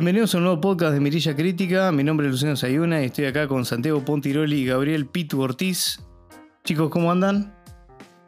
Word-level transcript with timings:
Bienvenidos 0.00 0.34
a 0.34 0.38
un 0.38 0.44
nuevo 0.44 0.62
podcast 0.62 0.94
de 0.94 1.00
Mirilla 1.00 1.36
Crítica. 1.36 1.92
Mi 1.92 2.02
nombre 2.02 2.26
es 2.26 2.32
Luciano 2.32 2.56
Sayuna 2.56 3.02
y 3.02 3.04
estoy 3.04 3.26
acá 3.26 3.46
con 3.46 3.66
Santiago 3.66 4.02
Pontiroli 4.02 4.60
y 4.60 4.64
Gabriel 4.64 5.04
Pitu 5.04 5.42
Ortiz. 5.42 6.02
Chicos, 6.64 6.88
¿cómo 6.88 7.12
andan? 7.12 7.54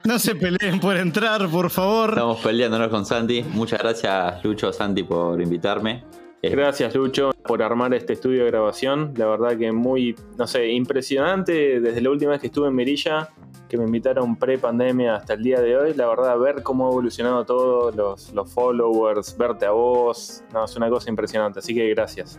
No 0.05 0.19
se 0.19 0.35
peleen 0.35 0.81
por 0.81 0.99
entrar, 0.99 1.49
por 1.49 1.71
favor. 1.71 2.11
Estamos 2.11 2.41
peleándonos 2.41 2.89
con 2.89 3.07
Santi. 3.07 3.43
Muchas 3.55 3.81
gracias, 3.81 4.45
Lucho, 4.45 4.71
Santi, 4.71 5.03
por 5.03 5.41
invitarme. 5.41 6.05
Eh, 6.43 6.51
Gracias 6.51 6.95
Lucho 6.95 7.31
por 7.43 7.63
armar 7.63 7.95
este 7.95 8.13
estudio 8.13 8.45
de 8.45 8.51
grabación. 8.51 9.15
La 9.17 9.25
verdad 9.25 9.57
que 9.57 9.73
muy, 9.73 10.15
no 10.37 10.47
sé, 10.47 10.69
impresionante 10.73 11.81
desde 11.81 12.03
la 12.03 12.11
última 12.11 12.33
vez 12.33 12.43
que 12.43 12.49
estuve 12.49 12.69
en 12.69 12.75
Mirilla, 12.75 13.31
que 13.73 13.79
me 13.79 13.85
invitaron 13.85 14.37
pre-pandemia 14.37 15.17
hasta 15.17 15.33
el 15.33 15.43
día 15.43 15.59
de 15.59 15.75
hoy. 15.75 15.95
La 15.95 16.07
verdad, 16.07 16.39
ver 16.39 16.63
cómo 16.63 16.87
ha 16.87 16.91
evolucionado 16.91 17.47
todo, 17.47 17.91
los, 17.91 18.31
los 18.35 18.53
followers, 18.53 19.35
verte 19.39 19.65
a 19.65 19.71
vos, 19.71 20.45
no, 20.53 20.67
es 20.67 20.77
una 20.77 20.91
cosa 20.91 21.09
impresionante. 21.09 21.61
Así 21.61 21.75
que 21.75 21.89
gracias. 21.89 22.39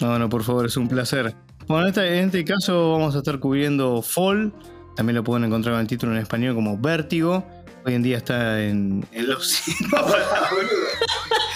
No, 0.00 0.18
no, 0.18 0.28
por 0.28 0.42
favor, 0.42 0.66
es 0.66 0.76
un 0.76 0.88
placer. 0.88 1.36
Bueno, 1.68 1.84
en 1.84 1.88
este, 1.90 2.18
en 2.18 2.24
este 2.26 2.44
caso 2.44 2.90
vamos 2.90 3.14
a 3.14 3.18
estar 3.18 3.38
cubriendo 3.38 4.02
Fall. 4.02 4.52
También 4.96 5.14
lo 5.14 5.22
pueden 5.22 5.44
encontrar 5.44 5.74
con 5.74 5.82
el 5.82 5.86
título 5.86 6.10
en 6.10 6.18
español 6.18 6.56
como 6.56 6.76
Vértigo. 6.76 7.44
Hoy 7.84 7.94
en 7.94 8.02
día 8.02 8.16
está 8.16 8.60
en, 8.60 9.06
en 9.12 9.28
los. 9.28 9.62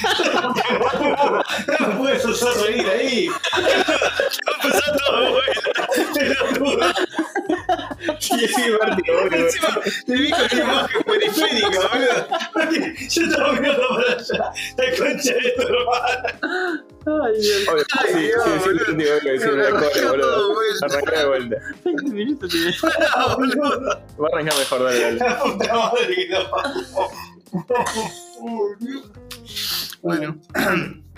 No 1.81 1.89
me 1.89 1.95
puedes 1.97 2.25
hacer 2.25 2.49
reír 2.63 2.87
ahí. 2.89 3.29
Está 4.31 4.53
pasando 4.63 4.99
todo 5.07 5.41
Sí, 8.31 8.47
sí, 8.47 8.63
boludo. 8.71 9.37
Encima 9.37 9.81
te 10.07 10.15
vi 10.15 10.31
con 10.31 10.41
una 10.41 10.63
imagen 10.63 11.03
periférica, 11.03 11.69
boludo. 11.69 12.29
Porque 12.53 12.95
yo 13.09 13.23
estaba 13.23 13.53
mirando 13.53 13.89
para 13.89 14.13
allá. 14.13 14.53
La 14.77 14.97
concha 14.97 15.35
de 15.35 15.51
tu 15.57 15.63
hermana. 15.63 16.85
Obvio, 17.07 17.43
sí, 17.43 17.53
sí, 17.53 17.65
sí, 17.65 17.71
boludo. 17.75 18.87
Vértigo, 18.87 19.15
lo 19.15 19.21
que 19.21 19.31
decía 19.33 19.49
en 19.49 19.59
la 19.59 19.71
corte, 19.71 20.07
boludo. 20.07 20.59
Arrancá 20.83 21.19
de 21.19 21.27
vuelta. 21.29 21.57
Pará, 22.81 23.35
boludo. 23.37 23.81
Va 24.21 24.27
a 24.27 24.33
arrancar 24.33 24.59
mejor, 24.59 24.85
dale, 24.85 25.01
dale. 25.01 25.19
La 25.19 25.39
puta 25.41 25.75
madre 25.75 26.17
que 26.17 26.39
pasó. 26.51 27.11
Bueno. 30.03 30.37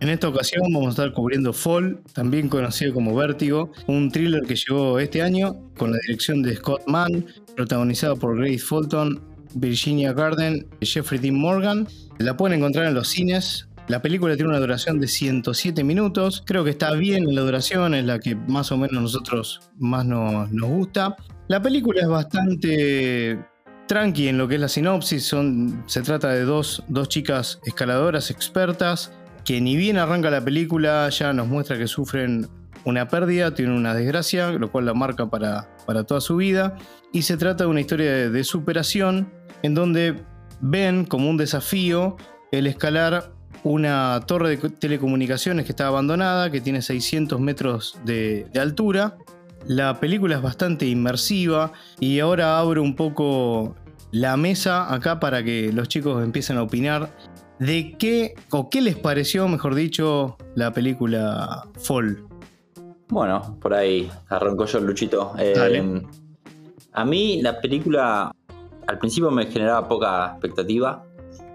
En 0.00 0.08
esta 0.10 0.28
ocasión 0.28 0.62
vamos 0.72 0.86
a 0.86 0.90
estar 0.90 1.12
cubriendo 1.12 1.52
Fall, 1.52 2.00
también 2.12 2.48
conocido 2.48 2.94
como 2.94 3.16
Vértigo, 3.16 3.72
un 3.88 4.12
thriller 4.12 4.42
que 4.42 4.54
llegó 4.54 5.00
este 5.00 5.22
año 5.22 5.56
con 5.76 5.90
la 5.90 5.98
dirección 6.06 6.40
de 6.42 6.54
Scott 6.54 6.82
Mann, 6.86 7.26
protagonizado 7.56 8.16
por 8.16 8.38
Grace 8.38 8.60
Fulton, 8.60 9.20
Virginia 9.54 10.12
Garden 10.12 10.68
y 10.78 10.86
Jeffrey 10.86 11.18
Dean 11.18 11.34
Morgan. 11.34 11.88
La 12.18 12.36
pueden 12.36 12.58
encontrar 12.58 12.86
en 12.86 12.94
los 12.94 13.08
cines. 13.08 13.68
La 13.88 14.00
película 14.00 14.36
tiene 14.36 14.50
una 14.50 14.60
duración 14.60 15.00
de 15.00 15.08
107 15.08 15.82
minutos. 15.82 16.44
Creo 16.46 16.62
que 16.62 16.70
está 16.70 16.92
bien 16.92 17.24
en 17.24 17.34
la 17.34 17.40
duración, 17.40 17.94
es 17.94 18.04
la 18.04 18.20
que 18.20 18.36
más 18.36 18.70
o 18.70 18.76
menos 18.76 19.02
nosotros 19.02 19.60
más 19.78 20.06
nos, 20.06 20.52
nos 20.52 20.70
gusta. 20.70 21.16
La 21.48 21.60
película 21.60 22.02
es 22.02 22.08
bastante 22.08 23.44
tranqui 23.88 24.28
en 24.28 24.38
lo 24.38 24.46
que 24.46 24.56
es 24.56 24.60
la 24.60 24.68
sinopsis. 24.68 25.24
Son, 25.24 25.82
se 25.86 26.02
trata 26.02 26.28
de 26.28 26.42
dos, 26.42 26.84
dos 26.86 27.08
chicas 27.08 27.58
escaladoras 27.64 28.30
expertas 28.30 29.10
que 29.48 29.62
ni 29.62 29.76
bien 29.78 29.96
arranca 29.96 30.30
la 30.30 30.44
película 30.44 31.08
ya 31.08 31.32
nos 31.32 31.48
muestra 31.48 31.78
que 31.78 31.86
sufren 31.86 32.46
una 32.84 33.08
pérdida, 33.08 33.54
tienen 33.54 33.76
una 33.76 33.94
desgracia, 33.94 34.50
lo 34.50 34.70
cual 34.70 34.84
la 34.84 34.92
marca 34.92 35.30
para, 35.30 35.74
para 35.86 36.04
toda 36.04 36.20
su 36.20 36.36
vida. 36.36 36.76
Y 37.14 37.22
se 37.22 37.38
trata 37.38 37.64
de 37.64 37.70
una 37.70 37.80
historia 37.80 38.28
de, 38.28 38.44
superación 38.44 39.32
en 39.62 39.72
donde 39.72 40.16
ven 40.60 41.06
como 41.06 41.30
un 41.30 41.38
desafío 41.38 42.18
el 42.52 42.66
escalar 42.66 43.32
una 43.62 44.20
torre 44.26 44.54
de 44.54 44.68
telecomunicaciones 44.68 45.64
que 45.64 45.72
está 45.72 45.86
abandonada, 45.86 46.50
que 46.50 46.60
tiene 46.60 46.82
600 46.82 47.40
metros 47.40 47.98
de, 48.04 48.48
de 48.52 48.60
altura. 48.60 49.16
La 49.66 49.98
película 49.98 50.36
es 50.36 50.42
bastante 50.42 50.84
inmersiva 50.84 51.72
y 52.00 52.20
ahora 52.20 52.58
abro 52.58 52.82
un 52.82 52.94
poco 52.94 53.76
la 54.10 54.36
mesa 54.36 54.92
acá 54.92 55.20
para 55.20 55.42
que 55.42 55.72
los 55.72 55.88
chicos 55.88 56.22
empiecen 56.22 56.58
a 56.58 56.62
opinar 56.64 57.10
de 57.58 57.96
qué 57.98 58.34
o 58.50 58.70
qué 58.70 58.80
les 58.80 58.96
pareció, 58.96 59.48
mejor 59.48 59.74
dicho, 59.74 60.36
la 60.54 60.72
película 60.72 61.66
Fall. 61.78 62.24
Bueno, 63.08 63.56
por 63.60 63.74
ahí 63.74 64.10
arrancó 64.28 64.66
yo, 64.66 64.80
Luchito. 64.80 65.32
Eh, 65.38 66.02
a 66.92 67.04
mí 67.04 67.40
la 67.42 67.60
película 67.60 68.34
al 68.86 68.98
principio 68.98 69.30
me 69.30 69.46
generaba 69.46 69.88
poca 69.88 70.32
expectativa. 70.32 71.04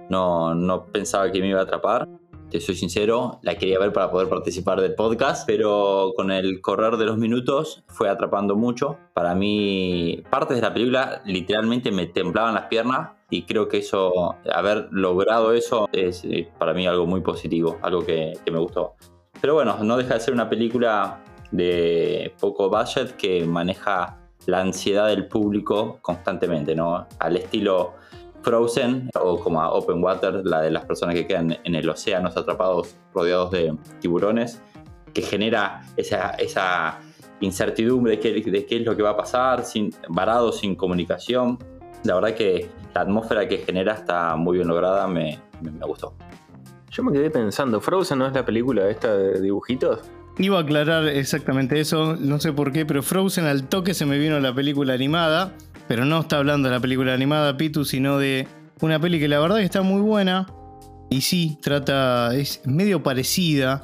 No, 0.09 0.53
no 0.53 0.85
pensaba 0.85 1.31
que 1.31 1.41
me 1.41 1.49
iba 1.49 1.59
a 1.59 1.63
atrapar. 1.63 2.07
Te 2.49 2.59
soy 2.59 2.75
sincero, 2.75 3.39
la 3.41 3.55
quería 3.55 3.79
ver 3.79 3.91
para 3.91 4.11
poder 4.11 4.29
participar 4.29 4.79
del 4.79 4.93
podcast, 4.93 5.47
pero 5.47 6.13
con 6.15 6.29
el 6.29 6.61
correr 6.61 6.97
de 6.97 7.05
los 7.05 7.17
minutos 7.17 7.83
fue 7.87 8.09
atrapando 8.09 8.55
mucho. 8.55 8.99
Para 9.15 9.33
mí, 9.33 10.23
partes 10.29 10.57
de 10.57 10.61
la 10.61 10.71
película 10.71 11.23
literalmente 11.25 11.91
me 11.91 12.05
temblaban 12.05 12.53
las 12.53 12.65
piernas 12.65 13.09
y 13.33 13.43
creo 13.43 13.67
que 13.67 13.79
eso, 13.79 14.35
haber 14.53 14.89
logrado 14.91 15.53
eso, 15.53 15.89
es 15.91 16.23
eh, 16.23 16.47
para 16.59 16.73
mí 16.73 16.85
algo 16.85 17.07
muy 17.07 17.21
positivo, 17.21 17.79
algo 17.81 18.05
que, 18.05 18.33
que 18.45 18.51
me 18.51 18.59
gustó. 18.59 18.93
Pero 19.41 19.55
bueno, 19.55 19.77
no 19.83 19.97
deja 19.97 20.13
de 20.13 20.19
ser 20.19 20.35
una 20.35 20.47
película 20.47 21.19
de 21.51 22.31
poco 22.39 22.69
budget 22.69 23.15
que 23.15 23.43
maneja 23.43 24.19
la 24.45 24.61
ansiedad 24.61 25.07
del 25.07 25.27
público 25.27 25.97
constantemente, 26.01 26.75
¿no? 26.75 27.07
Al 27.17 27.37
estilo 27.37 27.93
Frozen 28.43 29.09
o 29.19 29.39
como 29.39 29.61
a 29.61 29.71
Open 29.73 30.03
Water, 30.03 30.45
la 30.45 30.61
de 30.61 30.69
las 30.69 30.85
personas 30.85 31.15
que 31.15 31.25
quedan 31.25 31.57
en 31.63 31.73
el 31.73 31.89
océano 31.89 32.27
atrapados, 32.27 32.95
rodeados 33.15 33.49
de 33.49 33.75
tiburones, 33.99 34.61
que 35.11 35.23
genera 35.23 35.81
esa, 35.97 36.31
esa 36.31 36.99
incertidumbre 37.39 38.17
de 38.17 38.19
qué, 38.19 38.51
de 38.51 38.65
qué 38.67 38.77
es 38.77 38.85
lo 38.85 38.95
que 38.95 39.01
va 39.01 39.11
a 39.11 39.17
pasar, 39.17 39.65
sin, 39.65 39.89
varados, 40.07 40.59
sin 40.59 40.75
comunicación. 40.75 41.57
La 42.03 42.15
verdad 42.15 42.35
que 42.35 42.69
la 42.93 43.01
atmósfera 43.01 43.47
que 43.47 43.59
genera 43.59 43.93
está 43.93 44.35
muy 44.35 44.57
bien 44.57 44.67
lograda, 44.67 45.07
me, 45.07 45.39
me, 45.61 45.71
me 45.71 45.85
gustó. 45.85 46.15
Yo 46.91 47.03
me 47.03 47.11
quedé 47.11 47.29
pensando, 47.31 47.81
¿Frozen 47.81 48.19
no 48.19 48.27
es 48.27 48.33
la 48.33 48.45
película 48.45 48.87
esta 48.89 49.15
de 49.15 49.41
dibujitos? 49.41 49.99
Iba 50.37 50.57
a 50.57 50.61
aclarar 50.61 51.07
exactamente 51.07 51.79
eso, 51.79 52.15
no 52.19 52.39
sé 52.39 52.53
por 52.53 52.71
qué, 52.71 52.85
pero 52.85 53.03
Frozen 53.03 53.45
al 53.45 53.67
toque 53.67 53.93
se 53.93 54.05
me 54.05 54.17
vino 54.17 54.39
la 54.39 54.53
película 54.53 54.93
animada, 54.93 55.53
pero 55.87 56.05
no 56.05 56.21
está 56.21 56.37
hablando 56.37 56.69
de 56.69 56.75
la 56.75 56.81
película 56.81 57.13
animada, 57.13 57.55
Pitu, 57.57 57.85
sino 57.85 58.17
de 58.17 58.47
una 58.81 58.99
peli 58.99 59.19
que 59.19 59.27
la 59.27 59.39
verdad 59.39 59.57
que 59.57 59.63
está 59.63 59.81
muy 59.81 60.01
buena 60.01 60.47
y 61.09 61.21
sí, 61.21 61.59
trata, 61.61 62.35
es 62.35 62.61
medio 62.65 63.03
parecida, 63.03 63.83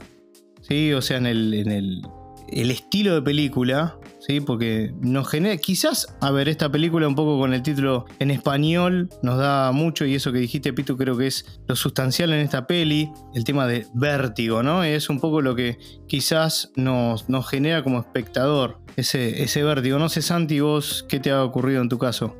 ¿sí? 0.61 0.93
O 0.93 1.01
sea, 1.01 1.17
en 1.17 1.27
el, 1.27 1.53
en 1.53 1.71
el, 1.71 2.01
el 2.47 2.71
estilo 2.71 3.13
de 3.13 3.21
película, 3.21 3.97
¿sí? 4.19 4.41
Porque 4.41 4.91
nos 5.01 5.27
genera, 5.29 5.57
quizás, 5.57 6.07
a 6.21 6.31
ver, 6.31 6.49
esta 6.49 6.69
película 6.71 7.07
un 7.07 7.15
poco 7.15 7.39
con 7.39 7.53
el 7.53 7.61
título 7.63 8.05
en 8.19 8.31
español 8.31 9.09
nos 9.23 9.37
da 9.37 9.71
mucho 9.71 10.05
y 10.05 10.15
eso 10.15 10.31
que 10.31 10.39
dijiste, 10.39 10.73
Pitu, 10.73 10.97
creo 10.97 11.17
que 11.17 11.27
es 11.27 11.59
lo 11.67 11.75
sustancial 11.75 12.31
en 12.33 12.39
esta 12.39 12.67
peli, 12.67 13.11
el 13.33 13.43
tema 13.43 13.65
de 13.67 13.87
vértigo, 13.93 14.61
¿no? 14.63 14.83
Es 14.83 15.09
un 15.09 15.19
poco 15.19 15.41
lo 15.41 15.55
que 15.55 15.77
quizás 16.07 16.71
nos, 16.75 17.29
nos 17.29 17.47
genera 17.49 17.83
como 17.83 17.99
espectador, 17.99 18.77
ese, 18.95 19.41
ese 19.43 19.63
vértigo. 19.63 19.97
No 19.99 20.09
sé, 20.09 20.21
Santi, 20.21 20.59
vos, 20.59 21.05
¿qué 21.09 21.19
te 21.19 21.31
ha 21.31 21.43
ocurrido 21.43 21.81
en 21.81 21.89
tu 21.89 21.97
caso? 21.97 22.35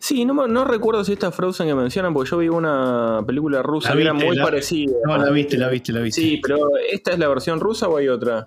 Sí, 0.00 0.24
no, 0.24 0.32
me- 0.32 0.46
no 0.46 0.64
recuerdo 0.64 1.04
si 1.04 1.14
esta 1.14 1.32
Frozen 1.32 1.66
que 1.66 1.74
mencionan, 1.74 2.14
porque 2.14 2.30
yo 2.30 2.38
vi 2.38 2.48
una 2.48 3.20
película 3.26 3.62
rusa 3.62 3.88
La 3.90 3.96
que 3.96 4.02
era 4.02 4.12
muy 4.12 4.36
la- 4.36 4.44
parecida. 4.44 4.92
No, 5.04 5.18
la 5.18 5.28
viste, 5.30 5.56
la 5.58 5.68
viste, 5.68 5.92
la 5.92 6.00
viste. 6.00 6.20
Sí, 6.20 6.40
pero 6.40 6.58
¿esta 6.92 7.10
es 7.12 7.18
la 7.18 7.26
versión 7.26 7.58
rusa 7.58 7.88
o 7.88 7.96
hay 7.96 8.06
otra? 8.08 8.44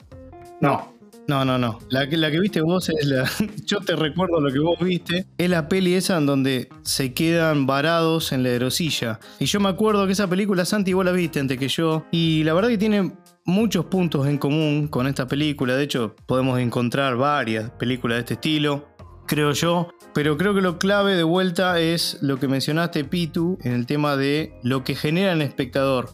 No. 0.62 0.94
No, 1.27 1.45
no, 1.45 1.57
no. 1.57 1.79
La 1.89 2.09
que, 2.09 2.18
la 2.18 2.29
que 2.31 2.39
viste 2.39 2.62
vos 2.62 2.89
es 2.89 3.06
la. 3.06 3.29
Yo 3.65 3.79
te 3.79 3.95
recuerdo 3.95 4.41
lo 4.41 4.51
que 4.51 4.59
vos 4.59 4.77
viste. 4.79 5.27
Es 5.38 5.50
la 5.50 5.69
peli 5.69 5.94
esa 5.94 6.18
en 6.18 6.25
donde 6.25 6.68
se 6.81 7.13
quedan 7.13 7.65
varados 7.68 8.31
en 8.31 8.44
la 8.44 8.50
aerosilla. 8.50 9.19
Y 9.39 9.45
yo 9.45 9.59
me 9.59 9.69
acuerdo 9.69 10.06
que 10.07 10.13
esa 10.13 10.27
película, 10.27 10.65
Santi, 10.65 10.94
vos 10.94 11.06
la 11.06 11.12
viste 11.12 11.39
antes 11.39 11.57
que 11.57 11.68
yo. 11.69 12.06
Y 12.12 12.44
la 12.44 12.53
verdad 12.53 12.69
que 12.69 12.77
tiene 12.77 13.13
muchos 13.45 13.85
puntos 13.85 14.27
en 14.27 14.38
común 14.38 14.88
con 14.88 15.07
esta 15.07 15.27
película. 15.27 15.75
De 15.75 15.83
hecho, 15.83 16.15
podemos 16.25 16.59
encontrar 16.59 17.15
varias 17.15 17.69
películas 17.71 18.17
de 18.17 18.19
este 18.21 18.33
estilo. 18.33 18.89
Creo 19.27 19.53
yo. 19.53 19.89
Pero 20.13 20.38
creo 20.38 20.53
que 20.53 20.62
lo 20.62 20.77
clave 20.77 21.15
de 21.15 21.24
vuelta 21.24 21.79
es 21.79 22.17
lo 22.21 22.38
que 22.39 22.50
mencionaste, 22.50 23.06
Pitu, 23.06 23.57
en 23.63 23.71
el 23.71 23.85
tema 23.85 24.17
de 24.17 24.53
lo 24.63 24.83
que 24.83 24.95
genera 24.95 25.31
en 25.31 25.41
el 25.41 25.47
espectador. 25.47 26.09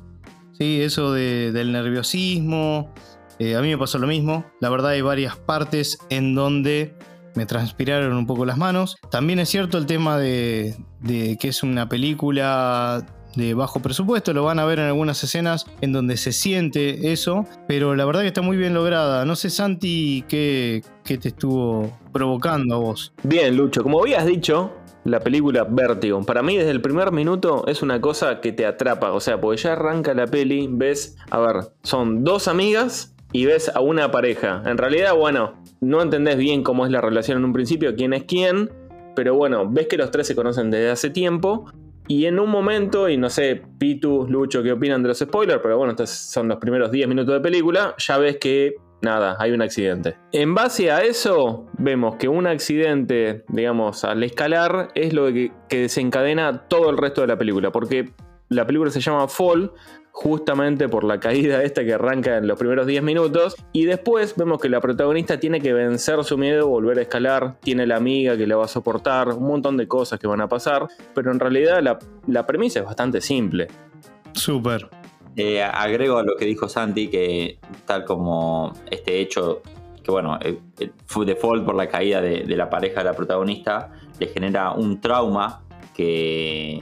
Sí, 0.60 0.82
eso 0.82 1.14
de- 1.14 1.52
del 1.52 1.72
nerviosismo, 1.72 2.94
eh, 3.40 3.56
a 3.56 3.62
mí 3.62 3.70
me 3.70 3.78
pasó 3.78 3.98
lo 4.00 4.08
mismo. 4.08 4.46
La 4.60 4.70
verdad 4.70 4.92
hay 4.92 5.02
varias 5.02 5.36
partes 5.36 6.00
en 6.10 6.36
donde 6.36 6.96
me 7.36 7.46
transpiraron 7.46 8.14
un 8.18 8.26
poco 8.26 8.46
las 8.46 8.58
manos. 8.58 8.98
También 9.12 9.40
es 9.40 9.50
cierto 9.50 9.78
el 9.78 9.86
tema 9.86 10.18
de, 10.18 10.76
que 11.06 11.48
es 11.48 11.62
una 11.62 11.88
película 11.88 13.06
de 13.36 13.54
bajo 13.54 13.80
presupuesto. 13.80 14.34
Lo 14.34 14.44
van 14.44 14.58
a 14.58 14.66
ver 14.66 14.80
en 14.80 14.86
algunas 14.86 15.24
escenas 15.24 15.68
en 15.82 15.94
donde 15.94 16.18
se 16.18 16.32
siente 16.32 17.12
eso. 17.12 17.46
Pero 17.68 17.96
la 17.96 18.06
verdad 18.06 18.22
que 18.22 18.28
está 18.28 18.42
muy 18.42 18.58
bien 18.58 18.74
lograda. 18.74 19.24
No 19.24 19.36
sé, 19.36 19.52
Santi, 19.52 20.26
qué, 20.28 20.82
qué 21.04 21.20
te 21.20 21.30
estuvo 21.30 21.96
provocando 22.12 22.74
a 22.74 22.78
vos. 22.80 23.14
Bien, 23.24 23.56
Lucho, 23.56 23.84
como 23.84 24.02
habías 24.02 24.26
dicho, 24.26 24.74
la 25.04 25.20
película 25.20 25.64
Vértigo. 25.70 26.24
Para 26.24 26.42
mí, 26.42 26.58
desde 26.58 26.72
el 26.72 26.82
primer 26.82 27.12
minuto 27.12 27.68
es 27.68 27.84
una 27.84 28.02
cosa 28.02 28.42
que 28.42 28.52
te 28.52 28.66
atrapa. 28.66 29.12
O 29.12 29.20
sea, 29.20 29.40
porque 29.40 29.62
ya 29.62 29.74
arranca 29.74 30.16
la 30.16 30.26
peli, 30.26 30.68
ves, 30.72 31.18
a 31.30 31.38
ver, 31.38 31.72
son 31.84 32.24
dos 32.24 32.48
amigas 32.48 33.14
y 33.32 33.46
ves 33.46 33.72
a 33.74 33.82
una 33.82 34.12
pareja. 34.12 34.64
En 34.66 34.78
realidad, 34.78 35.16
bueno, 35.16 35.62
no 35.82 36.02
entendés 36.02 36.38
bien 36.38 36.64
cómo 36.64 36.86
es 36.86 36.92
la 36.92 37.02
relación 37.02 37.38
en 37.38 37.46
un 37.46 37.54
principio, 37.54 37.96
quién 37.96 38.14
es 38.14 38.24
quién, 38.24 38.72
pero 39.16 39.36
bueno, 39.36 39.68
ves 39.70 39.88
que 39.88 39.98
los 39.98 40.12
tres 40.12 40.28
se 40.28 40.36
conocen 40.36 40.72
desde 40.72 40.90
hace 40.90 41.10
tiempo. 41.10 41.72
Y 42.08 42.26
en 42.26 42.40
un 42.40 42.50
momento, 42.50 43.10
y 43.10 43.18
no 43.18 43.30
sé, 43.30 43.62
Pitu, 43.78 44.28
Lucho, 44.30 44.64
qué 44.64 44.72
opinan 44.72 45.04
de 45.04 45.10
los 45.10 45.20
spoilers, 45.20 45.60
pero 45.62 45.78
bueno, 45.78 45.92
estos 45.92 46.10
son 46.10 46.48
los 46.48 46.58
primeros 46.58 46.90
10 46.90 47.08
minutos 47.10 47.34
de 47.34 47.42
película, 47.42 47.96
ya 47.98 48.18
ves 48.18 48.38
que 48.38 48.76
nada, 49.02 49.36
hay 49.40 49.52
un 49.52 49.62
accidente. 49.62 50.16
En 50.32 50.56
base 50.56 50.90
a 50.90 51.02
eso, 51.02 51.66
vemos 51.78 52.16
que 52.16 52.30
un 52.30 52.48
accidente, 52.48 53.44
digamos, 53.50 54.06
al 54.06 54.24
escalar, 54.24 54.90
es 54.96 55.14
lo 55.14 55.28
que, 55.34 55.52
que 55.68 55.82
desencadena 55.82 56.68
todo 56.70 56.90
el 56.90 56.98
resto 56.98 57.22
de 57.22 57.28
la 57.28 57.38
película, 57.38 57.72
porque 57.72 58.12
la 58.50 58.66
película 58.66 58.90
se 58.90 59.02
llama 59.02 59.28
Fall 59.28 59.72
justamente 60.18 60.90
por 60.90 61.04
la 61.04 61.20
caída 61.20 61.62
esta 61.64 61.86
que 61.86 61.94
arranca 61.94 62.38
en 62.38 62.48
los 62.48 62.58
primeros 62.58 62.88
10 62.88 63.04
minutos. 63.04 63.56
Y 63.72 63.86
después 63.86 64.36
vemos 64.36 64.60
que 64.60 64.68
la 64.68 64.82
protagonista 64.82 65.40
tiene 65.40 65.62
que 65.62 65.74
vencer 65.74 66.24
su 66.24 66.40
miedo, 66.40 66.68
volver 66.68 66.98
a 66.98 67.02
escalar, 67.04 67.60
tiene 67.62 67.86
la 67.86 67.98
amiga 67.98 68.36
que 68.36 68.48
le 68.48 68.56
va 68.56 68.66
a 68.66 68.68
soportar, 68.68 69.30
un 69.30 69.48
montón 69.48 69.78
de 69.78 69.88
cosas 69.88 70.20
que 70.20 70.26
van 70.26 70.42
a 70.42 70.48
pasar. 70.48 70.88
Pero 71.14 71.32
en 71.32 71.40
realidad 71.40 71.84
la, 72.26 72.48
premisa 72.48 72.80
es 72.80 72.86
bastante 72.86 73.22
simple. 73.22 73.68
Súper. 74.34 74.90
Eh, 75.36 75.62
agrego 75.62 76.18
a 76.18 76.24
lo 76.24 76.36
que 76.36 76.46
dijo 76.46 76.68
Santi, 76.68 77.10
que 77.10 77.60
tal 77.86 78.04
como 78.04 78.74
este 78.90 79.20
hecho, 79.20 79.62
que 80.02 80.10
bueno, 80.10 80.40
el, 80.42 80.60
fue 81.06 81.28
default 81.28 81.64
por 81.64 81.76
la 81.76 81.88
caída 81.88 82.22
de, 82.22 82.42
de 82.44 82.56
la 82.56 82.72
pareja 82.72 83.02
de 83.02 83.06
la 83.06 83.14
protagonista, 83.14 83.92
le 84.20 84.28
genera 84.30 84.72
un 84.72 85.00
trauma 85.00 85.62
que 85.94 86.82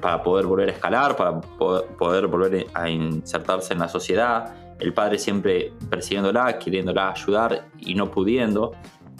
para 0.00 0.22
poder 0.22 0.46
volver 0.46 0.68
a 0.68 0.72
escalar, 0.72 1.16
para 1.16 1.40
poder 1.40 2.26
volver 2.26 2.66
a 2.74 2.88
insertarse 2.88 3.74
en 3.74 3.80
la 3.80 3.88
sociedad. 3.88 4.54
El 4.78 4.94
padre 4.94 5.18
siempre 5.18 5.72
persiguiéndola, 5.90 6.58
queriéndola 6.58 7.10
ayudar 7.10 7.68
y 7.78 7.94
no 7.94 8.10
pudiendo. 8.10 8.72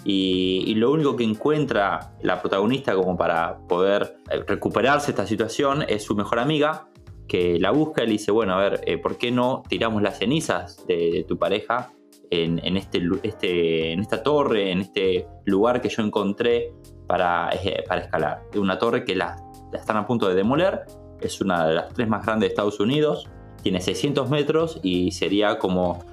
Y, 0.03 0.73
lo 0.75 0.91
único 0.91 1.15
que 1.15 1.23
encuentra 1.23 2.13
la 2.21 2.41
protagonista 2.41 2.95
como 2.95 3.15
para 3.15 3.59
poder 3.67 4.17
eh, 4.31 4.43
recuperarse 4.47 5.11
esta 5.11 5.27
situación 5.27 5.83
es 5.87 6.03
su 6.03 6.15
mejor 6.15 6.39
amiga, 6.39 6.87
que 7.27 7.59
la 7.59 7.71
busca 7.71 8.03
y 8.03 8.07
le 8.07 8.11
dice, 8.13 8.31
bueno, 8.31 8.53
a 8.53 8.57
ver, 8.57 8.81
eh, 8.85 8.97
¿por 8.97 9.17
qué 9.17 9.31
no 9.31 9.63
tiramos 9.67 10.01
las 10.01 10.17
cenizas 10.17 10.85
de, 10.87 11.23
tu 11.27 11.37
pareja 11.37 11.91
en, 12.31 12.59
este, 12.77 13.01
este, 13.23 13.91
en 13.91 13.99
esta 13.99 14.23
torre, 14.23 14.71
en 14.71 14.81
este 14.81 15.27
lugar 15.45 15.81
que 15.81 15.89
yo 15.89 16.01
encontré 16.01 16.73
para, 17.07 17.49
eh, 17.53 17.83
para 17.87 18.01
escalar? 18.01 18.43
Una 18.55 18.79
torre 18.79 19.05
que 19.05 19.15
la 19.15 19.35
la 19.71 19.79
están 19.79 19.97
a 19.97 20.07
punto 20.07 20.27
de 20.27 20.35
demoler. 20.35 20.81
Es 21.19 21.41
una 21.41 21.67
de 21.67 21.75
las 21.75 21.93
tres 21.93 22.07
más 22.07 22.25
grandes 22.25 22.49
de 22.49 22.53
Estados 22.53 22.79
Unidos. 22.79 23.29
Tiene 23.61 23.79
600 23.79 24.29
metros 24.29 24.79
y 24.81 25.11
sería 25.11 25.59
como 25.59 26.03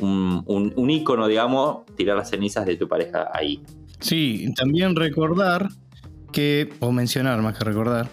un, 0.00 0.72
un, 0.76 0.90
ícono, 0.90 1.26
digamos, 1.26 1.84
tirar 1.96 2.16
las 2.16 2.30
cenizas 2.30 2.66
de 2.66 2.76
tu 2.76 2.88
pareja 2.88 3.30
ahí. 3.32 3.62
Sí, 4.00 4.52
también 4.54 4.94
recordar 4.94 5.68
que, 6.32 6.72
o 6.80 6.92
mencionar 6.92 7.40
más 7.42 7.56
que 7.56 7.64
recordar, 7.64 8.08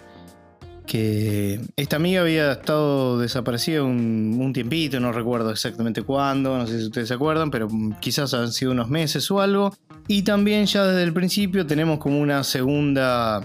que 0.86 1.60
esta 1.76 1.96
amiga 1.96 2.20
había 2.20 2.52
estado 2.52 3.18
desaparecida 3.18 3.82
un, 3.82 4.38
un, 4.40 4.52
tiempito, 4.52 5.00
no 5.00 5.12
recuerdo 5.12 5.50
exactamente 5.50 6.02
cuándo, 6.02 6.58
no 6.58 6.66
sé 6.66 6.78
si 6.78 6.86
ustedes 6.86 7.08
se 7.08 7.14
acuerdan, 7.14 7.50
pero 7.50 7.68
quizás 8.00 8.34
han 8.34 8.52
sido 8.52 8.72
unos 8.72 8.88
meses 8.88 9.30
o 9.30 9.40
algo. 9.40 9.74
Y 10.08 10.22
también 10.22 10.66
ya 10.66 10.84
desde 10.84 11.02
el 11.02 11.14
principio 11.14 11.66
tenemos 11.66 11.98
como 11.98 12.20
una 12.20 12.44
segunda 12.44 13.42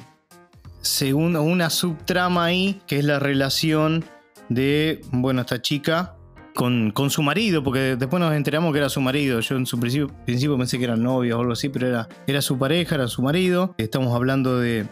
segundo, 0.81 1.41
una 1.41 1.69
subtrama 1.69 2.45
ahí, 2.45 2.81
que 2.87 2.99
es 2.99 3.05
la 3.05 3.19
relación 3.19 4.05
de, 4.49 5.01
bueno, 5.11 5.41
esta 5.41 5.61
chica 5.61 6.15
con, 6.55 6.91
con, 6.91 7.09
su 7.09 7.21
marido, 7.21 7.63
porque 7.63 7.95
después 7.95 8.19
nos 8.19 8.33
enteramos 8.33 8.73
que 8.73 8.79
era 8.79 8.89
su 8.89 9.01
marido. 9.01 9.39
Yo 9.39 9.55
en 9.55 9.65
su 9.65 9.79
principio, 9.79 10.13
principio 10.25 10.57
pensé 10.57 10.77
que 10.77 10.85
eran 10.85 11.01
novios 11.01 11.37
o 11.37 11.41
algo 11.41 11.53
así, 11.53 11.69
pero 11.69 11.87
era, 11.87 12.09
era 12.27 12.41
su 12.41 12.57
pareja, 12.57 12.95
era 12.95 13.07
su 13.07 13.21
marido. 13.21 13.75
Estamos 13.77 14.13
hablando 14.15 14.59
de, 14.59 14.87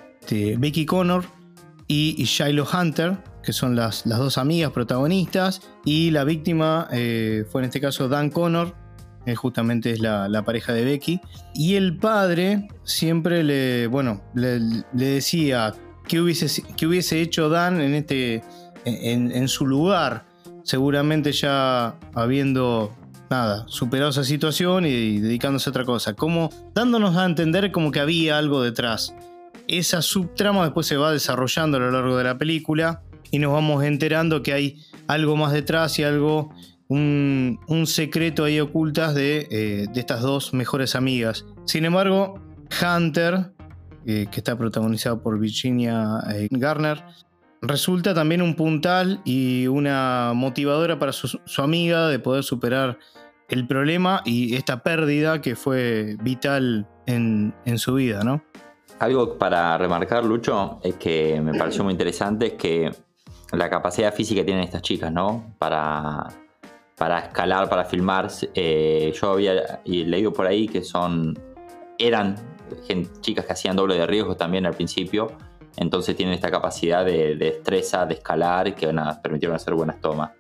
Becky 0.58 0.86
Connor 0.86 1.26
y, 1.88 2.24
Shiloh 2.24 2.68
Hunter, 2.72 3.18
que 3.44 3.54
son 3.54 3.76
las, 3.76 4.06
las, 4.06 4.20
dos 4.20 4.38
amigas 4.38 4.72
protagonistas. 4.72 5.62
Y 5.84 6.12
la 6.12 6.24
víctima 6.24 6.88
eh, 6.92 7.46
fue 7.52 7.62
en 7.62 7.66
este 7.66 7.82
caso 7.82 8.08
Dan 8.08 8.30
Connor, 8.30 8.76
justamente 9.36 9.92
es 9.92 10.00
la, 10.00 10.44
pareja 10.46 10.74
de 10.74 10.86
Becky. 10.86 11.22
Y 11.54 11.76
el 11.76 11.98
padre 11.98 12.68
siempre 12.84 13.44
le, 13.44 13.88
bueno, 13.88 14.22
le, 14.34 14.60
decía 14.94 15.74
qué 16.08 16.22
hubiese, 16.22 16.64
hubiese 16.86 17.22
hecho 17.22 17.50
Dan 17.50 17.82
en, 17.82 17.96
este, 17.96 18.44
en, 18.86 19.48
su 19.48 19.66
lugar, 19.66 20.26
seguramente 20.64 21.32
ya 21.32 21.96
habiendo 22.14 22.96
nada, 23.30 23.66
superado 23.68 24.12
esa 24.12 24.24
situación 24.24 24.86
y 24.86 25.20
dedicándose 25.20 25.70
a 25.70 25.72
otra 25.72 25.84
cosa, 25.84 26.14
como 26.14 26.50
dándonos 26.74 27.16
a 27.18 27.26
entender 27.26 27.72
como 27.72 27.92
que 27.92 28.00
había 28.00 28.38
algo 28.38 28.62
detrás. 28.62 29.14
Esa 29.68 30.02
subtrama 30.02 30.64
después 30.64 30.88
se 30.88 30.96
va 30.96 31.12
desarrollando 31.12 31.78
a 31.78 31.82
lo 31.82 31.92
largo 31.92 32.18
de 32.18 32.24
la 32.24 32.38
película 32.38 33.02
y 33.32 33.40
nos 33.40 33.52
vamos 33.52 33.84
enterando 33.84 34.42
que 34.42 34.54
hay 34.54 34.82
algo 35.08 35.36
más 35.36 35.52
detrás 35.52 36.00
y 36.00 36.04
algo 36.04 36.54
un, 36.90 37.84
secreto 37.86 38.44
ahí 38.44 38.60
ocultas 38.60 39.14
de, 39.16 39.48
eh, 39.52 39.88
de, 39.92 40.00
estas 40.00 40.22
dos 40.22 40.54
mejores 40.54 40.96
amigas. 40.96 41.46
Sin 41.66 41.86
embargo, 41.86 42.40
Hunter, 42.82 43.52
eh, 44.06 44.28
que 44.32 44.40
está 44.40 44.58
protagonizado 44.58 45.22
por 45.22 45.40
Virginia 45.40 46.20
eh, 46.34 46.48
Garner, 46.52 47.04
resulta 47.62 48.14
también 48.14 48.42
un 48.42 48.56
puntal 48.56 49.22
y 49.26 49.68
una 49.68 50.32
motivadora 50.34 51.00
para 51.00 51.12
su, 51.12 51.40
amiga 51.58 52.08
de 52.08 52.20
poder 52.20 52.44
superar 52.44 52.98
el 53.50 53.68
problema 53.68 54.22
y 54.26 54.56
esta 54.56 54.84
pérdida 54.84 55.42
que 55.42 55.56
fue 55.56 56.18
vital 56.22 56.88
en, 57.06 57.54
en 57.66 57.80
su 57.80 57.96
vida, 57.96 58.24
¿no? 58.24 58.44
Algo 59.00 59.38
para 59.38 59.78
remarcar, 59.78 60.26
Lucho, 60.26 60.80
es 60.84 60.96
que 60.96 61.40
me 61.40 61.54
pareció 61.58 61.84
muy 61.84 61.92
interesante, 61.92 62.48
es 62.48 62.54
que 62.54 62.92
la 63.52 63.70
capacidad 63.70 64.14
física 64.14 64.42
que 64.42 64.46
tienen 64.46 64.64
estas 64.64 64.82
chicas, 64.82 65.12
¿no? 65.12 65.56
Para 65.60 66.28
para 66.98 67.20
escalar, 67.20 67.70
para 67.70 67.86
filmar. 67.86 68.30
Eh, 68.56 69.14
yo 69.20 69.32
había 69.32 69.82
leído 69.86 70.34
por 70.34 70.48
ahí 70.48 70.68
que 70.68 70.84
son. 70.84 71.38
eran 71.98 72.36
chicas 73.22 73.46
que 73.46 73.54
hacían 73.54 73.76
doble 73.76 73.96
de 73.96 74.08
riesgo 74.08 74.36
también 74.36 74.66
al 74.66 74.74
principio. 74.74 75.32
Entonces 75.78 76.16
tienen 76.16 76.34
esta 76.34 76.50
capacidad 76.50 77.06
de, 77.06 77.36
destreza, 77.36 78.06
de 78.06 78.16
escalar, 78.16 78.74
que 78.74 78.88
van 78.88 79.22
permitieron 79.22 79.56
hacer 79.56 79.76
buenas 79.76 80.02
tomas. 80.02 80.32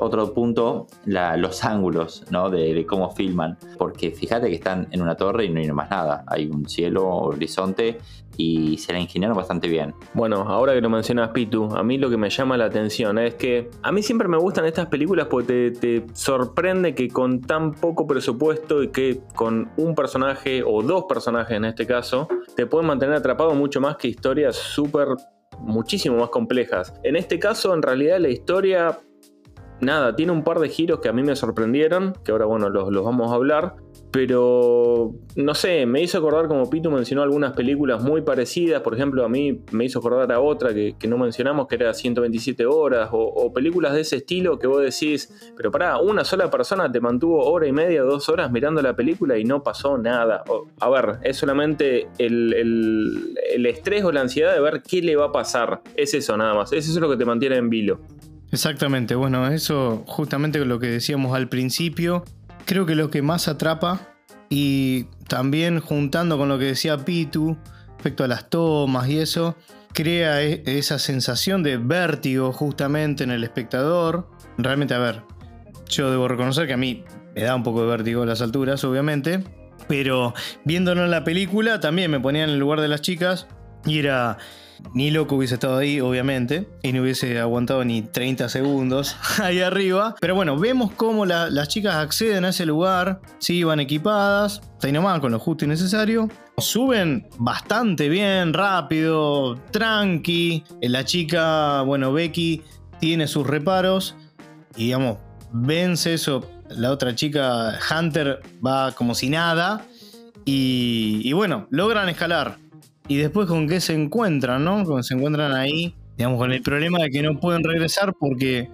Otro 0.00 0.32
punto, 0.32 0.86
los 1.04 1.64
ángulos 1.64 2.24
¿no? 2.30 2.50
de, 2.50 2.86
cómo 2.86 3.10
filman. 3.10 3.58
Porque 3.76 4.12
fíjate 4.12 4.48
que 4.48 4.54
están 4.54 4.86
en 4.92 5.02
una 5.02 5.16
torre 5.16 5.46
y 5.46 5.50
no 5.50 5.58
hay 5.58 5.70
más 5.72 5.90
nada. 5.90 6.24
Hay 6.28 6.46
un 6.46 6.68
cielo, 6.68 7.06
horizonte 7.08 7.98
y 8.36 8.78
se 8.78 8.92
la 8.92 9.00
ingeniaron 9.00 9.36
bastante 9.36 9.68
bien. 9.68 9.92
Bueno, 10.14 10.36
ahora 10.36 10.72
que 10.72 10.80
lo 10.80 10.88
mencionas 10.88 11.30
Pitu, 11.30 11.74
a 11.76 11.82
mí 11.82 11.98
lo 11.98 12.08
que 12.08 12.16
me 12.16 12.30
llama 12.30 12.56
la 12.56 12.66
atención 12.66 13.18
es 13.18 13.34
que 13.34 13.68
a 13.82 13.90
mí 13.90 14.02
siempre 14.02 14.28
me 14.28 14.38
gustan 14.38 14.64
estas 14.64 14.86
películas 14.86 15.26
porque 15.28 15.72
te, 15.72 16.06
sorprende 16.12 16.94
que 16.94 17.08
con 17.08 17.40
tan 17.40 17.74
poco 17.74 18.06
presupuesto 18.06 18.84
y 18.84 18.88
que 18.88 19.20
con 19.34 19.68
un 19.76 19.96
personaje 19.96 20.62
o 20.64 20.82
dos 20.82 21.04
personajes 21.08 21.56
en 21.56 21.64
este 21.64 21.86
caso, 21.86 22.28
te 22.54 22.66
pueden 22.66 22.86
mantener 22.86 23.16
atrapado 23.16 23.52
mucho 23.54 23.80
más 23.80 23.96
que 23.96 24.06
historias 24.06 24.54
súper 24.54 25.08
muchísimo 25.58 26.18
más 26.18 26.28
complejas. 26.28 26.94
En 27.02 27.16
este 27.16 27.40
caso, 27.40 27.74
en 27.74 27.82
realidad, 27.82 28.20
la 28.20 28.28
historia 28.28 29.00
nada, 29.80 30.16
tiene 30.16 30.32
un 30.32 30.42
par 30.42 30.58
de 30.58 30.68
giros 30.68 31.00
que 31.00 31.08
a 31.08 31.12
mí 31.12 31.22
me 31.22 31.36
sorprendieron, 31.36 32.14
que 32.24 32.32
ahora 32.32 32.46
bueno, 32.46 32.68
los, 32.68 32.92
vamos 33.04 33.30
a 33.30 33.34
hablar. 33.34 33.76
Pero, 34.10 35.14
no 35.36 35.54
sé, 35.54 35.84
me 35.84 36.02
hizo 36.02 36.16
acordar, 36.16 36.48
como 36.48 36.70
Pitu 36.70 36.90
mencionó, 36.90 37.22
algunas 37.22 37.52
películas 37.52 38.02
muy 38.02 38.22
parecidas. 38.22 38.80
Por 38.80 38.94
ejemplo, 38.94 39.22
a 39.22 39.28
mí 39.28 39.60
me 39.70 39.84
hizo 39.84 39.98
acordar 39.98 40.32
a 40.32 40.40
otra 40.40 40.72
que, 40.72 40.96
no 41.06 41.18
mencionamos, 41.18 41.66
que 41.66 41.74
era 41.74 41.92
127 41.92 42.64
horas, 42.64 43.10
o, 43.12 43.52
películas 43.52 43.92
de 43.92 44.00
ese 44.00 44.16
estilo 44.16 44.58
que 44.58 44.66
vos 44.66 44.80
decís, 44.80 45.52
pero 45.56 45.70
pará, 45.70 45.98
una 45.98 46.24
sola 46.24 46.50
persona 46.50 46.90
te 46.90 47.00
mantuvo 47.00 47.44
hora 47.44 47.66
y 47.66 47.72
media, 47.72 48.02
dos 48.02 48.28
horas 48.30 48.50
mirando 48.50 48.80
la 48.80 48.96
película 48.96 49.36
y 49.36 49.44
no 49.44 49.62
pasó 49.62 49.98
nada. 49.98 50.42
a 50.80 50.88
ver, 50.88 51.18
es 51.22 51.36
solamente 51.36 52.08
el, 52.18 53.34
el 53.52 53.66
estrés 53.66 54.04
o 54.04 54.12
la 54.12 54.22
ansiedad 54.22 54.54
de 54.54 54.60
ver 54.60 54.82
qué 54.82 55.02
le 55.02 55.16
va 55.16 55.26
a 55.26 55.32
pasar. 55.32 55.82
Es 55.96 56.14
eso 56.14 56.34
nada 56.36 56.54
más, 56.54 56.72
es 56.72 56.88
lo 56.96 57.10
que 57.10 57.16
te 57.16 57.26
mantiene 57.26 57.56
en 57.56 57.68
vilo. 57.68 58.00
Exactamente, 58.50 59.14
bueno, 59.14 59.46
eso 59.48 60.04
justamente 60.06 60.64
lo 60.64 60.78
que 60.78 60.86
decíamos 60.86 61.36
al 61.36 61.48
principio, 61.48 62.24
creo 62.64 62.86
que 62.86 62.94
lo 62.94 63.10
que 63.10 63.22
más 63.22 63.48
atrapa 63.48 64.14
y 64.48 65.04
también 65.28 65.80
juntando 65.80 66.38
con 66.38 66.48
lo 66.48 66.58
que 66.58 66.66
decía 66.66 66.96
Pitu 66.98 67.58
respecto 67.98 68.24
a 68.24 68.28
las 68.28 68.48
tomas 68.48 69.08
y 69.08 69.18
eso, 69.18 69.56
crea 69.92 70.42
e-, 70.42 70.62
esa 70.64 70.98
sensación 70.98 71.62
de 71.62 71.76
vértigo 71.76 72.52
justamente 72.52 73.24
en 73.24 73.30
el 73.30 73.44
espectador. 73.44 74.30
Realmente, 74.56 74.94
a 74.94 74.98
ver, 74.98 75.22
yo 75.88 76.10
debo 76.10 76.28
reconocer 76.28 76.66
que 76.66 76.74
a 76.74 76.78
mí 76.78 77.04
me 77.34 77.42
da 77.42 77.54
un 77.54 77.62
poco 77.62 77.82
de 77.82 77.88
vértigo 77.88 78.24
las 78.24 78.40
alturas, 78.40 78.82
obviamente, 78.84 79.42
pero 79.88 80.34
viéndolo 80.64 81.04
en 81.04 81.10
la 81.10 81.24
película 81.24 81.80
también 81.80 82.10
me 82.10 82.20
ponía 82.20 82.44
en 82.44 82.50
el 82.50 82.58
lugar 82.58 82.80
de 82.80 82.88
las 82.88 83.00
chicas 83.00 83.46
Y 83.86 83.98
era 83.98 84.38
ni 84.94 85.10
loco 85.10 85.36
hubiese 85.36 85.54
estado 85.54 85.78
ahí, 85.78 86.00
obviamente, 86.00 86.68
y 86.82 86.92
no 86.92 87.02
hubiese 87.02 87.38
aguantado 87.38 87.84
ni 87.84 88.02
30 88.02 88.48
segundos 88.48 89.16
ahí 89.42 89.60
arriba. 89.60 90.14
Pero 90.20 90.34
bueno, 90.34 90.58
vemos 90.58 90.92
cómo 90.92 91.26
las 91.26 91.68
chicas 91.68 91.96
acceden 91.96 92.44
a 92.44 92.50
ese 92.50 92.66
lugar, 92.66 93.20
sí, 93.38 93.64
van 93.64 93.80
equipadas, 93.80 94.62
ahí 94.82 94.92
nomás 94.92 95.20
con 95.20 95.32
lo 95.32 95.38
justo 95.38 95.64
y 95.64 95.68
necesario. 95.68 96.28
Suben 96.58 97.28
bastante 97.38 98.08
bien, 98.08 98.52
rápido, 98.52 99.56
tranqui. 99.70 100.64
La 100.82 101.04
chica, 101.04 101.82
bueno, 101.82 102.12
Becky 102.12 102.62
tiene 103.00 103.28
sus 103.28 103.46
reparos 103.46 104.16
y 104.76 104.86
digamos, 104.86 105.18
vence 105.52 106.14
eso. 106.14 106.48
La 106.68 106.90
otra 106.90 107.14
chica, 107.14 107.78
Hunter, 107.90 108.40
va 108.64 108.92
como 108.92 109.14
si 109.14 109.30
nada. 109.30 109.86
Y 110.50 111.30
bueno, 111.34 111.66
logran 111.70 112.08
escalar 112.08 112.56
y 113.08 113.16
después 113.16 113.48
con 113.48 113.66
qué 113.66 113.80
se 113.80 113.94
encuentran, 113.94 114.64
¿no? 114.64 114.84
Cuando 114.84 115.02
se 115.02 115.14
encuentran 115.14 115.52
ahí, 115.52 115.94
digamos, 116.16 116.38
con 116.38 116.52
el 116.52 116.62
problema 116.62 116.98
de 116.98 117.10
que 117.10 117.22
no 117.22 117.40
pueden 117.40 117.64
regresar 117.64 118.14
porque 118.18 118.68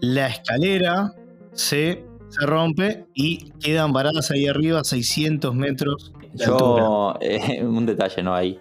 la 0.00 0.28
escalera 0.28 1.12
se, 1.52 2.04
se 2.28 2.46
rompe 2.46 3.04
y 3.14 3.50
quedan 3.60 3.92
varadas 3.92 4.30
ahí 4.30 4.46
arriba 4.46 4.80
a 4.80 4.84
600 4.84 5.54
metros. 5.54 6.12
De 6.32 6.46
Yo, 6.46 7.14
eh, 7.20 7.62
un 7.62 7.84
detalle, 7.84 8.22
¿no? 8.22 8.34
Ahí. 8.34 8.58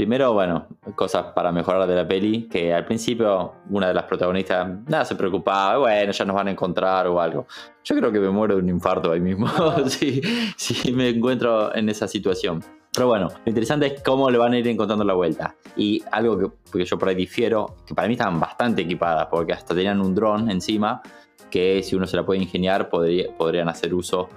Primero, 0.00 0.32
bueno, 0.32 0.66
cosas 0.94 1.26
para 1.34 1.52
mejorar 1.52 1.86
de 1.86 1.94
la 1.94 2.08
peli, 2.08 2.48
que 2.48 2.72
al 2.72 2.86
principio 2.86 3.56
una 3.68 3.88
de 3.88 3.92
las 3.92 4.04
protagonistas 4.04 4.66
nada 4.88 5.04
se 5.04 5.14
preocupaba, 5.14 5.76
bueno, 5.76 6.10
ya 6.10 6.24
nos 6.24 6.34
van 6.34 6.48
a 6.48 6.50
encontrar 6.52 7.06
o 7.06 7.20
algo. 7.20 7.46
Yo 7.84 7.94
creo 7.94 8.10
que 8.10 8.18
me 8.18 8.30
muero 8.30 8.54
de 8.54 8.62
un 8.62 8.70
infarto 8.70 9.12
ahí 9.12 9.20
mismo 9.20 9.46
si, 9.88 10.22
si 10.56 10.90
me 10.92 11.10
encuentro 11.10 11.76
en 11.76 11.90
esa 11.90 12.08
situación. 12.08 12.64
Pero 12.94 13.08
bueno, 13.08 13.28
lo 13.28 13.44
interesante 13.44 13.88
es 13.88 14.02
cómo 14.02 14.30
le 14.30 14.38
van 14.38 14.54
a 14.54 14.58
ir 14.58 14.68
encontrando 14.68 15.04
la 15.04 15.12
vuelta. 15.12 15.54
Y 15.76 16.02
algo 16.10 16.54
que, 16.72 16.82
yo 16.86 16.98
por 16.98 17.10
ahí 17.10 17.14
difiero, 17.14 17.76
que 17.84 17.94
para 17.94 18.08
mí 18.08 18.14
estaban 18.14 18.40
bastante 18.40 18.80
equipadas, 18.80 19.26
porque 19.26 19.52
hasta 19.52 19.74
tenían 19.74 20.00
un 20.00 20.14
dron 20.14 20.50
encima, 20.50 21.02
que 21.50 21.82
si 21.82 21.94
uno 21.94 22.06
se 22.06 22.16
la 22.16 22.24
puede 22.24 22.40
ingeniar, 22.40 22.88
podría, 22.88 23.36
podrían 23.36 23.68
hacer 23.68 23.92
uso 23.92 24.30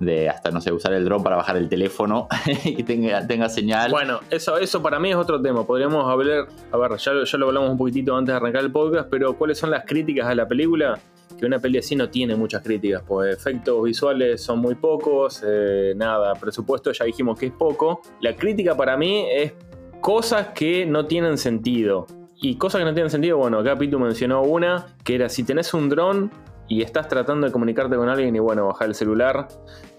de 0.00 0.28
hasta, 0.28 0.50
no 0.50 0.60
sé, 0.60 0.72
usar 0.72 0.92
el 0.92 1.04
dron 1.04 1.22
para 1.22 1.36
bajar 1.36 1.56
el 1.56 1.68
teléfono 1.68 2.28
y 2.64 2.82
tenga, 2.82 3.26
tenga 3.26 3.48
señal. 3.48 3.90
Bueno, 3.90 4.20
eso, 4.30 4.58
eso 4.58 4.82
para 4.82 4.98
mí 4.98 5.10
es 5.10 5.16
otro 5.16 5.40
tema. 5.40 5.66
Podríamos 5.66 6.08
hablar, 6.10 6.48
a 6.70 6.76
ver, 6.76 6.96
ya, 6.98 7.12
ya 7.24 7.38
lo 7.38 7.46
hablamos 7.46 7.70
un 7.70 7.78
poquitito 7.78 8.16
antes 8.16 8.32
de 8.32 8.36
arrancar 8.36 8.64
el 8.64 8.72
podcast, 8.72 9.08
pero 9.10 9.36
¿cuáles 9.36 9.58
son 9.58 9.70
las 9.70 9.84
críticas 9.84 10.26
a 10.26 10.34
la 10.34 10.46
película? 10.46 10.98
que 11.38 11.46
una 11.46 11.58
peli 11.58 11.78
así 11.78 11.94
no 11.94 12.08
tiene 12.10 12.34
muchas 12.34 12.62
críticas, 12.62 13.02
pues 13.06 13.36
efectos 13.36 13.82
visuales 13.84 14.42
son 14.42 14.58
muy 14.58 14.74
pocos, 14.74 15.42
eh, 15.46 15.92
nada, 15.96 16.34
presupuesto 16.34 16.90
ya 16.90 17.04
dijimos 17.04 17.38
que 17.38 17.46
es 17.46 17.52
poco. 17.52 18.00
La 18.20 18.34
crítica 18.34 18.76
para 18.76 18.96
mí 18.96 19.24
es 19.30 19.52
cosas 20.00 20.48
que 20.48 20.84
no 20.84 21.06
tienen 21.06 21.38
sentido. 21.38 22.06
Y 22.40 22.56
cosas 22.56 22.80
que 22.80 22.84
no 22.84 22.94
tienen 22.94 23.10
sentido, 23.10 23.36
bueno, 23.36 23.58
acá 23.58 23.76
Pitu 23.76 23.98
mencionó 23.98 24.42
una, 24.42 24.86
que 25.02 25.16
era 25.16 25.28
si 25.28 25.42
tenés 25.42 25.74
un 25.74 25.88
dron 25.88 26.30
y 26.68 26.82
estás 26.82 27.08
tratando 27.08 27.46
de 27.46 27.52
comunicarte 27.52 27.96
con 27.96 28.08
alguien 28.08 28.36
y 28.36 28.38
bueno, 28.38 28.66
bajar 28.66 28.88
el 28.88 28.94
celular. 28.94 29.48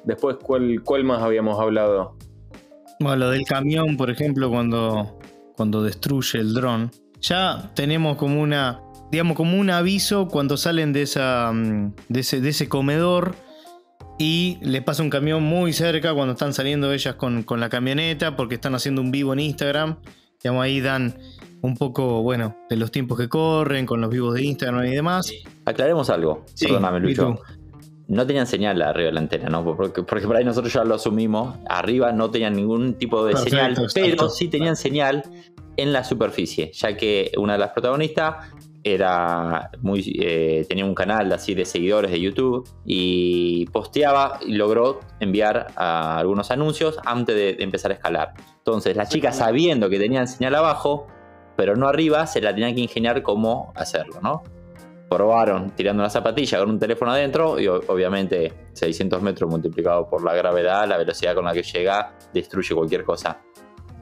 Después, 0.03 0.37
¿cuál, 0.41 0.81
cuál 0.83 1.03
más 1.03 1.21
habíamos 1.21 1.59
hablado? 1.59 2.15
Bueno, 2.99 3.17
lo 3.17 3.29
del 3.31 3.45
camión, 3.45 3.97
por 3.97 4.09
ejemplo, 4.09 4.49
cuando, 4.49 5.19
cuando 5.55 5.83
destruye 5.83 6.39
el 6.39 6.53
dron. 6.53 6.91
Ya 7.21 7.71
tenemos 7.75 8.17
como 8.17 8.41
una 8.41 8.81
digamos, 9.11 9.35
como 9.35 9.57
un 9.57 9.69
aviso 9.69 10.27
cuando 10.27 10.57
salen 10.57 10.93
de, 10.93 11.01
esa, 11.03 11.51
mm, 11.51 11.93
de, 12.09 12.19
ese, 12.19 12.41
de 12.41 12.49
ese 12.49 12.69
comedor 12.69 13.35
y 14.17 14.57
les 14.61 14.83
pasa 14.83 15.01
un 15.01 15.09
camión 15.09 15.43
muy 15.43 15.73
cerca 15.73 16.13
cuando 16.13 16.33
están 16.33 16.53
saliendo 16.53 16.91
ellas 16.91 17.15
con, 17.15 17.45
la 17.57 17.69
camioneta 17.69 18.35
porque 18.35 18.55
están 18.55 18.75
haciendo 18.75 19.01
un 19.01 19.11
vivo 19.11 19.33
en 19.33 19.39
Instagram. 19.39 19.97
Digamos, 20.43 20.63
ahí 20.63 20.81
dan 20.81 21.17
un 21.61 21.75
poco, 21.75 22.21
bueno, 22.21 22.57
de 22.69 22.75
los 22.77 22.91
tiempos 22.91 23.17
que 23.17 23.27
corren, 23.27 23.85
con 23.85 24.01
los 24.01 24.09
vivos 24.09 24.33
de 24.35 24.43
Instagram 24.43 24.85
y 24.85 24.91
demás. 24.91 25.31
Aclaremos 25.65 26.09
algo, 26.09 26.45
perdóname, 26.59 26.99
Lucho. 26.99 27.39
No 28.09 28.25
tenían 28.25 28.47
señal 28.47 28.81
arriba 28.81 29.07
de 29.07 29.13
la 29.13 29.19
antena, 29.19 29.49
¿no? 29.49 29.63
Porque, 29.63 30.01
porque, 30.03 30.25
por 30.25 30.35
ahí 30.35 30.43
nosotros 30.43 30.73
ya 30.73 30.83
lo 30.83 30.95
asumimos. 30.95 31.57
Arriba 31.69 32.11
no 32.11 32.31
tenían 32.31 32.55
ningún 32.55 32.95
tipo 32.95 33.23
de 33.23 33.37
señal, 33.37 33.75
pero 33.93 34.29
sí 34.29 34.47
tenían 34.47 34.75
señal 34.75 35.23
en 35.77 35.93
la 35.93 36.03
superficie, 36.03 36.71
ya 36.73 36.97
que 36.97 37.31
una 37.37 37.53
de 37.53 37.59
las 37.59 37.69
protagonistas 37.69 38.51
era 38.83 39.69
muy, 39.81 40.03
eh, 40.19 40.65
tenía 40.67 40.85
un 40.85 40.95
canal 40.95 41.31
así 41.33 41.53
de 41.53 41.65
seguidores 41.65 42.11
de 42.11 42.19
YouTube 42.19 42.67
y 42.85 43.65
posteaba 43.67 44.39
y 44.45 44.53
logró 44.53 45.01
enviar 45.19 45.67
a 45.75 46.17
algunos 46.17 46.51
anuncios 46.51 46.97
antes 47.05 47.35
de, 47.35 47.63
empezar 47.63 47.91
a 47.91 47.93
escalar. 47.95 48.33
Entonces, 48.57 48.95
la 48.95 49.07
chica 49.07 49.31
sabiendo 49.31 49.89
que 49.89 49.99
tenían 49.99 50.27
señal 50.27 50.55
abajo, 50.55 51.07
pero 51.55 51.75
no 51.75 51.87
arriba, 51.87 52.25
se 52.25 52.41
la 52.41 52.53
tenían 52.53 52.73
que 52.73 52.81
ingeniar 52.81 53.21
cómo 53.21 53.71
hacerlo, 53.75 54.19
¿no? 54.21 54.43
Probaron 55.09 55.71
tirando 55.71 56.03
una 56.03 56.09
zapatilla 56.09 56.59
con 56.59 56.69
un 56.69 56.79
teléfono 56.79 57.11
adentro 57.11 57.59
y 57.59 57.67
obviamente 57.67 58.53
600 58.73 59.21
metros 59.21 59.49
multiplicado 59.49 60.07
por 60.07 60.23
la 60.23 60.35
gravedad, 60.35 60.87
la 60.87 60.97
velocidad 60.97 61.33
con 61.35 61.45
la 61.45 61.53
que 61.53 61.63
llega, 61.63 62.13
destruye 62.33 62.75
cualquier 62.75 63.03
cosa. 63.03 63.41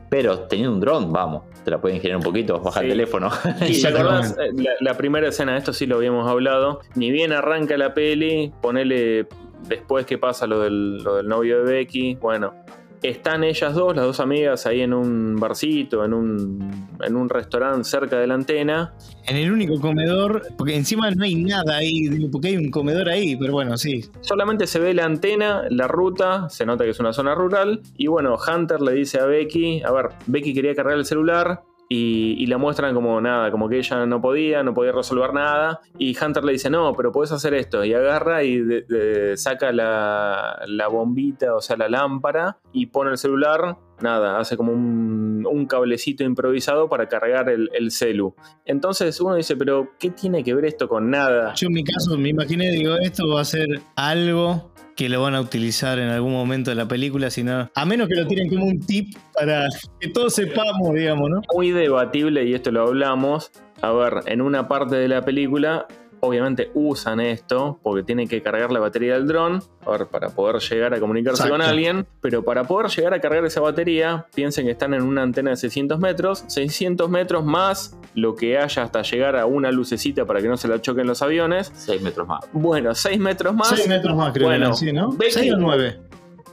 Pero 0.10 0.40
teniendo 0.48 0.74
un 0.74 0.80
dron, 0.80 1.12
vamos, 1.12 1.44
te 1.64 1.72
la 1.72 1.82
pueden 1.82 1.98
ingeniar 1.98 2.18
un 2.18 2.24
poquito, 2.24 2.60
bajar 2.60 2.86
el 2.86 2.92
teléfono. 2.92 3.30
Y 3.68 3.82
te 3.82 3.88
acordás, 3.88 4.38
eh, 4.38 4.52
la, 4.80 4.96
primera 4.96 5.28
escena, 5.28 5.54
de 5.54 5.58
esto 5.58 5.74
sí 5.74 5.86
lo 5.86 5.98
habíamos 5.98 6.30
hablado. 6.30 6.82
Ni 6.96 7.12
bien 7.12 7.34
arranca 7.34 7.78
la 7.78 7.94
peli, 7.94 8.54
ponele 8.62 9.28
después 9.68 10.06
que 10.06 10.18
pasa 10.18 10.48
lo 10.48 10.62
del, 10.62 11.04
lo 11.04 11.16
del 11.16 11.28
novio 11.28 11.64
de 11.64 11.74
Becky. 11.74 12.16
Bueno, 12.16 12.54
están 13.04 13.44
ellas 13.44 13.74
dos, 13.74 13.96
las 13.96 14.06
dos 14.06 14.20
amigas, 14.20 14.66
ahí 14.66 14.82
en 14.82 14.94
un 14.94 15.36
barcito, 15.36 16.04
en 16.04 16.14
un, 16.14 16.88
en 17.02 17.16
un 17.16 17.30
restaurante 17.30 17.84
cerca 17.84 18.18
de 18.18 18.28
la 18.28 18.34
antena. 18.34 18.94
En 19.26 19.36
el 19.36 19.52
único 19.52 19.80
comedor, 19.80 20.48
porque 20.58 20.76
encima 20.76 21.12
no 21.12 21.24
hay 21.24 21.36
nada 21.36 21.78
ahí, 21.78 22.28
porque 22.32 22.50
hay 22.50 22.58
un 22.58 22.72
comedor 22.72 23.10
ahí, 23.10 23.36
pero 23.36 23.54
bueno, 23.54 23.78
sí. 23.78 24.06
Solamente 24.22 24.68
se 24.68 24.80
ve 24.80 24.94
la 24.94 25.06
antena, 25.06 25.64
la 25.70 25.88
ruta, 25.88 26.50
se 26.50 26.66
nota 26.66 26.84
que 26.84 26.92
es 26.92 27.00
una 27.00 27.14
zona 27.14 27.36
rural. 27.36 27.82
Y 27.98 28.08
bueno, 28.08 28.36
Hunter 28.36 28.82
le 28.82 28.94
dice 28.94 29.20
a 29.20 29.26
Becky, 29.26 29.82
a 29.84 29.92
ver, 29.92 30.10
Becky 30.28 30.54
quería 30.54 30.76
cargar 30.76 30.98
el 30.98 31.06
celular, 31.06 31.64
y, 31.90 32.46
la 32.48 32.58
muestran 32.58 32.94
como 32.94 33.20
nada, 33.22 33.52
como 33.52 33.70
que 33.70 33.78
ella 33.78 34.06
no 34.06 34.22
podía, 34.22 34.64
no 34.64 34.74
podía 34.74 34.92
resolver 34.92 35.34
nada. 35.34 35.80
Y 35.98 36.18
Hunter 36.22 36.44
le 36.44 36.54
dice, 36.54 36.70
no, 36.70 36.94
pero 36.94 37.12
puedes 37.12 37.32
hacer 37.32 37.54
esto. 37.54 37.84
Y 37.86 37.94
agarra 37.94 38.44
y 38.44 38.62
saca 39.36 39.72
la, 39.72 40.88
bombita, 40.92 41.56
o 41.56 41.62
sea, 41.62 41.78
la 41.78 41.90
lámpara, 41.90 42.58
y 42.74 42.88
pone 42.88 43.12
el 43.12 43.18
celular. 43.18 43.78
Nada, 44.02 44.40
hace 44.40 44.56
como 44.58 44.72
un, 44.74 45.66
cablecito 45.68 46.24
improvisado 46.24 46.88
para 46.88 47.08
cargar 47.08 47.50
el, 47.50 47.70
el, 47.74 47.92
celu. 47.92 48.34
Entonces 48.64 49.20
uno 49.20 49.36
dice, 49.36 49.58
pero 49.58 49.90
¿qué 50.00 50.12
tiene 50.12 50.44
que 50.44 50.54
ver 50.54 50.66
esto 50.66 50.88
con 50.88 51.10
nada? 51.10 51.54
Yo 51.56 51.68
en 51.68 51.74
mi 51.74 51.84
caso 51.84 52.18
me 52.18 52.30
imaginé, 52.30 52.72
digo, 52.72 52.96
esto 52.96 53.28
va 53.28 53.42
a 53.42 53.46
ser 53.46 53.82
algo 53.96 54.72
que 54.98 55.10
lo 55.10 55.22
van 55.22 55.36
a 55.36 55.42
utilizar 55.42 56.00
en 56.00 56.10
algún 56.10 56.34
momento 56.34 56.72
de 56.72 56.76
la 56.76 56.88
película, 56.88 57.30
sino 57.30 57.70
a 57.74 57.86
menos 57.86 58.08
que 58.08 58.16
lo 58.16 58.26
tiren 58.26 58.50
como 58.50 58.66
un 58.66 58.80
tip 58.80 59.16
para 59.32 59.68
que 60.00 60.10
todos 60.10 60.34
sepamos, 60.34 60.94
digamos, 60.96 61.30
¿no? 61.30 61.42
Muy 61.54 61.70
debatible, 61.70 62.44
y 62.46 62.56
esto 62.56 62.72
lo 62.72 62.82
hablamos. 62.82 63.52
A 63.82 63.92
ver, 63.92 64.16
en 64.26 64.42
una 64.42 64.68
parte 64.68 64.96
de 64.96 65.08
la 65.08 65.22
película 65.24 65.86
obviamente 66.20 66.72
usan 66.74 67.20
esto 67.20 67.80
porque 67.84 68.04
tienen 68.04 68.28
que 68.28 68.42
cargar 68.42 68.72
la 68.72 68.80
batería 68.80 69.14
del 69.14 69.28
dron 69.28 69.64
para 70.12 70.30
poder 70.30 70.62
llegar 70.62 70.94
a 70.94 71.00
comunicarse 71.00 71.50
con 71.50 71.62
alguien, 71.62 72.06
pero 72.22 72.44
para 72.44 72.66
poder 72.66 72.92
llegar 72.92 73.14
a 73.14 73.22
cargar 73.22 73.46
esa 73.46 73.62
batería, 73.62 74.26
piensen 74.34 74.66
que 74.66 74.72
están 74.72 74.94
en 74.94 75.04
una 75.04 75.22
antena 75.22 75.52
de 75.52 75.58
600 75.58 76.00
metros, 76.00 76.44
600 76.48 77.10
metros 77.10 77.46
más 77.46 77.98
lo 78.14 78.36
que 78.36 78.58
haya 78.58 78.84
hasta 78.84 79.02
llegar 79.04 79.36
a 79.36 79.46
una 79.46 79.72
lucecita 79.72 80.26
para 80.26 80.42
que 80.42 80.48
no 80.48 80.58
se 80.58 80.68
la 80.68 80.82
choquen 80.82 81.08
los 81.08 81.22
aviones. 81.22 81.72
6 81.76 82.02
metros 82.02 82.28
más. 82.28 82.46
Bueno, 82.52 82.94
6 82.94 83.20
metros 83.20 83.54
más. 83.54 83.70
6 83.70 83.88
metros 83.88 84.16
más, 84.16 84.34
creo 84.34 84.48
bueno, 84.48 84.72
que 84.78 84.94
¿no? 84.94 85.16
6 85.20 85.54
o 85.54 85.58
9 85.58 86.07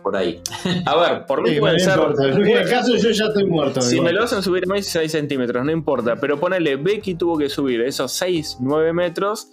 por 0.05 0.17
ahí. 0.17 0.41
A 0.85 0.97
ver, 0.97 1.27
por 1.27 1.43
mí 1.43 1.59
puede 1.59 1.81
ser. 1.81 1.99
En 2.21 2.47
el 2.47 2.69
caso 2.69 2.95
yo 2.95 3.11
ya 3.11 3.25
estoy 3.25 3.47
muerto. 3.47 3.81
Si 3.81 4.01
me 4.01 4.13
lo 4.13 4.23
hacen 4.23 4.43
subir 4.43 4.67
más 4.67 4.85
6 4.85 5.11
centímetros, 5.11 5.65
no 5.65 5.73
importa. 5.73 6.15
Pero 6.17 6.39
ponele, 6.39 6.77
Becky 6.77 7.15
tuvo 7.15 7.39
que 7.39 7.49
subir 7.49 7.81
esos 7.81 8.13
6, 8.13 8.59
9 8.61 8.93
metros 8.93 9.49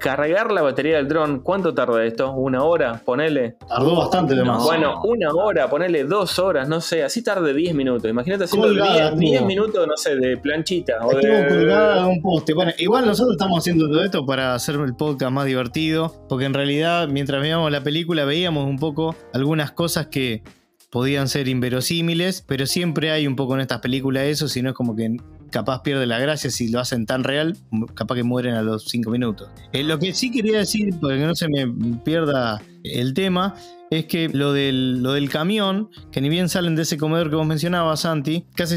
cargar 0.00 0.50
la 0.50 0.62
batería 0.62 0.96
del 0.96 1.06
dron, 1.06 1.40
¿cuánto 1.40 1.72
tarda 1.74 2.02
esto? 2.04 2.32
¿Una 2.32 2.64
hora? 2.64 3.00
Ponele. 3.04 3.56
Tardó 3.68 3.94
bastante 3.96 4.34
de 4.34 4.42
más. 4.42 4.64
Bueno, 4.64 5.00
una 5.04 5.30
hora, 5.32 5.68
ponele 5.68 6.04
dos 6.04 6.38
horas, 6.38 6.68
no 6.68 6.80
sé, 6.80 7.04
así 7.04 7.22
tarde 7.22 7.54
10 7.54 7.74
minutos. 7.74 8.10
Imagínate 8.10 8.44
haciendo 8.44 8.72
10, 8.72 9.42
minutos, 9.44 9.86
no 9.86 9.96
sé, 9.96 10.16
de 10.16 10.36
planchita. 10.38 10.94
O 11.04 11.14
de... 11.14 11.46
colgada 11.48 12.06
un 12.06 12.20
poste. 12.20 12.54
Bueno, 12.54 12.72
igual 12.78 13.06
nosotros 13.06 13.34
estamos 13.34 13.58
haciendo 13.58 13.88
todo 13.88 14.02
esto 14.02 14.26
para 14.26 14.54
hacer 14.54 14.76
el 14.76 14.96
podcast 14.96 15.30
más 15.30 15.44
divertido, 15.44 16.24
porque 16.28 16.46
en 16.46 16.54
realidad 16.54 17.06
mientras 17.08 17.40
veíamos 17.40 17.70
la 17.70 17.82
película 17.82 18.24
veíamos 18.24 18.66
un 18.66 18.78
poco 18.78 19.14
algunas 19.34 19.70
cosas 19.70 20.06
que 20.06 20.42
podían 20.90 21.28
ser 21.28 21.46
inverosímiles, 21.46 22.42
pero 22.46 22.66
siempre 22.66 23.12
hay 23.12 23.26
un 23.26 23.36
poco 23.36 23.54
en 23.54 23.60
estas 23.60 23.80
películas 23.80 24.24
eso, 24.24 24.48
si 24.48 24.62
no 24.62 24.70
es 24.70 24.74
como 24.74 24.96
que 24.96 25.16
capaz 25.50 25.82
pierde 25.82 26.06
la 26.06 26.18
gracia 26.18 26.50
si 26.50 26.68
lo 26.68 26.80
hacen 26.80 27.06
tan 27.06 27.24
real, 27.24 27.56
capaz 27.94 28.14
que 28.14 28.22
mueren 28.22 28.54
a 28.54 28.62
los 28.62 28.84
5 28.88 29.10
minutos. 29.10 29.48
Eh, 29.72 29.82
lo 29.82 29.98
que 29.98 30.14
sí 30.14 30.30
quería 30.30 30.58
decir, 30.58 30.98
para 31.00 31.16
que 31.16 31.24
no 31.26 31.34
se 31.34 31.48
me 31.48 31.66
pierda 32.04 32.62
el 32.84 33.14
tema 33.14 33.54
es 33.90 34.06
que 34.06 34.28
lo 34.28 34.52
del, 34.52 35.02
lo 35.02 35.12
del 35.12 35.28
camión, 35.28 35.90
que 36.12 36.20
ni 36.20 36.28
bien 36.28 36.48
salen 36.48 36.76
de 36.76 36.82
ese 36.82 36.96
comedor 36.96 37.28
que 37.28 37.36
vos 37.36 37.46
mencionabas, 37.46 38.00
Santi, 38.00 38.46
casi, 38.54 38.76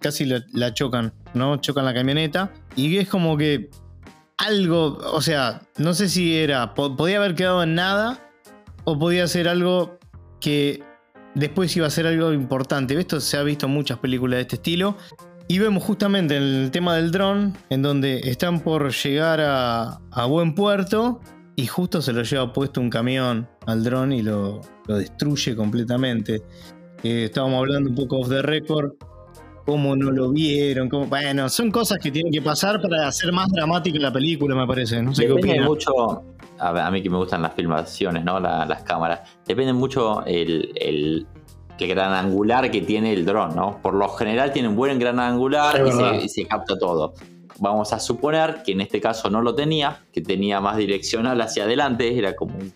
casi 0.00 0.26
la 0.52 0.74
chocan, 0.74 1.12
¿no? 1.34 1.56
Chocan 1.58 1.84
la 1.84 1.94
camioneta. 1.94 2.52
Y 2.74 2.96
es 2.96 3.08
como 3.08 3.36
que 3.36 3.70
algo, 4.36 4.98
o 5.12 5.20
sea, 5.20 5.62
no 5.76 5.94
sé 5.94 6.08
si 6.08 6.36
era, 6.36 6.74
podía 6.74 7.18
haber 7.18 7.34
quedado 7.34 7.62
en 7.62 7.74
nada 7.74 8.30
o 8.84 8.98
podía 8.98 9.26
ser 9.26 9.48
algo 9.48 9.98
que 10.40 10.82
después 11.34 11.76
iba 11.76 11.86
a 11.86 11.90
ser 11.90 12.06
algo 12.06 12.32
importante. 12.32 12.98
Esto 12.98 13.20
se 13.20 13.36
ha 13.36 13.42
visto 13.42 13.66
en 13.66 13.72
muchas 13.72 13.98
películas 13.98 14.38
de 14.38 14.42
este 14.42 14.56
estilo. 14.56 14.96
Y 15.48 15.58
vemos 15.58 15.82
justamente 15.82 16.36
el 16.36 16.70
tema 16.70 16.94
del 16.96 17.10
dron, 17.10 17.56
en 17.70 17.82
donde 17.82 18.20
están 18.24 18.60
por 18.60 18.92
llegar 18.92 19.40
a, 19.40 19.98
a 20.10 20.26
buen 20.26 20.54
puerto 20.54 21.20
y 21.58 21.66
justo 21.66 22.00
se 22.00 22.12
lo 22.12 22.22
lleva 22.22 22.52
puesto 22.52 22.80
un 22.80 22.88
camión 22.88 23.48
al 23.66 23.82
dron 23.82 24.12
y 24.12 24.22
lo, 24.22 24.60
destruye 24.86 25.56
completamente. 25.56 26.42
Eh, 27.02 27.24
estábamos 27.24 27.58
hablando 27.58 27.90
un 27.90 27.96
poco 27.96 28.18
off 28.18 28.28
the 28.28 28.42
record, 28.42 28.92
cómo 29.66 29.96
no 29.96 30.12
lo 30.12 30.30
vieron, 30.30 30.88
bueno, 30.88 31.48
son 31.48 31.72
cosas 31.72 31.98
que 31.98 32.12
tienen 32.12 32.32
que 32.32 32.40
pasar 32.42 32.80
para 32.80 33.08
hacer 33.08 33.32
más 33.32 33.48
dramática 33.48 33.98
la 33.98 34.12
película, 34.12 34.54
me 34.54 34.68
parece. 34.68 35.02
No 35.02 35.12
sé 35.12 35.26
Depende 35.26 35.60
mucho, 35.62 36.22
a, 36.60 36.90
mí 36.92 37.02
que 37.02 37.10
me 37.10 37.16
gustan 37.16 37.42
las 37.42 37.54
filmaciones, 37.54 38.24
¿no? 38.24 38.38
las 38.38 38.82
cámaras, 38.84 39.28
depende 39.44 39.72
mucho 39.72 40.24
el, 40.26 40.70
el, 40.76 41.26
gran 41.86 42.12
angular 42.12 42.70
que 42.70 42.82
tiene 42.82 43.12
el 43.12 43.24
dron, 43.24 43.54
¿no? 43.54 43.78
Por 43.82 43.94
lo 43.94 44.08
general 44.10 44.52
tiene 44.52 44.68
un 44.68 44.76
buen 44.76 44.98
gran 44.98 45.20
angular 45.20 45.82
y 46.22 46.28
se 46.28 46.46
capta 46.46 46.78
todo. 46.78 47.14
Vamos 47.60 47.92
a 47.92 47.98
suponer 47.98 48.62
que 48.64 48.72
en 48.72 48.80
este 48.80 49.00
caso 49.00 49.30
no 49.30 49.42
lo 49.42 49.54
tenía, 49.54 50.04
que 50.12 50.20
tenía 50.20 50.60
más 50.60 50.76
direccional 50.76 51.40
hacia 51.40 51.64
adelante, 51.64 52.16
era 52.16 52.36
como 52.36 52.56
un, 52.56 52.72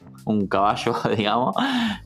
caballo, 0.49 0.95
digamos, 1.17 1.55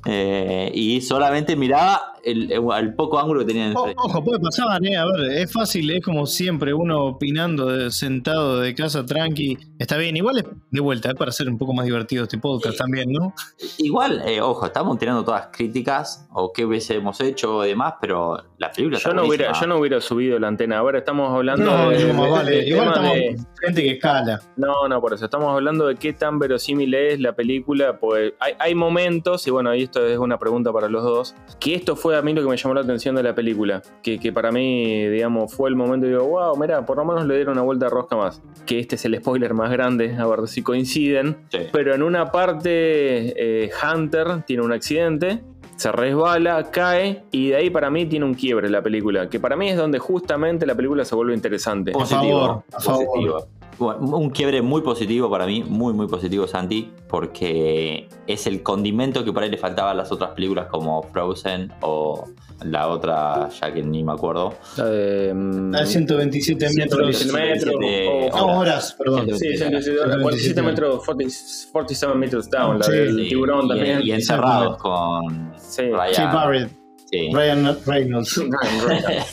eh, 0.07 0.71
y 0.75 1.01
solamente 1.01 1.57
miraba 1.57 2.17
el, 2.27 2.95
poco 2.95 3.19
ángulo 3.19 3.41
que 3.41 3.47
tenía 3.47 3.67
enfrente. 3.67 3.95
Ojo, 3.99 4.25
puede 4.25 4.41
pasar, 4.41 4.85
¿eh? 4.85 4.97
A 4.97 5.05
ver, 5.07 5.31
es 5.39 5.53
fácil, 5.53 5.91
es 5.91 6.05
como 6.05 6.27
siempre, 6.27 6.75
uno 6.75 7.05
opinando 7.05 7.91
sentado 7.91 8.61
de 8.61 8.75
casa 8.75 9.07
tranqui. 9.07 9.59
Está 9.79 9.97
bien, 9.97 10.17
igual 10.17 10.39
es 10.39 10.45
de 10.71 10.81
vuelta, 10.81 11.11
es 11.11 11.15
para 11.15 11.29
hacer 11.29 11.49
un 11.49 11.57
poco 11.57 11.73
más 11.73 11.87
divertido 11.87 12.25
este 12.25 12.39
podcast 12.39 12.79
también, 12.79 13.13
¿no? 13.13 13.33
Igual, 13.79 14.23
eh, 14.27 14.41
ojo, 14.41 14.67
estamos 14.67 14.99
tirando 14.99 15.25
todas 15.25 15.49
críticas 15.53 16.27
o 16.33 16.53
qué 16.53 16.65
hubiésemos 16.65 17.21
hecho 17.21 17.59
o 17.59 17.63
demás, 17.63 17.95
pero 18.01 18.37
la 18.59 18.71
película 18.71 18.99
yo 18.99 19.13
no 19.13 19.25
hubiera 19.25 19.53
Yo 19.53 19.67
no 19.67 19.79
hubiera 19.79 20.01
subido 20.01 20.39
la 20.39 20.49
antena. 20.49 20.79
Ahora 20.79 20.99
estamos 20.99 21.33
hablando 21.33 21.91
de, 21.91 22.13
vale. 22.13 22.69
Igual 22.69 22.89
estamos 22.89 23.47
gente 23.63 23.83
que 23.83 23.91
escala. 23.93 24.41
No, 24.57 24.89
no, 24.89 25.01
por 25.01 25.15
eso. 25.15 25.25
Estamos 25.25 25.53
hablando 25.53 25.87
de 25.87 25.97
qué 25.97 26.13
tan 26.13 26.39
verosímil 26.39 26.95
es 26.95 27.21
la 27.21 27.35
película. 27.35 27.99
Pues 28.07 28.35
hay, 28.39 28.53
hay 28.61 28.75
momentos, 28.77 29.45
y 29.49 29.51
bueno, 29.51 29.73
esto 29.73 30.07
es 30.07 30.17
una 30.17 30.39
pregunta 30.39 30.73
para 30.73 30.89
los 30.89 31.03
dos, 31.03 31.35
que 31.59 31.75
esto 31.75 31.97
fue 31.97 32.17
a 32.17 32.23
mí 32.23 32.33
lo 32.35 32.41
que 32.41 32.49
me 32.49 32.57
llamó 32.57 32.73
la 32.73 32.83
atención 32.83 33.17
de 33.17 33.25
la 33.25 33.35
película. 33.35 33.83
Que, 34.01 34.33
para 34.33 34.53
mí, 34.53 35.09
digamos, 35.09 35.53
fue 35.53 35.69
el 35.69 35.75
momento 35.75 36.07
de 36.07 36.13
digo, 36.13 36.25
wow, 36.25 36.57
mira, 36.57 36.87
por 36.87 36.99
lo 36.99 37.05
menos 37.05 37.27
le 37.27 37.35
dieron 37.35 37.55
una 37.55 37.63
vuelta 37.63 37.87
a 37.87 37.89
rosca 37.89 38.15
más. 38.15 38.41
Que 38.65 38.79
este 38.79 38.95
es 38.95 39.05
el 39.07 39.17
spoiler 39.17 39.55
más 39.55 39.73
grande, 39.73 40.15
a 40.17 40.25
ver 40.25 40.47
si 40.47 40.63
coinciden. 40.63 41.37
Pero 41.73 41.97
en 41.97 42.05
una 42.05 42.31
parte, 42.31 43.65
eh, 43.65 43.71
Hunter 43.83 44.45
tiene 44.47 44.63
un 44.63 44.73
accidente 44.73 45.43
se 45.75 45.93
resbala, 45.93 46.71
cae 46.71 47.25
y 47.31 47.49
de 47.49 47.57
ahí 47.57 47.69
para 47.69 47.91
mí 47.91 48.07
tiene 48.07 48.25
un 48.25 48.33
quiebre 48.33 48.71
la 48.71 48.83
película, 48.83 49.29
que 49.29 49.39
para 49.39 49.57
mí 49.57 49.69
es 49.69 49.77
donde 49.77 49.99
justamente 49.99 50.65
la 50.65 50.75
película 50.75 51.05
se 51.05 51.15
vuelve 51.15 51.35
interesante. 51.35 51.93
Positivo, 51.93 52.65
positivo 53.79 54.17
un 54.17 54.31
quiebre 54.31 54.63
muy 54.63 54.81
positivo 54.83 55.31
para 55.31 55.47
mí, 55.47 55.63
muy, 55.63 55.93
muy 55.93 56.07
positivo, 56.07 56.47
Santi, 56.47 56.93
porque 57.09 58.09
es 58.27 58.47
el 58.47 58.63
condimento 58.63 59.25
que 59.25 59.33
por 59.33 59.43
ahí 59.43 59.51
le 59.51 59.59
faltaba 59.59 59.91
a 59.91 59.95
las 59.95 60.11
otras 60.13 60.31
películas 60.31 60.67
como 60.67 61.03
Frozen 61.03 61.73
o 61.83 62.27
la 62.65 62.89
otra, 62.89 63.49
ya 63.51 63.73
que 63.73 63.83
ni 63.83 64.03
me 64.03 64.13
acuerdo. 64.13 64.55
La 64.77 64.87
de. 64.87 65.87
127 65.87 66.69
metros. 66.75 67.17
127 67.19 68.31
horas. 68.33 68.97
perdón. 68.99 69.29
Sí, 69.39 69.57
127 69.57 70.63
metros, 70.63 71.05
47 71.05 72.15
metros 72.15 72.51
down, 72.51 72.79
la 72.79 72.89
del 72.89 73.29
tiburón 73.29 73.69
también. 73.69 74.01
Y, 74.03 74.13
encerrados 74.13 74.79
con. 74.79 75.53
Sí, 75.59 75.83
Ryan, 75.91 76.71
sí. 77.11 77.31
Ryan 77.33 77.77
Reynolds. 77.87 78.43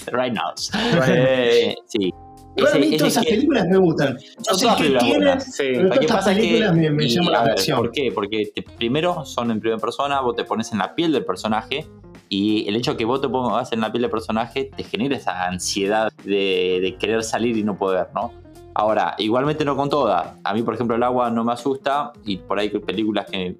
Reynolds. 0.07 0.71
Eh, 1.07 1.75
sí. 1.87 2.13
Igual 2.55 2.73
a 2.73 2.77
mí 2.77 2.97
todas 2.97 3.13
esas 3.13 3.25
películas 3.25 3.67
me 3.67 3.77
gustan. 3.77 4.17
No 4.47 4.57
sé 4.57 4.67
qué 4.77 4.97
tienen, 4.99 5.41
sí. 5.41 5.63
pero 5.73 5.99
todas 6.01 6.25
películas 6.25 6.75
me, 6.75 6.89
me 6.91 7.07
llaman 7.07 7.31
la 7.33 7.41
atención. 7.41 7.77
¿Por 7.77 7.91
qué? 7.91 8.11
Porque 8.13 8.53
primero 8.77 9.25
son 9.25 9.51
en 9.51 9.59
primera 9.59 9.79
persona, 9.79 10.21
vos 10.21 10.35
te 10.35 10.43
pones 10.43 10.71
en 10.71 10.77
la 10.77 10.93
piel 10.93 11.11
del 11.11 11.25
personaje 11.25 11.87
y 12.29 12.67
el 12.67 12.75
hecho 12.75 12.91
de 12.91 12.97
que 12.97 13.05
vos 13.05 13.21
te 13.21 13.29
pongas 13.29 13.71
en 13.73 13.81
la 13.81 13.91
piel 13.91 14.01
del 14.01 14.11
personaje 14.11 14.71
te 14.75 14.83
genera 14.83 15.15
esa 15.15 15.45
ansiedad 15.45 16.11
de, 16.23 16.95
querer 16.99 17.23
salir 17.23 17.57
y 17.57 17.63
no 17.63 17.77
poder, 17.77 18.07
¿no? 18.15 18.31
Ahora, 18.75 19.13
igualmente 19.19 19.63
no 19.65 19.75
con 19.75 19.87
todas. 19.87 20.33
A 20.43 20.53
mí, 20.53 20.63
por 20.63 20.73
ejemplo, 20.73 20.95
el 20.95 21.03
agua 21.03 21.29
no 21.29 21.43
me 21.43 21.53
asusta 21.53 22.11
y 22.25 22.37
por 22.37 22.57
ahí 22.57 22.69
películas 22.69 23.27
que 23.29 23.55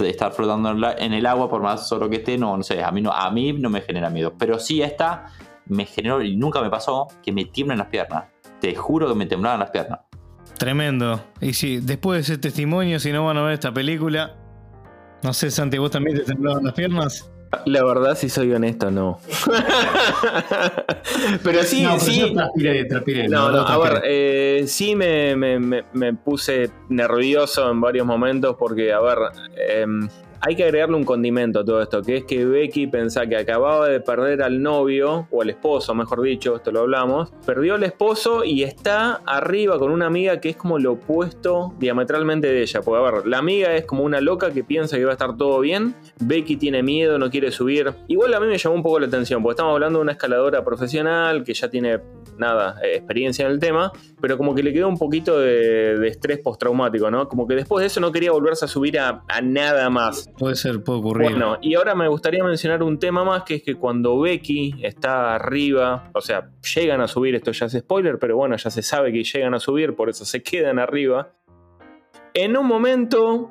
estar 0.00 0.32
flotando 0.32 0.70
en 0.98 1.12
el 1.12 1.26
agua, 1.26 1.48
por 1.48 1.62
más 1.62 1.88
solo 1.88 2.08
que 2.08 2.16
esté, 2.16 2.38
no, 2.38 2.56
no 2.56 2.62
sé, 2.62 2.82
a 2.82 2.90
mí 2.90 3.00
no, 3.00 3.12
a 3.12 3.30
mí 3.30 3.52
no 3.52 3.70
me 3.70 3.80
genera 3.80 4.10
miedo. 4.10 4.34
Pero 4.38 4.58
sí 4.58 4.82
esta 4.82 5.26
me 5.66 5.84
generó, 5.86 6.22
y 6.22 6.36
nunca 6.36 6.60
me 6.60 6.70
pasó, 6.70 7.08
que 7.22 7.32
me 7.32 7.44
tiemblan 7.46 7.78
las 7.78 7.88
piernas. 7.88 8.24
Te 8.60 8.74
juro 8.74 9.08
que 9.08 9.14
me 9.14 9.26
temblaban 9.26 9.60
las 9.60 9.70
piernas. 9.70 10.00
Tremendo. 10.58 11.20
Y 11.40 11.52
si 11.52 11.80
después 11.80 12.16
de 12.18 12.34
ese 12.34 12.38
testimonio, 12.38 12.98
si 12.98 13.12
no 13.12 13.26
van 13.26 13.36
a 13.36 13.42
ver 13.42 13.54
esta 13.54 13.72
película, 13.72 14.36
no 15.22 15.32
sé, 15.32 15.50
Santi, 15.50 15.78
¿vos 15.78 15.90
también 15.90 16.16
te 16.16 16.24
temblaban 16.24 16.64
las 16.64 16.74
piernas? 16.74 17.30
La 17.64 17.84
verdad, 17.84 18.16
si 18.16 18.28
soy 18.28 18.52
honesto, 18.52 18.90
no. 18.90 19.20
pero 21.42 21.62
sí, 21.62 21.82
no, 21.82 21.98
sí. 21.98 22.34
no, 22.34 23.50
no, 23.50 23.60
a 23.60 23.78
ver, 23.78 24.02
eh, 24.04 24.64
sí 24.66 24.94
me, 24.96 25.36
me, 25.36 25.84
me, 25.92 26.14
puse 26.14 26.70
nervioso 26.88 27.70
en 27.70 27.80
varios 27.80 28.06
momentos 28.06 28.56
porque, 28.58 28.92
a 28.92 29.00
ver, 29.00 29.18
eh, 29.56 29.86
hay 30.40 30.56
que 30.56 30.64
agregarle 30.64 30.96
un 30.96 31.04
condimento 31.04 31.60
a 31.60 31.64
todo 31.64 31.82
esto, 31.82 32.02
que 32.02 32.18
es 32.18 32.24
que 32.24 32.44
Becky 32.44 32.86
pensaba 32.86 33.26
que 33.26 33.36
acababa 33.36 33.88
de 33.88 34.00
perder 34.00 34.42
al 34.42 34.62
novio, 34.62 35.26
o 35.30 35.42
al 35.42 35.50
esposo, 35.50 35.94
mejor 35.94 36.22
dicho, 36.22 36.56
esto 36.56 36.70
lo 36.72 36.80
hablamos, 36.80 37.32
perdió 37.44 37.74
al 37.74 37.82
esposo 37.82 38.44
y 38.44 38.62
está 38.62 39.20
arriba 39.26 39.78
con 39.78 39.90
una 39.90 40.06
amiga 40.06 40.40
que 40.40 40.50
es 40.50 40.56
como 40.56 40.78
lo 40.78 40.92
opuesto 40.92 41.74
diametralmente 41.78 42.46
de 42.48 42.62
ella. 42.62 42.80
Porque, 42.82 42.98
a 42.98 43.10
ver, 43.10 43.26
la 43.26 43.38
amiga 43.38 43.74
es 43.74 43.84
como 43.84 44.04
una 44.04 44.20
loca 44.20 44.50
que 44.50 44.64
piensa 44.64 44.96
que 44.96 45.04
va 45.04 45.10
a 45.10 45.14
estar 45.14 45.36
todo 45.36 45.60
bien, 45.60 45.94
Becky 46.20 46.56
tiene 46.56 46.82
miedo, 46.82 47.18
no 47.18 47.30
quiere 47.30 47.50
subir. 47.50 47.92
Igual 48.08 48.34
a 48.34 48.40
mí 48.40 48.46
me 48.46 48.58
llamó 48.58 48.76
un 48.76 48.82
poco 48.82 49.00
la 49.00 49.06
atención, 49.06 49.42
porque 49.42 49.54
estamos 49.54 49.74
hablando 49.74 49.98
de 49.98 50.02
una 50.02 50.12
escaladora 50.12 50.64
profesional 50.64 51.44
que 51.44 51.54
ya 51.54 51.68
tiene, 51.68 52.00
nada, 52.38 52.80
eh, 52.82 52.96
experiencia 52.96 53.46
en 53.46 53.52
el 53.52 53.58
tema, 53.58 53.92
pero 54.20 54.36
como 54.36 54.54
que 54.54 54.62
le 54.62 54.72
quedó 54.72 54.88
un 54.88 54.98
poquito 54.98 55.38
de, 55.38 56.06
estrés 56.06 56.38
postraumático, 56.38 57.10
¿no? 57.10 57.28
Como 57.28 57.46
que 57.46 57.54
después 57.54 57.80
de 57.82 57.86
eso 57.86 58.00
no 58.00 58.12
quería 58.12 58.32
volverse 58.32 58.64
a 58.64 58.68
subir 58.68 58.98
a 58.98 59.22
nada 59.42 59.90
más. 59.90 60.30
Puede 60.38 60.56
ser, 60.56 60.82
puede 60.82 61.00
ocurrir. 61.00 61.30
Bueno, 61.30 61.58
y 61.60 61.74
ahora 61.74 61.94
me 61.94 62.08
gustaría 62.08 62.44
mencionar 62.44 62.82
un 62.82 62.98
tema 62.98 63.24
más, 63.24 63.42
que 63.42 63.56
es 63.56 63.62
que 63.62 63.74
cuando 63.74 64.18
Becky 64.20 64.76
está 64.82 65.34
arriba, 65.34 66.10
o 66.14 66.20
sea, 66.20 66.50
llegan 66.74 67.00
a 67.00 67.08
subir, 67.08 67.34
esto 67.34 67.52
ya 67.52 67.66
es 67.66 67.72
spoiler, 67.72 68.18
pero 68.18 68.36
bueno, 68.36 68.56
ya 68.56 68.70
se 68.70 68.82
sabe 68.82 69.12
que 69.12 69.24
llegan 69.24 69.54
a 69.54 69.60
subir, 69.60 69.94
por 69.94 70.08
eso 70.08 70.24
se 70.24 70.42
quedan 70.42 70.78
arriba. 70.78 71.32
En 72.34 72.56
un 72.56 72.66
momento 72.66 73.50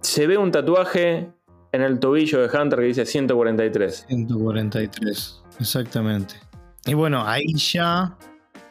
se 0.00 0.26
ve 0.26 0.38
un 0.38 0.50
tatuaje 0.50 1.32
en 1.72 1.82
el 1.82 1.98
tobillo 1.98 2.46
de 2.46 2.58
Hunter 2.58 2.78
que 2.78 2.86
dice 2.86 3.06
143. 3.06 4.06
143, 4.08 5.42
exactamente. 5.60 6.47
Y 6.86 6.94
bueno, 6.94 7.22
ahí 7.26 7.54
ya 7.54 8.16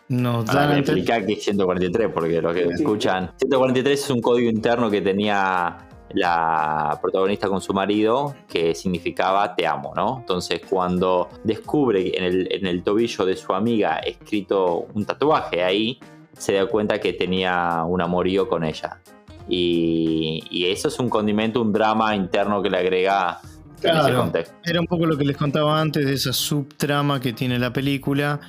nos 0.09 0.45
dan 0.45 0.71
a 0.71 0.79
explicar 0.79 1.25
que 1.25 1.33
es 1.33 1.43
143, 1.43 2.09
porque 2.13 2.41
lo 2.41 2.53
que 2.53 2.63
escuchan. 2.63 3.31
143 3.37 4.03
es 4.03 4.09
un 4.09 4.21
código 4.21 4.49
interno 4.49 4.89
que 4.89 5.01
tenía 5.01 5.77
la 6.13 6.97
protagonista 7.01 7.49
con 7.49 7.59
su 7.59 7.73
marido 7.73 8.33
que 8.47 8.73
significaba 8.73 9.55
te 9.55 9.67
amo, 9.67 9.93
¿no? 9.95 10.19
Entonces 10.19 10.61
cuando 10.69 11.29
descubre 11.43 12.17
en 12.17 12.23
el, 12.23 12.47
en 12.51 12.65
el 12.65 12.81
tobillo 12.83 13.25
de 13.25 13.35
su 13.35 13.53
amiga 13.53 13.97
escrito 13.97 14.87
un 14.93 15.05
tatuaje 15.05 15.63
ahí, 15.63 15.99
se 16.37 16.53
da 16.53 16.65
cuenta 16.67 16.99
que 16.99 17.13
tenía 17.13 17.83
un 17.83 18.01
amorío 18.01 18.47
con 18.47 18.63
ella. 18.63 19.01
Y, 19.49 20.65
eso 20.65 20.89
es 20.89 20.99
un 20.99 21.09
condimento, 21.09 21.61
un 21.61 21.71
drama 21.71 22.15
interno 22.15 22.61
que 22.61 22.69
le 22.69 22.77
agrega 22.77 23.39
claro, 23.81 24.31
Era 24.63 24.79
un 24.79 24.87
poco 24.87 25.05
lo 25.05 25.17
que 25.17 25.25
les 25.25 25.37
contaba 25.37 25.79
antes 25.79 26.05
de 26.05 26.13
esa 26.13 26.33
subtrama 26.33 27.19
que 27.19 27.33
tiene 27.33 27.59
la 27.59 27.71
película, 27.71 28.39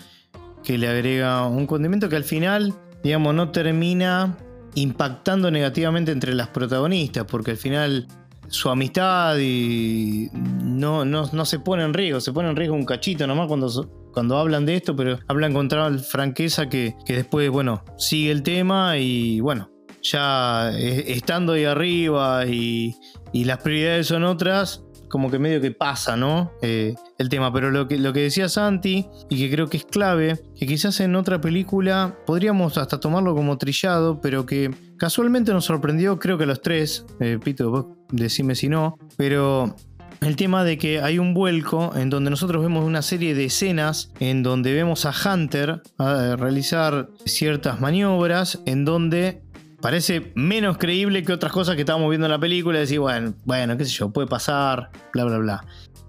que 0.62 0.78
le 0.78 0.88
agrega 0.88 1.46
un 1.46 1.66
condimento 1.66 2.08
que 2.08 2.16
al 2.16 2.24
final, 2.24 2.74
digamos, 3.02 3.34
no 3.34 3.50
termina 3.50 4.36
impactando 4.74 5.50
negativamente 5.50 6.12
entre 6.12 6.34
las 6.34 6.48
protagonistas, 6.48 7.24
porque 7.24 7.52
al 7.52 7.56
final 7.56 8.06
su 8.48 8.70
amistad 8.70 9.36
y 9.38 10.30
no, 10.32 11.04
no, 11.04 11.44
se 11.44 11.60
pone 11.60 11.84
en 11.84 11.94
riesgo, 11.94 12.20
se 12.20 12.32
pone 12.32 12.48
en 12.48 12.56
riesgo 12.56 12.74
un 12.74 12.84
cachito 12.84 13.26
nomás 13.26 13.46
cuando, 13.46 13.68
cuando 14.12 14.38
hablan 14.38 14.66
de 14.66 14.76
esto, 14.76 14.96
pero 14.96 15.18
hablan 15.28 15.52
con 15.52 15.68
tal 15.68 15.98
franqueza 16.00 16.68
que, 16.68 16.94
que 17.04 17.14
después, 17.14 17.50
bueno, 17.50 17.84
sigue 17.98 18.30
el 18.30 18.42
tema 18.42 18.96
y 18.96 19.40
bueno, 19.40 19.70
ya 20.02 20.70
eh, 20.74 21.04
estando 21.08 21.52
ahí 21.52 21.64
arriba 21.64 22.46
y, 22.46 22.94
y 23.32 23.44
las 23.44 23.58
prioridades 23.58 24.06
son 24.06 24.24
otras, 24.24 24.84
como 25.08 25.30
que 25.30 25.38
medio 25.38 25.60
que 25.60 25.70
pasa, 25.70 26.16
¿no? 26.16 26.52
Eh, 26.62 26.94
el 27.18 27.28
tema. 27.28 27.52
Pero 27.52 27.70
lo 27.70 27.88
que, 27.88 27.98
lo 27.98 28.12
que 28.12 28.20
decía 28.20 28.48
Santi, 28.48 29.06
y 29.28 29.38
que 29.38 29.50
creo 29.50 29.68
que 29.68 29.78
es 29.78 29.84
clave, 29.84 30.40
que 30.56 30.66
quizás 30.66 31.00
en 31.00 31.16
otra 31.16 31.40
película 31.40 32.16
podríamos 32.26 32.78
hasta 32.78 33.00
tomarlo 33.00 33.34
como 33.34 33.58
trillado, 33.58 34.20
pero 34.20 34.46
que 34.46 34.70
casualmente 34.96 35.52
nos 35.52 35.64
sorprendió, 35.64 36.18
creo 36.18 36.38
que 36.38 36.44
a 36.44 36.48
los 36.48 36.62
tres, 36.62 37.06
eh, 37.20 37.38
Pito, 37.42 37.70
vos 37.70 37.86
decime 38.10 38.54
si 38.54 38.68
no, 38.68 38.98
pero 39.16 39.74
el 40.20 40.36
tema 40.36 40.64
de 40.64 40.78
que 40.78 41.00
hay 41.00 41.18
un 41.18 41.34
vuelco 41.34 41.92
en 41.94 42.10
donde 42.10 42.30
nosotros 42.30 42.62
vemos 42.62 42.84
una 42.84 43.02
serie 43.02 43.34
de 43.34 43.46
escenas 43.46 44.12
en 44.18 44.42
donde 44.42 44.72
vemos 44.72 45.06
a 45.06 45.12
Hunter 45.12 45.82
a 45.98 46.36
realizar 46.36 47.08
ciertas 47.24 47.80
maniobras 47.80 48.60
en 48.66 48.84
donde 48.84 49.42
parece 49.80 50.32
menos 50.34 50.78
creíble 50.78 51.22
que 51.22 51.32
otras 51.32 51.52
cosas 51.52 51.74
que 51.74 51.82
estábamos 51.82 52.10
viendo 52.10 52.26
en 52.26 52.32
la 52.32 52.38
película. 52.38 52.78
Decir, 52.78 53.00
bueno, 53.00 53.34
bueno, 53.44 53.76
qué 53.76 53.84
sé 53.84 53.92
yo, 53.92 54.10
puede 54.10 54.26
pasar, 54.26 54.90
bla, 55.12 55.24
bla, 55.24 55.38
bla. 55.38 55.64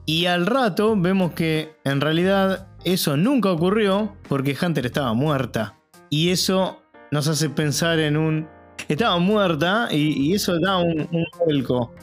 Y 0.06 0.26
al 0.26 0.46
rato 0.48 0.96
vemos 0.96 1.34
que 1.34 1.74
en 1.84 2.02
realidad 2.02 2.68
eso 2.84 3.18
nunca 3.18 3.52
ocurrió 3.52 4.16
porque 4.28 4.58
Hunter 4.60 4.86
estaba 4.86 5.14
muerta. 5.14 5.76
Y 6.10 6.32
eso 6.32 6.82
nos 7.12 7.28
hace 7.28 7.50
pensar 7.50 8.00
en 8.00 8.18
un... 8.18 8.48
Estaba 8.88 9.20
muerta 9.20 9.90
y, 9.92 10.34
eso 10.34 10.60
da 10.60 10.78
un, 10.78 11.08
vuelco. 11.46 11.94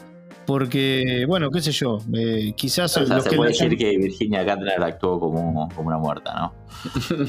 Porque, 0.47 1.25
bueno, 1.27 1.51
qué 1.51 1.61
sé 1.61 1.73
yo, 1.73 1.99
eh, 2.15 2.53
quizás... 2.55 2.93
se 2.93 3.05
puede 3.35 3.51
decir 3.51 3.77
que 3.77 3.99
Virginia 3.99 4.45
Gatner 4.45 4.81
actuó 4.81 5.19
como, 5.19 5.69
como 5.75 5.89
una 5.89 5.99
muerta, 5.99 6.33
¿no? 6.33 6.55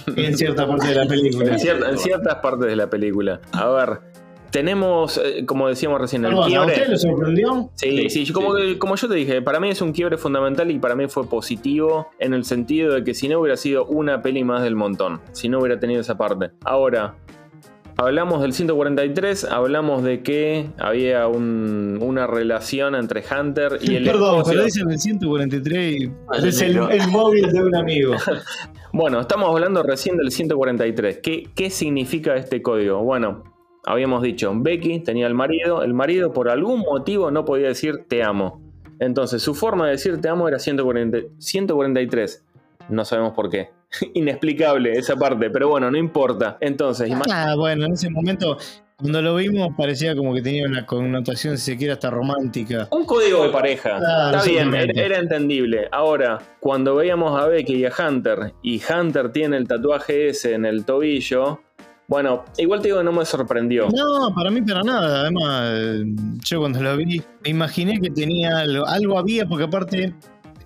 en 0.15 0.37
cierta 0.37 0.67
parte 0.67 0.89
de 0.89 0.95
la 0.95 1.07
película. 1.07 1.53
en 1.53 1.97
ciertas 1.97 2.35
partes 2.35 2.67
de 2.67 2.75
la 2.75 2.87
película. 2.87 3.41
A 3.53 3.67
ver, 3.69 3.99
tenemos, 4.57 5.21
eh, 5.23 5.45
como 5.45 5.67
decíamos 5.67 6.01
recién, 6.01 6.25
el 6.25 6.33
quiebre. 6.33 6.55
¿A 6.57 6.65
usted 6.65 6.87
le 6.87 6.97
sorprendió? 6.97 7.69
Sí, 7.75 8.09
sí, 8.09 8.33
como, 8.33 8.55
como, 8.79 8.95
yo 8.95 9.07
te 9.07 9.13
dije, 9.13 9.39
para 9.43 9.59
mí 9.59 9.69
es 9.69 9.83
un 9.83 9.91
quiebre 9.91 10.17
fundamental 10.17 10.71
y 10.71 10.79
para 10.79 10.95
mí 10.95 11.07
fue 11.07 11.29
positivo 11.29 12.07
en 12.17 12.33
el 12.33 12.43
sentido 12.43 12.95
de 12.95 13.03
que 13.03 13.13
si 13.13 13.27
no 13.27 13.39
hubiera 13.39 13.55
sido 13.55 13.85
una 13.85 14.23
peli 14.23 14.43
más 14.43 14.63
del 14.63 14.73
montón, 14.73 15.21
si 15.31 15.47
no 15.47 15.59
hubiera 15.59 15.79
tenido 15.79 16.01
esa 16.01 16.17
parte. 16.17 16.49
Ahora, 16.65 17.17
hablamos 17.97 18.41
del 18.41 18.51
143, 18.51 19.43
hablamos 19.43 20.03
de 20.03 20.23
que 20.23 20.71
había 20.79 21.27
una 21.27 22.25
relación 22.25 22.95
entre 22.95 23.23
Hunter 23.29 23.77
y 23.83 23.97
el. 23.97 24.05
Perdón, 24.05 24.41
pero 24.43 24.63
dicen 24.63 24.89
el 24.89 24.97
143 24.97 26.01
y 26.01 26.11
es 26.47 26.61
el, 26.61 26.79
móvil 27.11 27.51
de 27.51 27.61
un 27.61 27.75
amigo. 27.75 28.15
bueno, 28.91 29.19
estamos 29.19 29.49
hablando 29.49 29.83
recién 29.83 30.17
del 30.17 30.31
143. 30.31 31.19
¿Qué, 31.21 31.47
¿Qué 31.53 31.69
significa 31.69 32.35
este 32.35 32.63
código? 32.63 33.03
Bueno, 33.03 33.43
habíamos 33.87 34.21
dicho, 34.21 34.51
Becky 34.55 34.99
tenía 34.99 35.27
el 35.27 35.33
marido, 35.33 35.81
el 35.83 35.93
marido 35.93 36.33
por 36.33 36.49
algún 36.49 36.81
motivo 36.81 37.31
no 37.31 37.45
podía 37.45 37.67
decir 37.67 38.05
te 38.07 38.23
amo. 38.23 38.61
Entonces 38.99 39.41
su 39.41 39.55
forma 39.55 39.85
de 39.85 39.91
decir 39.91 40.19
te 40.19 40.29
amo 40.29 40.47
era 40.47 40.59
143. 40.59 42.45
No 42.89 43.05
sabemos 43.05 43.33
por 43.33 43.49
qué. 43.49 43.69
Inexplicable 44.13 44.91
esa 44.91 45.15
parte, 45.15 45.49
pero 45.49 45.69
bueno, 45.69 45.89
no 45.89 45.97
importa. 45.97 46.57
Entonces, 46.59 47.11
ah, 47.31 47.55
bueno, 47.57 47.85
en 47.85 47.93
ese 47.93 48.09
momento 48.09 48.57
cuando 48.99 49.21
lo 49.21 49.35
vimos 49.35 49.69
parecía 49.77 50.15
como 50.15 50.33
que 50.33 50.41
tenía 50.41 50.65
una 50.65 50.83
connotación, 50.83 51.55
si 51.59 51.73
se 51.73 51.77
quiere, 51.77 51.93
hasta 51.93 52.09
romántica. 52.09 52.87
Un 52.89 53.05
código 53.05 53.43
de 53.43 53.49
pareja. 53.49 53.97
Está 53.97 54.43
bien, 54.43 54.73
era, 54.73 55.19
entendible. 55.19 55.87
Ahora, 55.91 56.39
cuando 56.59 56.95
veíamos 56.95 57.39
a 57.39 57.45
Becky 57.45 57.75
y 57.75 57.85
a 57.85 57.91
Hunter, 57.91 58.53
y 58.63 58.81
Hunter 58.81 59.31
tiene 59.31 59.57
el 59.57 59.67
tatuaje 59.67 60.29
ese 60.29 60.55
en 60.55 60.65
el 60.65 60.83
tobillo, 60.83 61.59
bueno, 62.07 62.45
igual 62.57 62.81
te 62.81 62.87
digo 62.87 63.03
no 63.03 63.11
me 63.11 63.25
sorprendió. 63.25 63.87
No, 63.89 64.33
para 64.33 64.49
mí 64.49 64.61
para 64.61 64.81
nada. 64.81 65.21
Además, 65.21 66.41
yo 66.43 66.59
cuando 66.59 66.81
lo 66.81 66.95
vi, 66.97 67.21
me 67.43 67.49
imaginé 67.49 67.99
que 67.99 68.09
tenía 68.09 68.59
algo, 68.59 68.85
algo 68.87 69.19
había, 69.19 69.45
porque 69.45 69.65
aparte, 69.65 70.13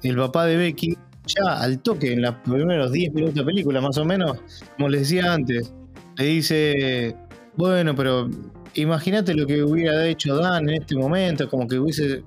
el 0.03 0.15
papá 0.15 0.45
de 0.45 0.57
Becky, 0.57 0.97
ya 1.25 1.61
al 1.61 1.79
toque, 1.79 2.13
en 2.13 2.21
los 2.21 2.35
primeros 2.35 2.91
10 2.91 3.13
minutos 3.13 3.35
de 3.35 3.43
película, 3.43 3.81
más 3.81 3.97
o 3.97 4.05
menos, 4.05 4.37
como 4.77 4.89
les 4.89 5.01
decía 5.01 5.33
antes, 5.33 5.73
le 6.17 6.25
dice, 6.25 7.15
bueno, 7.55 7.95
pero 7.95 8.29
imagínate 8.75 9.33
lo 9.33 9.47
que 9.47 9.63
hubiera 9.63 10.05
hecho 10.07 10.35
Dan 10.35 10.69
en 10.69 10.81
este 10.81 10.95
momento, 10.95 11.49
como 11.49 11.67
que 11.67 11.79
hubiese 11.79 12.23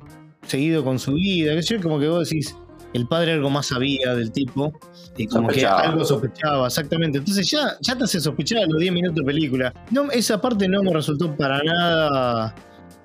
seguido 0.47 0.85
con 0.85 0.99
su 0.99 1.15
vida, 1.15 1.55
que 1.55 1.63
yo, 1.63 1.81
como 1.81 2.01
que 2.01 2.09
vos 2.09 2.29
decís, 2.29 2.57
el 2.95 3.07
padre 3.09 3.33
algo 3.33 3.51
más 3.51 3.67
sabía 3.67 4.15
del 4.15 4.33
tipo 4.33 4.73
y 5.17 5.27
como 5.27 5.49
que 5.49 5.67
algo 5.67 6.05
sospechaba, 6.05 6.67
exactamente. 6.67 7.19
Entonces 7.19 7.51
ya, 7.51 7.77
ya 7.81 7.99
te 7.99 8.05
hace 8.05 8.21
sospechar 8.21 8.63
a 8.63 8.67
los 8.67 8.81
10 8.81 8.93
minutos 8.93 9.17
de 9.17 9.25
película. 9.25 9.75
No, 9.91 10.11
esa 10.11 10.41
parte 10.41 10.69
no 10.69 10.83
me 10.83 10.93
resultó 10.93 11.37
para 11.37 11.61
nada 11.63 12.55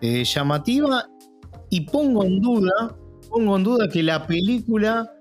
eh, 0.02 0.24
llamativa 0.24 1.10
y 1.72 1.82
pongo 1.82 2.24
en 2.24 2.40
duda, 2.40 2.96
pongo 3.30 3.58
en 3.58 3.64
duda 3.64 3.90
que 3.90 4.04
la 4.04 4.26
película 4.26 5.12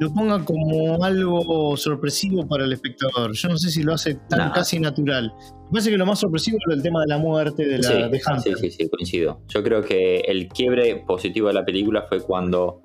lo 0.00 0.12
ponga 0.12 0.44
como 0.44 1.04
algo 1.04 1.76
sorpresivo 1.76 2.46
para 2.48 2.64
el 2.64 2.72
espectador. 2.72 3.32
Yo 3.32 3.48
no 3.48 3.56
sé 3.56 3.70
si 3.70 3.84
lo 3.84 3.94
hace 3.94 4.16
tan 4.28 4.50
casi 4.50 4.80
natural. 4.80 5.32
Me 5.66 5.70
parece 5.70 5.90
que 5.90 5.96
lo 5.96 6.06
más 6.06 6.18
sorpresivo 6.18 6.58
es 6.66 6.76
el 6.76 6.82
tema 6.82 7.02
de 7.02 7.06
la 7.06 7.18
muerte 7.18 7.64
de, 7.64 7.78
la, 7.78 7.88
sí, 7.88 7.94
de 7.94 8.20
Sí, 8.40 8.54
sí, 8.58 8.70
sí, 8.70 8.88
coincido. 8.88 9.40
Yo 9.48 9.62
creo 9.62 9.80
que 9.82 10.20
el 10.20 10.48
quiebre 10.48 11.04
positivo 11.06 11.48
de 11.48 11.54
la 11.54 11.64
película 11.64 12.04
fue 12.08 12.20
cuando 12.20 12.82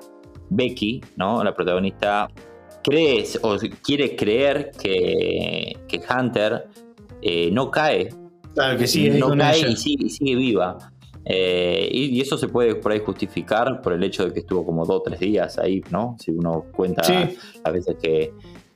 Becky, 0.50 1.02
¿no? 1.16 1.44
La 1.44 1.54
protagonista, 1.54 2.30
cree 2.84 3.26
o 3.42 3.58
quiere 3.84 4.16
creer 4.16 4.72
que, 4.72 5.76
Hunter 6.10 6.68
eh, 7.22 7.50
no 7.52 7.70
cae. 7.70 8.10
Claro, 8.54 8.78
que 8.78 8.88
sigue 8.88 9.12
no 9.20 9.36
cae 9.36 9.70
y 9.70 9.76
sigue, 9.76 10.36
viva. 10.36 10.78
Eh, 11.26 11.90
y, 11.92 12.22
eso 12.22 12.38
se 12.38 12.48
puede 12.48 12.76
por 12.76 12.94
ahí 12.94 13.00
justificar 13.00 13.82
por 13.82 13.92
el 13.92 14.04
hecho 14.04 14.26
de 14.26 14.34
que 14.34 14.40
estuvo 14.40 14.66
como 14.66 14.86
dos 14.86 14.98
o 14.98 15.02
tres 15.02 15.20
días 15.20 15.58
ahí, 15.60 15.82
¿no? 15.92 16.16
Si 16.20 16.32
uno 16.32 16.66
cuenta 16.72 17.04
a 17.64 17.72
veces 17.72 17.98
que 18.02 18.34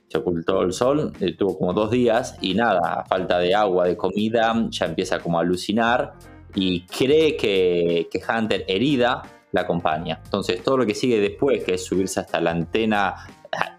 se 0.08 0.18
ocultó 0.18 0.60
el 0.62 0.74
sol, 0.74 1.12
estuvo 1.18 1.56
como 1.56 1.72
dos 1.72 1.90
días 1.90 2.36
y 2.42 2.52
nada, 2.52 2.80
a 3.00 3.04
falta 3.06 3.38
de 3.38 3.54
agua, 3.54 3.86
de 3.86 3.96
comida, 3.96 4.54
ya 4.68 4.84
empieza 4.84 5.18
como 5.20 5.38
a 5.38 5.40
alucinar 5.40 6.12
y 6.54 6.82
cree 6.82 7.34
que, 7.38 8.08
que 8.10 8.20
Hunter 8.22 8.66
herida 8.68 9.22
la 9.52 9.62
acompaña. 9.62 10.20
Entonces, 10.24 10.62
todo 10.62 10.78
lo 10.78 10.86
que 10.86 10.94
sigue 10.94 11.20
después, 11.20 11.62
que 11.64 11.74
es 11.74 11.84
subirse 11.84 12.20
hasta 12.20 12.40
la 12.40 12.50
antena, 12.50 13.14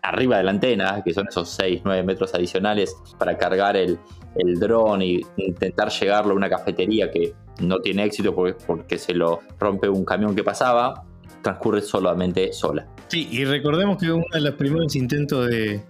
arriba 0.02 0.38
de 0.38 0.44
la 0.44 0.52
antena, 0.52 1.02
que 1.04 1.14
son 1.14 1.28
esos 1.28 1.50
6, 1.50 1.82
9 1.84 2.04
metros 2.04 2.34
adicionales 2.34 2.96
para 3.18 3.38
cargar 3.38 3.76
el, 3.76 3.98
el 4.36 4.60
dron 4.60 5.02
y 5.02 5.22
intentar 5.38 5.90
llegarlo 5.90 6.34
a 6.34 6.36
una 6.36 6.50
cafetería 6.50 7.12
que 7.12 7.34
no 7.60 7.80
tiene 7.80 8.04
éxito 8.04 8.34
porque, 8.34 8.56
porque 8.66 8.98
se 8.98 9.14
lo 9.14 9.42
rompe 9.60 9.90
un 9.90 10.06
camión 10.06 10.36
que 10.36 10.44
pasaba, 10.44 11.06
transcurre 11.42 11.82
solamente 11.82 12.54
sola. 12.54 12.88
Sí, 13.08 13.28
y 13.32 13.46
recordemos 13.46 13.98
que 13.98 14.12
uno 14.12 14.26
de 14.32 14.42
los 14.42 14.56
primeros 14.56 14.96
intentos 14.96 15.48
de, 15.48 15.82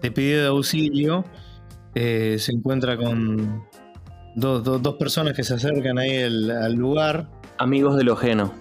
de 0.00 0.10
pedido 0.10 0.42
de 0.42 0.48
auxilio 0.48 1.24
eh, 1.94 2.36
se 2.38 2.52
encuentra 2.52 2.96
con 2.96 3.64
dos, 4.34 4.62
dos, 4.62 4.94
personas 4.94 5.34
que 5.34 5.42
se 5.42 5.54
acercan 5.54 5.98
ahí 5.98 6.22
al, 6.22 6.74
lugar. 6.74 7.28
Amigos 7.58 7.96
de 7.96 8.04
lo 8.04 8.14
ajeno 8.14 8.52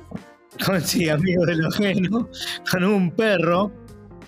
con, 0.65 0.81
sí, 0.81 1.09
amigo 1.09 1.45
de 1.45 1.55
lo 1.55 1.67
ajeno, 1.67 2.29
con 2.71 2.83
un 2.83 3.11
perro. 3.11 3.71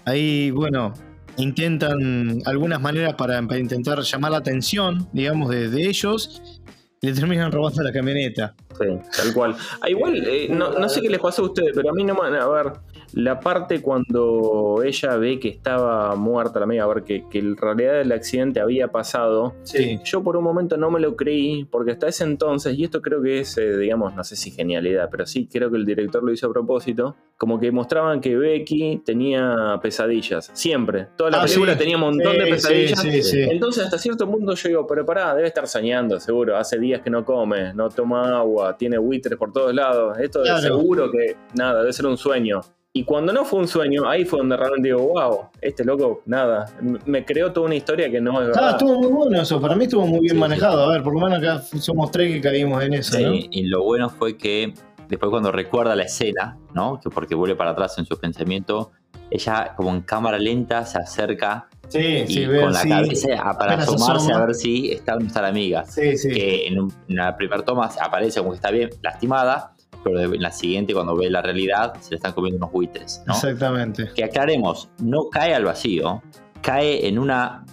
Ahí, 0.06 0.52
bueno, 0.52 0.94
intentan 1.38 2.42
algunas 2.46 2.82
maneras 2.82 3.14
para, 3.16 3.40
intentar 3.58 4.00
llamar 4.02 4.32
la 4.32 4.38
atención, 4.38 5.08
digamos, 5.14 5.50
de, 5.50 5.88
ellos. 5.88 6.62
Le 7.02 7.14
terminan 7.14 7.52
robando 7.52 7.82
la 7.82 7.92
camioneta. 7.92 8.56
Sí, 8.80 8.86
tal 9.18 9.34
cual. 9.34 9.56
Ah, 9.82 9.90
igual, 9.90 10.24
eh, 10.28 10.48
no, 10.52 10.78
no, 10.78 10.88
sé 10.88 11.02
qué 11.02 11.10
les 11.10 11.20
pasó 11.20 11.42
a 11.42 11.46
ustedes, 11.46 11.72
pero 11.74 11.90
a 11.90 11.94
mí 11.94 12.04
no 12.04 12.14
me... 12.14 12.38
A 12.38 12.48
ver, 12.48 12.74
la 13.14 13.40
parte 13.40 13.82
cuando 13.82 14.82
ella 14.84 15.18
ve 15.18 15.40
que 15.40 15.50
estaba 15.50 16.16
muerta 16.16 16.60
la 16.60 16.66
amiga, 16.66 16.84
a 16.84 16.88
ver 16.88 17.04
que, 17.04 17.28
que 17.30 17.40
en 17.40 17.58
realidad 17.58 18.02
el 18.02 18.12
accidente 18.12 18.60
había 18.60 18.90
pasado, 18.90 19.56
yo 20.04 20.24
por 20.24 20.38
un 20.38 20.44
momento 20.44 20.78
no 20.78 20.92
me 20.92 21.00
lo 21.00 21.16
creí, 21.16 21.66
porque 21.66 21.92
hasta 21.92 22.08
ese 22.08 22.24
entonces, 22.24 22.78
y 22.78 22.84
esto 22.84 23.02
creo 23.02 23.22
que 23.22 23.40
es, 23.40 23.58
eh, 23.58 23.78
digamos, 23.78 24.16
no 24.16 24.24
sé 24.24 24.36
si 24.36 24.52
genialidad, 24.52 25.10
pero 25.10 25.26
sí 25.26 25.48
creo 25.52 25.70
que 25.70 25.78
el 25.78 25.86
director 25.86 26.24
lo 26.24 26.32
hizo 26.32 26.48
a 26.48 26.52
propósito, 26.52 27.16
como 27.38 27.60
que 27.60 27.72
mostraban 27.72 28.22
que 28.22 28.38
Becky 28.38 29.02
tenía 29.04 29.80
pesadillas, 29.82 30.52
siempre. 30.54 31.08
Toda 31.18 31.32
la 31.32 31.42
ah, 31.42 31.46
película 31.46 31.78
tenía 31.78 31.96
un 31.96 32.02
montón 32.02 32.38
de 32.38 32.46
pesadillas. 32.46 33.04
Entonces 33.34 33.86
hasta 33.86 33.98
cierto 33.98 34.30
punto 34.30 34.54
yo 34.54 34.70
digo, 34.70 34.88
pero 34.88 35.06
pará, 35.06 35.34
debe 35.36 35.48
estar 35.48 35.68
soñando, 35.68 36.20
seguro, 36.20 36.58
hace 36.58 36.80
días 36.80 37.02
que 37.02 37.10
no 37.10 37.26
come, 37.26 37.74
no 37.74 37.90
toma 37.90 38.40
agua, 38.40 38.78
tiene 38.78 38.98
buitres 38.98 39.38
por 39.38 39.52
todos 39.52 39.74
lados, 39.74 40.18
esto 40.20 40.44
es 40.44 40.62
seguro 40.62 41.12
que 41.12 41.36
nada, 41.56 41.82
debe 41.82 41.94
ser 41.94 42.06
un 42.06 42.18
sueño. 42.18 42.62
Y 42.94 43.06
cuando 43.06 43.32
no 43.32 43.46
fue 43.46 43.60
un 43.60 43.70
sueño, 43.70 44.10
ahí 44.10 44.26
fue 44.26 44.40
donde 44.40 44.58
realmente 44.58 44.90
digo, 44.90 45.00
wow, 45.14 45.46
este 45.62 45.86
loco, 45.86 46.24
nada, 46.26 46.66
me 47.06 47.24
creó 47.24 47.54
toda 47.54 47.68
una 47.68 47.76
historia 47.76 48.12
que 48.12 48.20
no 48.20 48.42
es 48.42 48.48
verdad. 48.50 48.68
Ah, 48.68 48.72
estuvo 48.72 49.00
muy 49.00 49.08
bueno 49.08 49.42
eso, 49.42 49.62
para 49.62 49.78
mí 49.78 49.86
estuvo 49.86 50.06
muy 50.06 50.20
bien 50.20 50.38
manejado. 50.38 50.84
A 50.84 50.92
ver, 50.92 51.02
por 51.02 51.14
lo 51.14 51.22
menos 51.22 51.40
acá 51.40 51.62
somos 51.80 52.12
tres 52.12 52.34
que 52.34 52.42
caímos 52.42 52.84
en 52.84 52.96
eso. 52.96 53.16
Sí, 53.16 53.48
y 53.50 53.64
lo 53.68 53.84
bueno 53.84 54.10
fue 54.10 54.36
que 54.36 54.74
después 55.08 55.30
cuando 55.30 55.54
recuerda 55.54 55.96
la 55.96 56.04
escena, 56.04 56.58
¿no? 56.74 57.00
Que 57.02 57.10
porque 57.10 57.34
vuelve 57.34 57.56
para 57.56 57.72
atrás 57.72 57.98
en 57.98 58.06
su 58.06 58.18
pensamiento, 58.20 58.92
ella 59.30 59.74
como 59.78 59.92
en 59.92 60.02
cámara 60.02 60.38
lenta 60.38 60.86
se 60.86 60.98
acerca 60.98 61.70
Sí, 61.88 62.00
y 62.00 62.28
sí, 62.28 62.46
ver 62.46 62.62
con 62.64 62.74
la 62.74 62.80
si- 62.82 62.90
cabeza 62.90 63.28
ah, 63.40 63.58
para 63.58 63.74
apenas 63.74 63.88
asomarse 63.88 64.26
asoma. 64.28 64.44
a 64.44 64.46
ver 64.48 64.56
si 64.56 64.92
está 64.92 65.16
o 65.16 65.20
no 65.20 65.28
está 65.28 65.42
la 65.42 65.48
amiga. 65.48 65.86
Sí, 65.86 66.18
sí. 66.18 66.30
Que 66.30 66.68
en, 66.68 66.78
un- 66.82 66.94
en 67.08 67.16
la 67.16 67.38
primera 67.38 67.64
toma 67.64 67.90
aparece 68.02 68.40
como 68.40 68.52
que 68.52 68.56
está 68.58 68.70
bien 68.72 68.90
lastimada, 69.02 69.74
pero 70.04 70.20
en 70.20 70.42
la 70.42 70.52
siguiente, 70.52 70.94
cuando 70.94 71.16
ve 71.16 71.30
la 71.30 71.42
realidad, 71.42 71.94
se 72.00 72.12
le 72.12 72.16
están 72.18 72.34
comiendo 72.34 72.58
unos 72.58 72.72
buitres, 72.72 73.24
¿no? 73.28 73.34
Exactamente. 73.34 74.10
Que 74.16 74.24
aclaremos, 74.24 74.90
no 75.02 75.30
cae 75.30 75.54
al 75.54 75.66
vacío, 75.66 76.22
cae 76.62 77.08
en 77.08 77.20
una. 77.20 77.66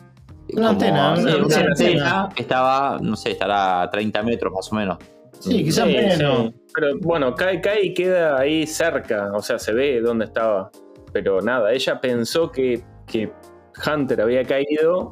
Una 0.54 0.70
antena, 0.70 1.14
sí, 1.16 1.22
una- 1.24 1.32
antena 1.42 1.66
antena. 1.70 2.28
que 2.34 2.42
estaba, 2.42 2.98
no 3.02 3.16
sé, 3.16 3.32
estará 3.32 3.82
a 3.82 3.90
30 3.90 4.22
metros 4.22 4.52
más 4.54 4.72
o 4.72 4.76
menos. 4.76 4.98
Sí, 5.40 5.62
quizás 5.62 5.86
Sí, 5.86 5.92
menos. 5.94 6.38
sí. 6.48 6.54
Pero 6.74 6.98
bueno, 7.00 7.34
cae, 7.34 7.60
cae 7.60 7.84
y 7.86 7.94
queda 7.94 8.38
ahí 8.38 8.66
cerca. 8.66 9.30
O 9.34 9.42
sea, 9.42 9.58
se 9.58 9.72
ve 9.72 10.00
dónde 10.00 10.24
estaba. 10.24 10.70
Pero 11.12 11.40
nada, 11.42 11.72
ella 11.72 12.00
pensó 12.00 12.50
que, 12.50 12.82
que 13.06 13.30
Hunter 13.86 14.20
había 14.22 14.42
caído. 14.44 15.10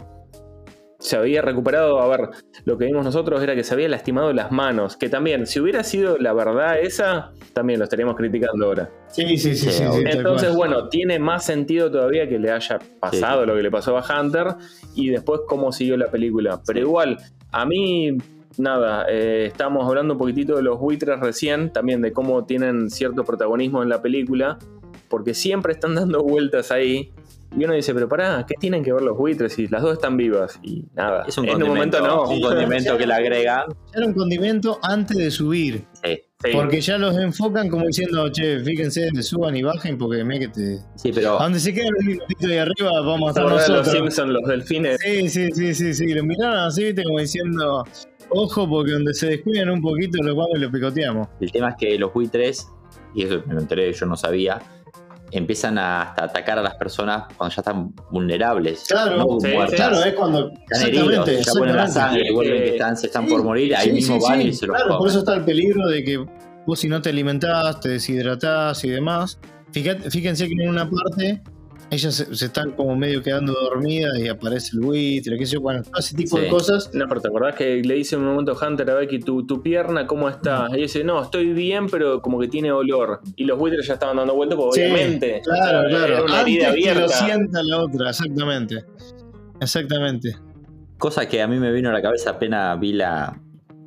Se 0.99 1.17
había 1.17 1.43
recuperado. 1.43 2.01
A 2.01 2.09
ver, 2.09 2.29
lo 2.65 2.79
que 2.79 2.87
vimos 2.87 3.05
nosotros 3.05 3.43
era 3.43 3.55
que 3.55 3.63
se 3.65 3.75
había 3.75 3.89
lastimado 3.89 4.33
las 4.33 4.51
manos. 4.51 4.97
Que 4.97 5.09
también, 5.09 5.47
si 5.47 5.61
hubiera 5.61 5.85
sido 5.85 6.17
la 6.19 6.33
verdad 6.33 6.79
esa, 6.81 7.33
también 7.53 7.79
lo 7.79 7.85
estaríamos 7.85 8.17
criticando 8.17 8.67
ahora. 8.67 8.91
Sí, 9.09 9.27
sí, 9.37 9.55
sí, 9.55 9.57
Sí, 9.57 9.71
sí. 9.71 9.85
sí, 9.93 10.05
tal 10.05 10.17
Entonces, 10.17 10.55
bueno, 10.55 10.89
tiene 10.89 11.19
más 11.19 11.45
sentido 11.45 11.91
todavía 11.91 12.29
que 12.29 12.39
le 12.39 12.51
haya 12.51 12.79
pasado 13.01 13.43
Sí. 13.43 13.47
lo 13.47 13.55
que 13.55 13.63
le 13.63 13.71
pasó 13.71 13.97
a 13.99 14.21
Hunter 14.21 14.47
y 14.95 15.11
después 15.11 15.43
cómo 15.47 15.71
siguió 15.73 15.97
la 15.97 16.07
película. 16.11 16.61
Pero 16.67 16.79
Sí. 16.81 16.85
igual, 16.87 17.19
a 17.53 17.67
mí, 17.67 18.17
nada, 18.59 19.07
eh, 19.11 19.45
estábamos 19.47 19.87
hablando 19.87 20.15
un 20.15 20.19
poquitito 20.19 20.57
de 20.57 20.63
los 20.63 20.79
buitres 20.81 21.21
recién, 21.21 21.73
también 21.73 22.01
de 22.01 22.13
cómo 22.13 22.45
tienen 22.47 22.89
cierto 22.91 23.23
protagonismo 23.25 23.83
en 23.83 23.91
la 23.91 24.01
película, 24.01 24.59
porque 25.09 25.35
siempre 25.35 25.73
están 25.75 25.95
dando 25.95 26.23
vueltas 26.23 26.73
ahí. 26.73 27.13
Y 27.57 27.65
uno 27.65 27.75
dice, 27.75 27.93
pero 27.95 28.09
pará, 28.09 28.45
¿qué 28.47 28.55
tienen 28.59 28.83
que 28.83 28.93
ver 28.93 29.03
los 29.03 29.17
buitres 29.17 29.53
si 29.55 29.67
las 29.69 29.83
dos 29.83 29.93
están 29.95 30.17
vivas? 30.17 30.59
Y 30.63 30.85
nada, 30.95 31.25
Es 31.27 31.37
un 31.39 31.45
en 31.47 31.55
un 31.57 31.61
condimento, 31.63 32.01
momento 32.01 32.27
no. 32.27 32.31
un 32.31 32.41
condimento 32.41 32.99
que 32.99 33.07
le 33.07 33.15
agregan. 33.15 33.65
Ya 33.93 33.99
era 33.99 34.07
un 34.07 34.15
condimento 34.15 34.79
antes 34.83 35.17
de 35.17 35.31
subir. 35.31 35.85
Sí, 36.03 36.23
Sí. 36.45 36.51
Porque 36.53 36.83
ya 36.83 36.99
los 36.99 37.17
enfocan 37.17 37.71
como 37.71 37.87
diciendo, 37.87 38.29
che, 38.31 38.61
fíjense, 38.61 39.09
suban 39.23 39.57
y 39.57 39.63
bajen 39.63 39.97
porque 39.97 40.23
me 40.23 40.39
que 40.39 40.49
te. 40.49 40.79
sí, 40.95 41.11
pero 41.11 41.41
A 41.41 41.45
donde 41.45 41.59
se 41.59 41.73
quedan 41.73 41.89
un 41.99 42.07
minutito 42.07 42.47
ahí 42.49 42.59
arriba, 42.59 42.91
vamos 43.01 43.31
a 43.31 43.33
¿Te 43.33 43.41
estar 43.41 43.45
de 43.47 43.51
los 43.59 43.69
nosotros. 43.71 43.89
Simpsons, 43.95 44.29
los 44.33 44.45
delfines. 44.47 44.99
Sí, 45.01 45.29
sí, 45.31 45.49
sí, 45.53 45.75
sí, 45.75 45.95
sí. 45.95 46.09
Lo 46.13 46.23
miraron 46.25 46.59
así, 46.59 46.85
viste, 46.85 47.05
como 47.05 47.21
diciendo, 47.21 47.85
ojo, 48.29 48.69
porque 48.69 48.93
donde 48.93 49.15
se 49.15 49.29
descuidan 49.29 49.71
un 49.71 49.81
poquito, 49.81 50.23
los 50.23 50.37
vamos 50.37 50.51
y 50.57 50.59
los 50.61 50.71
picoteamos. 50.71 51.27
el 51.41 51.51
tema 51.51 51.71
es 51.71 51.77
que 51.79 51.99
los 51.99 52.13
buitres, 52.13 52.69
y 53.15 53.23
eso 53.23 53.43
me 53.47 53.55
lo 53.55 53.61
enteré, 53.61 53.91
yo 53.95 54.05
no 54.05 54.15
sabía, 54.19 54.61
empiezan 55.33 55.77
a 55.79 56.03
hasta 56.03 56.25
atacar 56.25 56.59
a 56.59 56.62
las 56.62 56.75
personas 56.77 57.25
cuando 57.37 57.55
ya 57.55 57.61
están 57.61 57.93
vulnerables. 58.11 58.85
Claro, 58.89 59.17
no 59.17 59.41
sí, 59.41 59.49
muertas. 59.49 59.75
Claro, 59.77 60.03
es 60.05 60.15
cuando. 60.15 60.51
Están 60.71 60.89
heridos, 60.89 61.27
ya 61.47 61.53
ponen 61.59 61.77
la 61.77 61.89
sangre, 61.89 62.33
vuelven 62.33 62.62
que 62.62 62.69
están, 62.71 62.97
se 62.97 63.07
están 63.07 63.25
Sí, 63.25 63.31
por 63.31 63.43
morir, 63.45 63.75
ahí 63.77 63.87
sí, 63.89 63.93
mismo 63.93 64.21
sí, 64.21 64.27
van 64.29 64.41
sí. 64.43 64.49
y 64.49 64.53
se 64.53 64.67
los 64.67 64.77
Claro, 64.77 64.89
por 64.91 64.99
comen. 64.99 65.11
eso 65.11 65.19
está 65.21 65.35
el 65.35 65.45
peligro 65.45 65.89
de 65.89 66.05
que 66.05 66.25
vos 66.67 66.79
si 66.81 66.89
no 66.89 67.01
te 67.03 67.11
alimentás, 67.11 67.81
te 67.81 67.89
deshidratás 67.91 68.83
y 68.85 68.89
demás. 68.91 69.39
Fíjate- 69.73 70.11
fíjense 70.11 70.47
que 70.47 70.53
en 70.62 70.69
una 70.71 70.89
parte 70.89 71.43
ellas 71.90 72.14
se, 72.14 72.35
se 72.35 72.46
están 72.46 72.72
como 72.72 72.96
medio 72.96 73.22
quedando 73.22 73.53
dormidas 73.53 74.18
y 74.18 74.29
aparece 74.29 74.70
el 74.75 74.81
buitre, 74.81 75.38
qué 75.38 75.46
sé 75.46 75.53
yo, 75.55 75.61
bueno, 75.61 75.83
todo 75.83 75.99
ese 75.99 76.16
tipo 76.16 76.37
Sí. 76.37 76.42
de 76.44 76.49
cosas. 76.49 76.90
No, 76.92 77.07
pero 77.09 77.20
te 77.20 77.29
acordás 77.29 77.55
que 77.55 77.83
le 77.83 77.94
dice 77.94 78.16
en 78.16 78.22
un 78.22 78.29
momento 78.29 78.57
Hunter 78.61 78.90
a 78.90 78.94
Becky, 78.94 79.20
¿tu, 79.20 79.46
tu 79.46 79.62
pierna 79.62 80.07
cómo 80.07 80.29
está? 80.29 80.68
Y 80.72 80.83
dice, 80.83 81.05
no, 81.05 81.22
estoy 81.22 81.53
bien, 81.53 81.88
pero 81.88 82.20
como 82.20 82.40
que 82.40 82.49
tiene 82.49 82.72
olor. 82.72 83.20
Y 83.37 83.44
los 83.44 83.59
buitres 83.59 83.87
ya 83.87 83.94
estaban 83.94 84.16
dando 84.16 84.35
vueltas, 84.35 84.59
porque 84.59 84.81
Sí, 84.81 84.87
obviamente. 84.92 85.40
Claro, 85.44 85.88
sea, 85.88 85.88
claro. 85.88 86.12
Era 86.14 86.22
una 86.25 86.40
herida 86.40 86.68
Antes 86.68 86.85
que 86.85 86.94
lo 86.94 87.09
sienta 87.09 87.62
la 87.62 87.79
otra, 87.83 88.11
exactamente. 88.11 88.85
Exactamente. 89.61 90.37
Cosa 90.99 91.29
que 91.29 91.42
a 91.42 91.46
mí 91.49 91.59
me 91.59 91.72
vino 91.72 91.90
a 91.90 91.92
la 91.92 92.03
cabeza 92.03 92.31
apenas 92.31 92.79
vi 92.81 92.92
la 92.92 93.40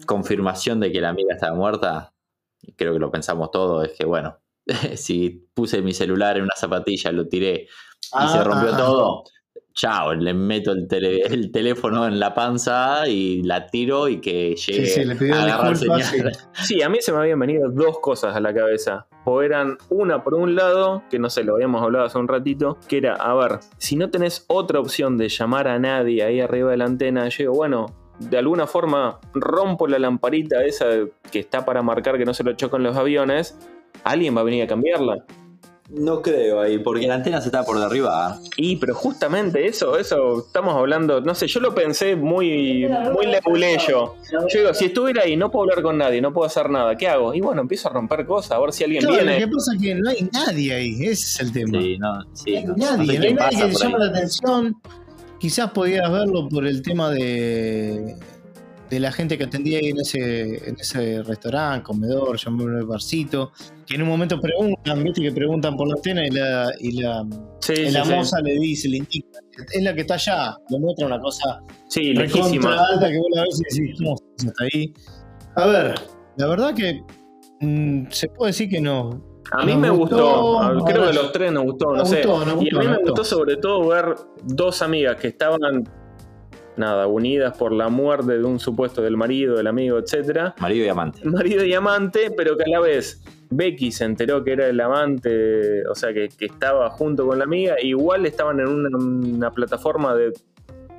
confirmación 0.05 0.79
de 0.79 0.91
que 0.91 1.01
la 1.01 1.09
amiga 1.09 1.33
estaba 1.33 1.55
muerta. 1.55 2.13
y 2.62 2.73
Creo 2.73 2.93
que 2.93 2.99
lo 2.99 3.12
pensamos 3.12 3.51
todos, 3.51 3.88
es 3.88 3.97
que 3.97 4.05
bueno, 4.05 4.38
si 4.95 5.47
puse 5.53 5.81
mi 5.81 5.93
celular 5.93 6.38
en 6.38 6.43
una 6.43 6.55
zapatilla, 6.55 7.12
lo 7.12 7.27
tiré 7.27 7.67
y 8.01 8.27
se 8.27 8.39
Ah, 8.39 8.43
rompió 8.43 8.69
ah, 8.73 8.77
todo, 8.77 9.23
chao, 9.73 10.13
le 10.13 10.33
meto 10.33 10.71
el, 10.71 10.88
tele- 10.88 11.21
el 11.25 11.51
teléfono 11.51 12.05
en 12.07 12.19
la 12.19 12.33
panza 12.33 13.07
y 13.07 13.43
la 13.43 13.67
tiro 13.67 14.07
y 14.07 14.19
que 14.19 14.55
llegue 14.55 14.85
Sí, 14.85 14.85
sí, 14.88 15.05
le 15.05 15.15
pidió 15.15 15.35
a 15.35 15.43
agarrar 15.43 15.77
señal. 15.77 16.31
Sí, 16.53 16.81
a 16.81 16.89
mí 16.89 16.97
se 17.01 17.12
me 17.12 17.19
habían 17.19 17.39
venido 17.39 17.69
dos 17.69 17.99
cosas 17.99 18.35
a 18.35 18.39
la 18.39 18.53
cabeza. 18.53 19.05
O 19.25 19.41
eran 19.41 19.77
una 19.89 20.23
por 20.23 20.33
un 20.33 20.55
lado, 20.55 21.03
que 21.09 21.19
no 21.19 21.29
sé, 21.29 21.43
lo 21.43 21.53
habíamos 21.55 21.81
hablado 21.83 22.05
hace 22.05 22.17
un 22.17 22.27
ratito, 22.27 22.77
que 22.88 22.97
era, 22.97 23.13
a 23.15 23.33
ver, 23.35 23.59
si 23.77 23.95
no 23.95 24.09
tenés 24.09 24.45
otra 24.47 24.79
opción 24.79 25.17
de 25.17 25.29
llamar 25.29 25.67
a 25.67 25.77
nadie 25.77 26.23
ahí 26.23 26.39
arriba 26.41 26.71
de 26.71 26.77
la 26.77 26.85
antena, 26.85 27.29
yo 27.29 27.38
digo, 27.38 27.53
bueno, 27.53 27.85
de 28.19 28.38
alguna 28.38 28.65
forma 28.65 29.19
rompo 29.33 29.88
la 29.88 29.99
lamparita 29.99 30.63
esa 30.65 30.85
que 31.31 31.39
está 31.39 31.63
para 31.63 31.81
marcar 31.81 32.17
que 32.17 32.25
no 32.25 32.33
se 32.33 32.43
lo 32.43 32.53
chocan 32.53 32.81
los 32.83 32.97
aviones, 32.97 33.57
alguien 34.03 34.35
va 34.35 34.41
a 34.41 34.45
venir 34.45 34.63
a 34.63 34.67
cambiarla. 34.67 35.25
No 35.91 36.21
creo 36.21 36.62
ahí, 36.62 36.78
porque 36.78 37.08
la 37.08 37.15
antena 37.15 37.41
se 37.41 37.47
está 37.47 37.63
por 37.65 37.80
derriba. 37.80 38.39
Y, 38.58 38.75
pero 38.75 38.93
justamente 38.93 39.65
eso, 39.65 39.97
eso, 39.97 40.45
estamos 40.45 40.75
hablando, 40.75 41.19
no 41.21 41.34
sé, 41.34 41.47
yo 41.47 41.60
lo 41.60 41.73
pensé 41.73 42.15
muy, 42.15 42.88
muy 43.12 43.25
leguleyo. 43.25 44.13
Yo 44.32 44.60
digo, 44.60 44.73
si 44.75 44.86
estuviera 44.86 45.23
ahí, 45.23 45.36
no 45.36 45.49
puedo 45.49 45.63
hablar 45.63 45.82
con 45.82 45.97
nadie, 45.97 46.21
no 46.21 46.32
puedo 46.32 46.45
hacer 46.45 46.69
nada, 46.69 46.95
¿qué 46.95 47.08
hago? 47.08 47.34
Y 47.34 47.41
bueno, 47.41 47.62
empiezo 47.62 47.89
a 47.89 47.93
romper 47.93 48.25
cosas, 48.28 48.52
a 48.52 48.60
ver 48.60 48.71
si 48.71 48.84
alguien 48.84 49.02
Claro, 49.02 49.15
lo 49.17 49.23
viene. 49.23 49.39
que 49.39 49.47
pasa 49.52 49.71
es 49.75 49.82
que 49.82 49.95
no 49.95 50.10
hay 50.12 50.30
nadie 50.32 50.73
ahí, 50.75 50.93
ese 51.06 51.12
es 51.12 51.39
el 51.39 51.52
tema. 51.54 51.82
Sí, 51.82 51.97
no, 51.97 52.21
sí, 52.34 52.52
no 52.52 52.58
hay 52.60 52.65
no- 52.65 52.75
no 52.75 52.78
nadie, 52.97 53.08
sé 53.08 53.19
no 53.19 53.25
hay 53.25 53.34
nadie 53.34 53.58
que 53.58 53.73
te 53.73 53.84
llame 53.84 53.97
la 53.99 54.06
atención. 54.06 54.75
Quizás 55.39 55.71
podías 55.71 56.12
verlo 56.12 56.49
por 56.49 56.67
el 56.67 56.82
tema 56.84 57.10
de, 57.10 58.15
de 58.89 58.99
la 58.99 59.12
gente 59.12 59.38
que 59.38 59.43
atendía 59.43 59.78
ahí 59.80 59.89
en 59.89 59.99
ese, 59.99 60.67
en 60.69 60.75
ese 60.80 61.21
restaurante, 61.23 61.84
comedor, 61.84 62.38
llamémoslo 62.38 62.88
barcito, 62.88 63.52
que 63.86 63.95
en 63.95 64.02
un 64.04 64.08
momento 64.10 64.39
preguntan, 64.41 65.04
viste 65.04 65.21
que 65.21 65.32
preguntan 65.32 65.78
por 65.78 65.88
la 65.88 65.93
antena 65.95 66.25
y 66.25 66.30
la, 66.32 66.71
y 66.80 66.91
la, 67.02 67.25
Sí, 67.60 67.73
y 67.73 67.75
sí, 67.88 67.91
la 67.91 68.04
sí. 68.06 68.13
moza 68.13 68.41
le 68.41 68.54
dice, 68.60 68.89
le 68.89 68.97
indica, 68.97 69.39
es 69.73 69.84
la 69.84 69.93
que 69.93 70.02
está 70.02 70.15
allá, 70.15 70.58
le 70.69 70.80
muestra 70.80 71.06
una 71.06 71.19
cosa 71.19 71.60
Sí, 71.88 72.13
recontra 72.13 72.78
alta 72.93 73.10
que 73.10 73.17
vos 73.17 73.28
la 73.34 73.41
ves 73.43 73.62
y 73.62 73.75
decís, 73.80 73.97
¿cómo 73.99 74.15
está 74.38 74.63
ahí? 74.73 74.93
A 75.56 75.65
ver, 75.67 75.95
la 76.38 76.47
verdad 76.47 76.73
que 76.73 77.02
mm, 77.62 78.06
se 78.10 78.28
puede 78.30 78.49
decir 78.52 78.69
que 78.69 78.82
no. 78.82 79.23
A 79.52 79.65
mí 79.65 79.71
Nos 79.73 79.82
me 79.82 79.89
gustó, 79.89 80.73
gustó, 80.73 80.86
creo 80.86 81.08
que 81.08 81.13
los 81.13 81.32
tres 81.32 81.52
nos 81.52 81.63
gustó, 81.63 81.95
no 81.95 82.06
sé. 82.06 82.17
gustó, 82.17 82.45
nos 82.45 82.47
y 82.47 82.49
a 82.52 82.54
gustó, 82.56 82.80
mí 82.80 82.86
me 82.88 82.97
gustó 82.97 83.12
gustó. 83.12 83.23
sobre 83.23 83.58
todo 83.58 83.88
ver 83.88 84.15
dos 84.43 84.82
amigas 84.84 85.15
que 85.15 85.30
estaban, 85.30 85.60
nada, 86.80 87.08
unidas 87.08 87.56
por 87.58 87.72
la 87.72 87.89
muerte 87.89 88.38
de 88.38 88.44
un 88.44 88.60
supuesto 88.60 89.02
del 89.02 89.18
marido, 89.18 89.56
del 89.56 89.68
amigo, 89.68 90.00
etcétera. 90.00 90.56
Marido 90.60 90.86
y 90.86 90.89
amante. 90.89 91.24
Marido 91.26 91.63
y 91.65 91.74
amante, 91.74 92.32
pero 92.36 92.58
que 92.58 92.63
a 92.63 92.70
la 92.70 92.80
vez 92.80 93.22
Becky 93.52 93.92
se 93.92 94.06
enteró 94.06 94.44
que 94.44 94.54
era 94.54 94.68
el 94.68 94.80
amante, 94.80 95.88
o 95.88 95.96
sea, 95.96 96.13
que, 96.13 96.30
que 96.30 96.46
estaba 96.46 96.89
junto 96.89 97.28
con 97.28 97.38
la 97.38 97.44
amiga, 97.44 97.76
igual 97.82 98.26
estaban 98.26 98.60
en 98.60 98.68
una, 98.68 98.98
una 98.98 99.52
plataforma 99.52 100.15
de 100.15 100.34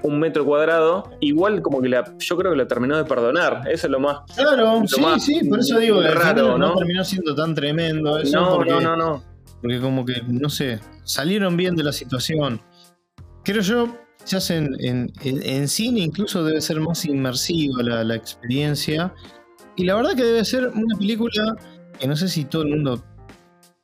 un 0.02 0.18
metro 0.18 0.44
cuadrado, 0.44 1.10
igual 1.20 1.62
como 1.62 1.80
que 1.80 1.88
la, 1.88 2.16
yo 2.18 2.36
creo 2.36 2.52
que 2.52 2.56
la 2.56 2.66
terminó 2.66 2.96
de 2.96 3.04
perdonar, 3.04 3.62
eso 3.70 3.86
es 3.86 3.90
lo 3.90 4.00
más... 4.00 4.20
Claro, 4.34 4.80
Lo 4.80 4.86
sí, 4.86 5.00
más 5.00 5.24
sí, 5.24 5.40
por 5.48 5.60
eso 5.60 5.78
digo 5.78 6.00
que 6.00 6.08
raro, 6.08 6.58
no, 6.58 6.68
¿no? 6.68 6.76
terminó 6.76 7.04
siendo 7.04 7.34
tan 7.34 7.54
tremendo 7.54 8.18
eso. 8.18 8.40
no, 8.40 8.56
porque, 8.56 8.70
no, 8.70 8.80
no, 8.80 8.96
no. 8.96 9.22
porque 9.60 9.80
como 9.80 10.04
que, 10.04 10.22
no 10.26 10.48
sé, 10.48 10.80
salieron 11.04 11.56
bien 11.56 11.76
de 11.76 11.84
la 11.84 11.92
situación. 11.92 12.60
Creo 13.44 13.62
yo, 13.62 13.96
quizás 14.24 14.50
en, 14.50 14.76
en, 14.80 15.12
en- 15.22 15.68
cine 15.68 16.00
incluso 16.00 16.44
debe 16.44 16.60
ser 16.60 16.80
más 16.80 17.04
inmersiva 17.04 17.82
la, 17.82 18.04
la 18.04 18.14
experiencia. 18.16 19.12
Y 19.76 19.84
la 19.84 19.94
verdad 19.94 20.14
que 20.14 20.24
debe 20.24 20.44
ser 20.44 20.68
una 20.68 20.96
película 20.98 21.56
que 21.98 22.06
no 22.06 22.16
sé 22.16 22.28
si 22.28 22.44
todo 22.44 22.62
el 22.62 22.68
mundo 22.70 23.02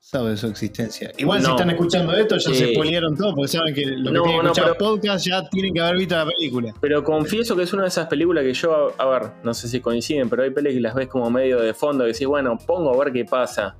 sabe 0.00 0.30
de 0.30 0.36
su 0.36 0.46
existencia. 0.46 1.10
Igual 1.18 1.42
si 1.42 1.50
están 1.50 1.68
escuchando 1.70 2.12
esto 2.12 2.36
ya 2.36 2.54
se 2.54 2.72
spoilearon 2.72 3.16
todo 3.16 3.34
porque 3.34 3.48
saben 3.48 3.74
que 3.74 3.84
lo 3.86 4.10
que 4.10 4.16
No, 4.18 4.22
tienen 4.22 4.24
que 4.40 4.42
no, 4.44 4.52
escuchar 4.52 4.64
pero- 4.76 4.90
podcast 4.92 5.26
ya 5.26 5.48
tienen 5.48 5.74
que 5.74 5.80
haber 5.80 5.96
visto 5.98 6.14
la 6.16 6.26
película. 6.26 6.74
Pero 6.80 7.02
confieso 7.02 7.56
que 7.56 7.62
es 7.64 7.72
una 7.72 7.82
de 7.82 7.88
esas 7.88 8.06
películas 8.06 8.44
que 8.44 8.54
yo, 8.54 8.94
a, 8.98 9.06
ver, 9.06 9.30
no 9.42 9.52
sé 9.52 9.68
si 9.68 9.80
coinciden, 9.80 10.28
pero 10.28 10.44
hay 10.44 10.50
películas 10.50 10.74
que 10.74 10.80
las 10.80 10.94
ves 10.94 11.08
como 11.08 11.28
medio 11.30 11.60
de 11.60 11.74
fondo, 11.74 12.04
que 12.04 12.12
decís, 12.12 12.26
bueno, 12.26 12.56
pongo 12.66 12.94
a 12.94 13.04
ver 13.04 13.12
qué 13.12 13.24
pasa. 13.24 13.76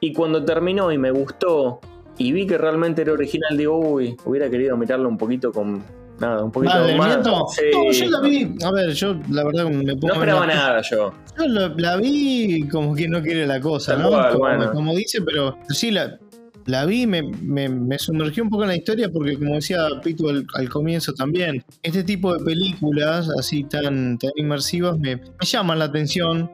Y 0.00 0.12
cuando 0.12 0.44
terminó 0.44 0.92
y 0.92 0.98
me 0.98 1.10
gustó 1.10 1.80
y 2.18 2.32
vi 2.32 2.46
que 2.46 2.58
realmente 2.58 3.02
era 3.02 3.12
original, 3.12 3.56
digo, 3.56 3.78
uy, 3.78 4.16
hubiera 4.24 4.50
querido 4.50 4.76
mirarlo 4.76 5.08
un 5.08 5.16
poquito 5.18 5.52
con. 5.52 5.82
Nada, 6.20 6.42
un 6.42 6.50
poquito 6.50 6.74
¿Más? 6.96 7.18
Sí. 7.54 7.62
No, 7.72 7.92
yo 7.92 8.10
la 8.10 8.20
vi. 8.20 8.52
A 8.64 8.72
ver, 8.72 8.90
yo 8.90 9.14
la 9.30 9.44
verdad 9.44 9.66
me 9.70 9.94
pongo 9.94 10.08
No 10.08 10.14
esperaba 10.14 10.46
la- 10.48 10.54
nada 10.54 10.82
yo. 10.82 11.12
Yo 11.38 11.46
la 11.46 11.96
vi 11.96 12.66
como 12.68 12.92
que 12.96 13.06
no 13.08 13.22
quiere 13.22 13.46
la 13.46 13.60
cosa, 13.60 13.92
Tal 13.94 14.02
¿no? 14.02 14.08
cual, 14.08 14.32
como, 14.32 14.38
bueno. 14.44 14.72
como 14.72 14.94
dice, 14.96 15.22
pero 15.22 15.56
sí, 15.68 15.92
la, 15.92 16.18
la 16.66 16.86
vi, 16.86 17.06
me, 17.06 17.22
me, 17.22 17.68
me 17.68 17.98
sumergió 18.00 18.42
un 18.42 18.50
poco 18.50 18.64
en 18.64 18.70
la 18.70 18.76
historia 18.76 19.08
porque, 19.12 19.38
como 19.38 19.54
decía 19.54 19.86
Pitu 20.02 20.28
al, 20.28 20.44
al 20.54 20.68
comienzo 20.68 21.12
también, 21.14 21.62
este 21.84 22.02
tipo 22.02 22.34
de 22.36 22.44
películas 22.44 23.28
así 23.38 23.62
tan, 23.62 24.18
tan 24.18 24.32
inmersivas 24.34 24.98
me, 24.98 25.16
me 25.16 25.22
llaman 25.42 25.78
la 25.78 25.84
atención 25.84 26.50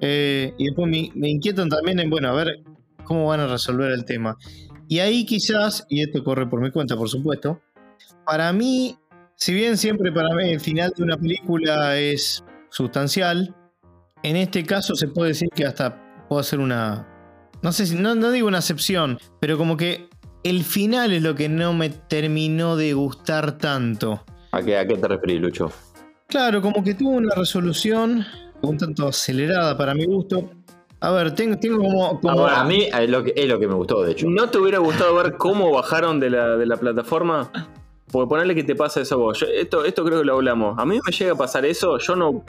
eh, 0.00 0.52
y 0.58 0.64
después 0.64 0.90
me, 0.90 1.12
me 1.14 1.28
inquietan 1.30 1.68
también 1.68 2.00
en, 2.00 2.10
bueno, 2.10 2.30
a 2.30 2.32
ver 2.32 2.58
cómo 3.04 3.28
van 3.28 3.38
a 3.38 3.46
resolver 3.46 3.92
el 3.92 4.04
tema. 4.04 4.36
Y 4.88 4.98
ahí 4.98 5.24
quizás, 5.24 5.86
y 5.88 6.02
esto 6.02 6.22
corre 6.22 6.48
por 6.48 6.60
mi 6.60 6.70
cuenta, 6.70 6.96
por 6.96 7.08
supuesto, 7.08 7.60
para 8.26 8.52
mí, 8.52 8.96
si 9.36 9.54
bien 9.54 9.76
siempre 9.76 10.12
para 10.12 10.34
mí 10.34 10.50
el 10.50 10.60
final 10.60 10.92
de 10.96 11.02
una 11.02 11.16
película 11.16 11.98
es 11.98 12.44
sustancial, 12.70 13.54
en 14.22 14.36
este 14.36 14.64
caso 14.64 14.94
se 14.94 15.08
puede 15.08 15.30
decir 15.30 15.48
que 15.54 15.66
hasta 15.66 16.26
puedo 16.28 16.40
hacer 16.40 16.58
una. 16.58 17.08
No 17.62 17.72
sé 17.72 17.86
si. 17.86 17.94
No, 17.94 18.14
no 18.14 18.30
digo 18.30 18.48
una 18.48 18.58
excepción, 18.58 19.18
pero 19.40 19.56
como 19.56 19.76
que 19.76 20.08
el 20.42 20.64
final 20.64 21.12
es 21.12 21.22
lo 21.22 21.34
que 21.34 21.48
no 21.48 21.72
me 21.72 21.90
terminó 21.90 22.76
de 22.76 22.92
gustar 22.92 23.58
tanto. 23.58 24.24
¿A 24.52 24.62
qué, 24.62 24.78
a 24.78 24.86
qué 24.86 24.96
te 24.96 25.08
referís, 25.08 25.40
Lucho? 25.40 25.72
Claro, 26.28 26.60
como 26.62 26.82
que 26.82 26.94
tuvo 26.94 27.10
una 27.10 27.34
resolución 27.34 28.24
un 28.62 28.78
tanto 28.78 29.08
acelerada 29.08 29.76
para 29.76 29.94
mi 29.94 30.04
gusto. 30.04 30.50
A 31.04 31.10
ver, 31.10 31.34
tengo, 31.34 31.56
tengo 31.58 31.78
como. 31.78 32.20
como- 32.20 32.46
A 32.46 32.64
mí 32.64 32.88
es 32.90 33.10
lo, 33.10 33.22
que, 33.22 33.32
es 33.36 33.46
lo 33.46 33.58
que 33.58 33.68
me 33.68 33.74
gustó, 33.74 34.02
de 34.02 34.12
hecho. 34.12 34.26
¿No 34.28 34.48
te 34.48 34.58
hubiera 34.58 34.78
gustado 34.78 35.14
ver 35.14 35.36
cómo 35.36 35.70
bajaron 35.70 36.18
de 36.20 36.30
la, 36.30 36.56
de 36.56 36.64
la 36.66 36.76
plataforma? 36.76 37.50
Porque 38.10 38.28
ponerle 38.28 38.54
que 38.54 38.64
te 38.64 38.74
pasa 38.74 39.00
eso 39.00 39.16
a 39.16 39.18
vos. 39.18 39.40
Yo- 39.40 39.46
esto, 39.46 39.84
esto 39.84 40.04
creo 40.04 40.20
que 40.20 40.24
lo 40.24 40.34
hablamos. 40.34 40.78
A 40.78 40.84
mí 40.86 40.98
me 41.04 41.12
llega 41.12 41.32
a 41.32 41.36
pasar 41.36 41.64
eso, 41.66 41.98
yo 41.98 42.16
no. 42.16 42.44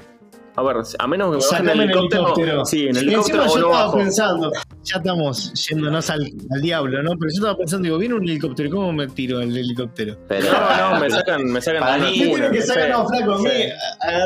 A 0.57 0.63
ver, 0.63 0.77
a 0.99 1.07
menos 1.07 1.31
que 1.31 1.37
me 1.37 1.51
bajen 1.51 1.69
en 1.69 1.81
helicóptero. 1.89 2.21
helicóptero. 2.23 2.65
Sí, 2.65 2.87
en 2.87 2.95
Y 2.95 2.99
helicóptero 2.99 3.43
encima 3.43 3.43
o 3.43 3.55
yo 3.55 3.61
no 3.61 3.67
estaba 3.67 3.85
bajo. 3.85 3.97
pensando, 3.97 4.51
ya 4.83 4.97
estamos 4.97 5.53
yéndonos 5.67 6.09
al, 6.09 6.31
al 6.51 6.61
diablo, 6.61 7.03
¿no? 7.03 7.09
Pero 7.19 7.31
yo 7.31 7.35
estaba 7.35 7.57
pensando, 7.57 7.83
digo, 7.85 7.97
viene 7.97 8.15
un 8.15 8.23
helicóptero, 8.23 8.69
¿cómo 8.69 8.93
me 8.93 9.07
tiro 9.07 9.41
el 9.41 9.55
helicóptero? 9.57 10.17
Pero, 10.29 10.47
No, 10.51 10.91
no, 10.93 10.99
me 11.01 11.09
sacan, 11.09 11.43
me 11.45 11.61
sacan 11.61 11.81
Para 11.81 11.97
mí- 11.97 12.13
¿Qué 12.13 12.25
locura, 12.25 12.41
tiene 12.51 12.55
que 12.55 12.61
sí, 12.61 12.67
sacar 12.67 12.89
no, 12.89 13.07
flaco? 13.07 13.33
A 13.33 13.37
mí, 13.39 13.43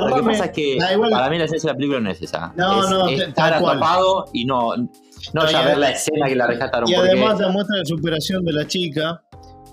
lo 0.10 0.16
que 0.16 0.24
pasa 0.24 0.46
es 0.46 0.52
que 0.52 0.78
Da 0.80 0.94
igual. 0.94 1.10
para 1.12 1.30
mí 1.32 1.38
la 1.40 1.46
esencia 1.46 1.68
de 1.70 1.74
la 1.74 1.78
película 1.78 2.00
no 2.00 2.12
es 2.12 2.22
esa. 2.22 2.54
No, 2.56 2.84
es 2.84 2.90
no, 2.92 3.08
estar 3.10 3.34
tal 3.54 3.62
cual. 3.62 3.78
atrapado 3.78 4.26
y 4.34 4.46
no, 4.46 4.76
no, 4.78 4.90
No, 5.34 5.50
ya 5.52 5.62
ver 5.64 5.76
a- 5.76 5.78
la 5.80 5.90
escena 5.92 6.28
que 6.28 6.36
la 6.36 6.46
rescataron. 6.48 6.88
Y 6.90 6.94
porque 6.94 7.10
además 7.10 7.40
la 7.40 7.50
muestra 7.50 7.78
de 7.80 7.86
superación 7.86 8.46
de 8.46 8.54
la 8.54 8.68
chica, 8.68 9.24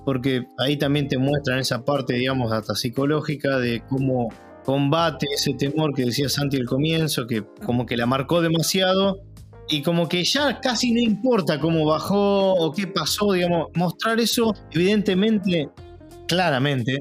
porque 0.06 0.46
ahí 0.58 0.76
también 0.78 1.06
te 1.08 1.18
muestran 1.18 1.58
esa 1.58 1.84
parte, 1.84 2.14
digamos, 2.14 2.50
hasta 2.52 2.74
psicológica 2.74 3.58
de 3.58 3.82
cómo 3.88 4.28
combate 4.66 5.28
ese 5.32 5.54
temor 5.54 5.94
que 5.94 6.04
decía 6.04 6.28
Santi 6.28 6.56
al 6.56 6.66
comienzo, 6.66 7.26
que 7.26 7.44
como 7.64 7.86
que 7.86 7.96
la 7.96 8.04
marcó 8.04 8.42
demasiado 8.42 9.20
y 9.68 9.80
como 9.80 10.08
que 10.08 10.24
ya 10.24 10.60
casi 10.60 10.92
no 10.92 11.00
importa 11.00 11.60
cómo 11.60 11.84
bajó 11.86 12.54
o 12.54 12.72
qué 12.72 12.88
pasó, 12.88 13.32
digamos, 13.32 13.68
mostrar 13.74 14.18
eso 14.18 14.52
evidentemente, 14.72 15.68
claramente, 16.26 16.98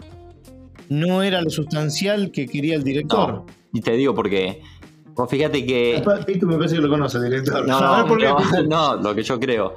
no 0.90 1.24
era 1.24 1.42
lo 1.42 1.50
sustancial 1.50 2.32
que 2.32 2.46
quería 2.46 2.76
el 2.76 2.84
director. 2.84 3.34
No, 3.34 3.46
y 3.74 3.82
te 3.82 3.94
digo 3.94 4.14
porque. 4.14 4.62
Vos 5.16 5.30
fíjate 5.30 5.66
que. 5.66 6.04
Pitu 6.28 6.46
me 6.46 6.58
parece 6.58 6.76
que 6.76 6.82
lo 6.82 6.90
conoce 6.90 7.18
el 7.18 7.24
director. 7.24 7.68
No, 7.68 7.78
A 7.80 8.04
ver, 8.04 8.08
¿por 8.08 8.20
qué, 8.20 8.28
no, 8.28 8.38
Pitu? 8.38 8.70
no, 8.70 8.96
lo 8.98 9.16
que 9.16 9.24
yo 9.24 9.40
creo. 9.40 9.74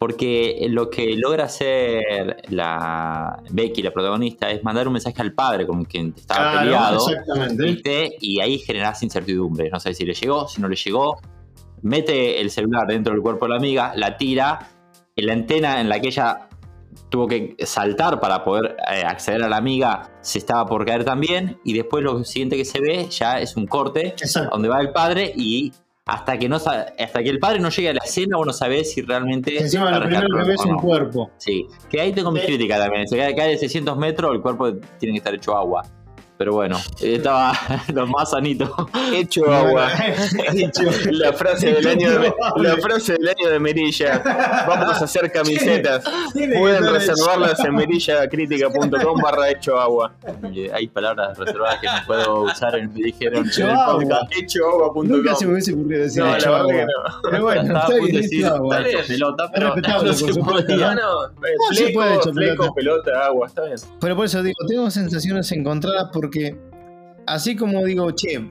Porque 0.00 0.66
lo 0.70 0.88
que 0.88 1.14
logra 1.14 1.44
hacer 1.44 2.38
la 2.48 3.42
Becky, 3.50 3.82
la 3.82 3.90
protagonista, 3.90 4.50
es 4.50 4.64
mandar 4.64 4.86
un 4.86 4.94
mensaje 4.94 5.20
al 5.20 5.34
padre 5.34 5.66
con 5.66 5.84
quien 5.84 6.14
estaba 6.16 6.52
Claro, 6.52 6.64
peleado. 6.64 7.08
exactamente. 7.10 8.16
Y 8.18 8.40
ahí 8.40 8.58
generás 8.60 9.02
incertidumbre. 9.02 9.68
No 9.68 9.78
sé 9.78 9.92
si 9.92 10.06
le 10.06 10.14
llegó, 10.14 10.48
si 10.48 10.62
no 10.62 10.68
le 10.68 10.76
llegó. 10.76 11.20
Mete 11.82 12.40
el 12.40 12.50
celular 12.50 12.86
dentro 12.86 13.12
del 13.12 13.20
cuerpo 13.20 13.44
de 13.44 13.50
la 13.50 13.56
amiga, 13.58 13.92
la 13.94 14.16
tira. 14.16 14.70
En 15.16 15.26
la 15.26 15.34
antena 15.34 15.82
en 15.82 15.90
la 15.90 16.00
que 16.00 16.08
ella 16.08 16.48
tuvo 17.10 17.28
que 17.28 17.56
saltar 17.66 18.20
para 18.20 18.42
poder 18.42 18.76
eh, 18.90 19.02
acceder 19.04 19.42
a 19.42 19.48
la 19.50 19.56
amiga 19.58 20.10
se 20.22 20.38
estaba 20.38 20.64
por 20.64 20.86
caer 20.86 21.04
también. 21.04 21.58
Y 21.62 21.74
después 21.74 22.02
lo 22.02 22.24
siguiente 22.24 22.56
que 22.56 22.64
se 22.64 22.80
ve 22.80 23.06
ya 23.10 23.38
es 23.38 23.54
un 23.54 23.66
corte 23.66 24.08
Exacto. 24.08 24.48
donde 24.52 24.70
va 24.70 24.80
el 24.80 24.92
padre 24.92 25.30
y 25.36 25.72
hasta 26.06 26.38
que 26.38 26.48
no 26.48 26.58
sa- 26.58 26.86
hasta 26.98 27.22
que 27.22 27.28
el 27.30 27.38
padre 27.38 27.60
no 27.60 27.68
llegue 27.70 27.90
a 27.90 27.94
la 27.94 28.00
escena 28.04 28.36
vos 28.36 28.46
no 28.46 28.52
sabés 28.52 28.92
si 28.92 29.02
realmente 29.02 29.56
Encima 29.60 29.90
la 29.90 29.98
lo 29.98 30.06
primero 30.06 30.26
que 30.38 30.44
ves 30.48 30.60
es 30.60 30.66
o 30.66 30.68
un 30.70 30.78
cuerpo. 30.78 31.30
Sí, 31.36 31.66
que 31.88 32.00
ahí 32.00 32.12
tengo 32.12 32.30
mi 32.32 32.40
Eh. 32.40 32.46
crítica 32.46 32.78
también. 32.78 33.06
Se 33.06 33.16
cae, 33.16 33.34
cae 33.34 33.50
de 33.50 33.58
600 33.58 33.96
metros, 33.96 34.32
el 34.34 34.40
cuerpo 34.40 34.72
tiene 34.98 35.12
que 35.12 35.18
estar 35.18 35.34
hecho 35.34 35.56
agua. 35.56 35.84
Pero 36.40 36.54
bueno, 36.54 36.78
estaba 37.02 37.52
lo 37.92 38.06
más 38.06 38.30
sanito. 38.30 38.74
Hecho 39.12 39.44
agua. 39.52 39.90
Hecho. 40.54 40.84
La 41.10 41.34
frase 41.34 41.70
del 41.74 41.86
año 41.86 42.18
de, 42.18 42.32
la 42.56 42.76
frase 42.78 43.12
del 43.12 43.28
año 43.28 43.50
de 43.50 43.60
Merilla. 43.60 44.22
Vamos 44.66 45.02
a 45.02 45.04
hacer 45.04 45.30
camisetas. 45.30 46.02
Que 46.32 46.48
Pueden 46.48 46.86
reservarlas 46.90 47.62
en 47.62 47.74
merillacritica.com 47.74 49.20
barra 49.20 49.50
hecho 49.50 49.78
agua. 49.78 50.12
Hay 50.72 50.88
palabras 50.88 51.36
reservadas 51.36 51.78
que 51.78 51.86
no 51.88 51.92
puedo 52.06 52.42
usar, 52.44 52.74
en- 52.76 52.90
me 52.94 53.02
dijeron 53.02 53.46
Hecho 53.46 53.60
en 53.64 53.68
el 53.68 53.76
agua. 53.76 53.92
podcast. 54.00 54.32
Hechoagua.com. 54.38 55.08
Nunca 55.08 55.34
se 55.34 55.44
me 55.46 55.52
hubiese 55.52 55.72
ocurrido 55.74 56.02
decir 56.04 56.22
No, 56.22 56.30
la 56.30 56.38
hecho 56.38 56.48
que 56.48 56.56
agua. 56.56 56.72
no. 56.72 57.30
Pero 57.30 57.42
bueno, 57.44 57.78
está 57.78 57.94
bien, 57.96 58.16
decir, 58.16 58.46
agua. 58.46 58.78
bien, 58.78 58.98
pelota, 59.06 59.50
pero 59.52 59.74
respetable, 59.74 60.08
no 60.08 60.14
se 60.14 60.40
podía. 60.40 60.94
No, 60.94 60.94
no, 60.94 61.24
eh, 61.26 61.54
No, 61.68 61.74
se 61.76 61.88
puede 61.90 62.08
fleco, 62.08 62.14
hecho 62.22 62.32
fleco, 62.32 62.74
pelota. 62.74 63.04
pelota, 63.04 63.26
agua, 63.26 63.46
está 63.46 63.62
bien. 63.66 63.76
Pero 64.00 64.16
por 64.16 64.24
eso 64.24 64.42
digo, 64.42 64.56
tengo 64.66 64.90
sensaciones 64.90 65.52
encontradas 65.52 66.08
porque 66.10 66.29
así 67.26 67.56
como 67.56 67.84
digo, 67.84 68.10
che, 68.12 68.50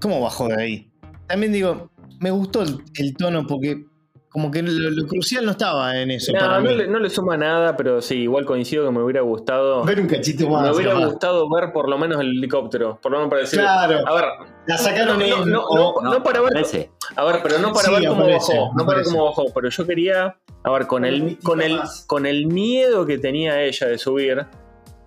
¿cómo 0.00 0.20
bajó 0.20 0.48
de 0.48 0.62
ahí? 0.62 0.90
También 1.26 1.52
digo, 1.52 1.90
me 2.20 2.30
gustó 2.30 2.62
el, 2.62 2.78
el 2.96 3.14
tono 3.16 3.46
porque 3.46 3.84
como 4.30 4.50
que 4.50 4.62
lo, 4.62 4.90
lo 4.90 5.06
crucial 5.06 5.44
no 5.46 5.52
estaba 5.52 5.96
en 6.00 6.10
eso. 6.10 6.32
No, 6.32 6.38
para 6.38 6.60
no 6.60 6.68
mí. 6.70 6.76
le, 6.76 6.86
no 6.86 6.98
le 6.98 7.08
suma 7.10 7.36
nada, 7.36 7.76
pero 7.76 8.00
sí, 8.02 8.16
igual 8.16 8.44
coincido 8.44 8.84
que 8.84 8.92
me 8.92 9.02
hubiera 9.02 9.22
gustado. 9.22 9.82
Ver 9.84 10.00
un 10.00 10.06
cachito 10.06 10.48
más. 10.48 10.64
Me 10.68 10.76
hubiera 10.76 10.94
gustado 11.06 11.48
ver 11.50 11.72
por 11.72 11.88
lo 11.88 11.96
menos 11.98 12.20
el 12.20 12.28
helicóptero. 12.36 12.98
Por 13.00 13.10
lo 13.12 13.18
menos 13.18 13.30
para 13.30 13.40
decir. 13.42 13.58
Claro. 13.60 14.06
A 14.06 14.14
ver, 14.14 14.24
La 14.66 14.76
sacaron 14.76 15.18
No, 15.18 15.26
no, 15.26 15.42
en- 15.44 15.50
no, 15.50 15.62
o- 15.64 16.02
no 16.02 16.22
para 16.22 16.40
ver. 16.40 16.50
Aparece. 16.50 16.90
A 17.16 17.24
ver, 17.24 17.36
pero 17.42 17.58
no 17.58 17.72
para 17.72 17.88
Sí, 17.88 17.94
ver 17.94 18.06
cómo 18.08 18.20
aparece, 18.22 18.52
bajó. 18.58 18.74
No 18.76 18.86
para 18.86 18.98
ver 18.98 19.06
cómo 19.06 19.24
bajó. 19.24 19.44
Pero 19.54 19.70
yo 19.70 19.86
quería. 19.86 20.36
A 20.62 20.70
ver, 20.70 20.86
con 20.86 21.04
el, 21.06 21.38
con 21.42 21.62
el, 21.62 21.80
con 22.06 22.26
el 22.26 22.46
miedo 22.46 23.06
que 23.06 23.18
tenía 23.18 23.62
ella 23.62 23.86
de 23.88 23.96
subir. 23.98 24.46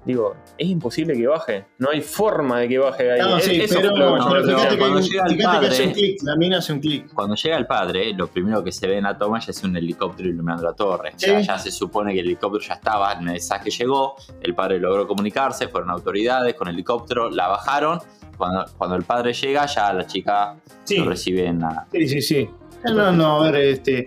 Digo, 0.03 0.35
es 0.57 0.67
imposible 0.67 1.13
que 1.13 1.27
baje. 1.27 1.65
No 1.77 1.91
hay 1.91 2.01
forma 2.01 2.59
de 2.61 2.67
que 2.69 2.79
baje 2.79 3.11
ahí. 3.11 3.19
No, 3.19 3.39
sí, 3.39 3.61
eso 3.61 3.75
pero, 3.79 3.93
que 3.93 3.99
no, 3.99 4.15
pero 4.29 4.41
no 4.41 4.47
fíjate 4.47 4.69
que, 4.73 4.77
cuando 4.79 4.97
un- 4.97 5.03
llega 5.03 5.25
el 5.27 5.37
que 5.37 5.43
hace 5.45 5.59
padre- 5.69 5.87
un 5.87 5.93
clic, 5.93 6.23
la 6.23 6.35
mina 6.37 6.57
hace 6.57 6.73
un 6.73 6.79
clic. 6.79 7.13
Cuando 7.13 7.35
llega 7.35 7.57
el 7.57 7.67
padre, 7.67 8.13
lo 8.13 8.27
primero 8.27 8.63
que 8.63 8.71
se 8.71 8.87
ve 8.87 8.97
en 8.97 9.03
la 9.03 9.15
toma 9.15 9.39
ya 9.39 9.51
es 9.51 9.63
un 9.63 9.77
helicóptero 9.77 10.29
iluminando 10.29 10.63
la 10.63 10.73
torre. 10.73 11.11
Sí. 11.17 11.27
Ya, 11.27 11.39
ya 11.41 11.59
se 11.59 11.71
supone 11.71 12.13
que 12.13 12.21
el 12.21 12.25
helicóptero 12.25 12.63
ya 12.67 12.73
estaba, 12.73 13.13
el 13.13 13.21
mensaje 13.21 13.69
llegó, 13.69 14.15
el 14.41 14.55
padre 14.55 14.79
logró 14.79 15.05
comunicarse, 15.07 15.67
fueron 15.67 15.91
autoridades 15.91 16.55
con 16.55 16.67
el 16.67 16.73
helicóptero, 16.73 17.29
la 17.29 17.47
bajaron. 17.49 17.99
Cuando, 18.37 18.65
cuando 18.75 18.95
el 18.95 19.03
padre 19.03 19.33
llega, 19.33 19.67
ya 19.67 19.93
la 19.93 20.07
chica 20.07 20.55
Sí. 20.83 20.97
lo 20.97 21.05
recibe 21.09 21.45
en 21.45 21.59
la. 21.59 21.85
Sí, 21.91 22.07
sí, 22.07 22.21
sí. 22.23 22.49
No, 22.85 22.93
no, 22.95 23.11
no, 23.11 23.43
a 23.43 23.51
ver, 23.51 23.55
este. 23.65 24.05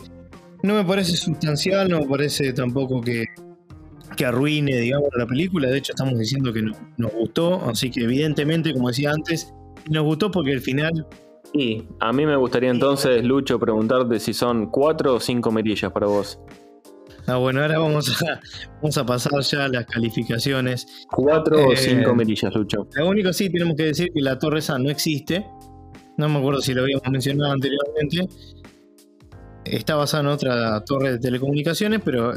No 0.65 0.75
me 0.75 0.85
parece 0.85 1.13
sustancial, 1.17 1.89
no 1.89 2.01
me 2.01 2.07
parece 2.09 2.53
tampoco 2.53 3.01
que, 3.01 3.27
que 4.17 4.25
arruine, 4.27 4.77
digamos, 4.77 5.09
la 5.17 5.27
película. 5.27 5.69
De 5.69 5.79
hecho, 5.79 5.93
estamos 5.93 6.19
diciendo 6.19 6.53
que 6.53 6.63
no- 6.63 6.73
nos 6.97 7.13
gustó. 7.13 7.63
Así 7.69 7.91
que, 7.91 8.01
evidentemente, 8.05 8.73
como 8.73 8.89
decía 8.89 9.11
antes, 9.13 9.53
nos 9.91 10.05
gustó 10.05 10.31
porque 10.31 10.53
el 10.53 10.61
final. 10.61 11.07
Y 11.53 11.85
a 12.01 12.13
mí 12.13 12.27
me 12.27 12.37
gustaría 12.37 12.71
entonces, 12.71 13.25
Lucho, 13.25 13.59
preguntarte 13.61 14.19
si 14.21 14.35
son 14.35 14.71
cuatro 14.71 15.15
o 15.15 15.21
cinco 15.21 15.53
mirillas 15.53 15.93
para 15.93 16.07
vos. 16.07 16.39
Ah, 17.27 17.37
bueno, 17.37 17.63
ahora 17.63 17.79
vamos 17.79 18.23
a, 18.23 18.41
vamos 18.83 18.99
a 18.99 19.07
pasar 19.07 19.41
ya 19.41 19.65
a 19.65 19.69
las 19.69 19.87
calificaciones. 19.87 20.87
Cuatro 21.11 21.69
o 21.69 21.73
Eh, 21.73 21.77
cinco 21.77 22.15
mirillas, 22.15 22.55
Lucho. 22.55 22.87
Lo 22.97 23.09
único 23.09 23.33
sí 23.33 23.49
tenemos 23.51 23.77
que 23.77 23.85
decir 23.85 24.11
que 24.13 24.21
la 24.21 24.39
torre 24.39 24.59
esa 24.59 24.79
no 24.79 24.91
existe. 24.91 25.47
No 26.19 26.29
me 26.29 26.39
acuerdo 26.39 26.61
si 26.61 26.75
lo 26.75 26.83
habíamos 26.83 27.09
mencionado 27.11 27.53
anteriormente. 27.53 28.29
Está 29.65 29.95
basada 29.97 30.23
en 30.25 30.29
otra 30.29 30.85
torre 30.85 31.13
de 31.13 31.19
telecomunicaciones, 31.19 32.01
pero 32.05 32.33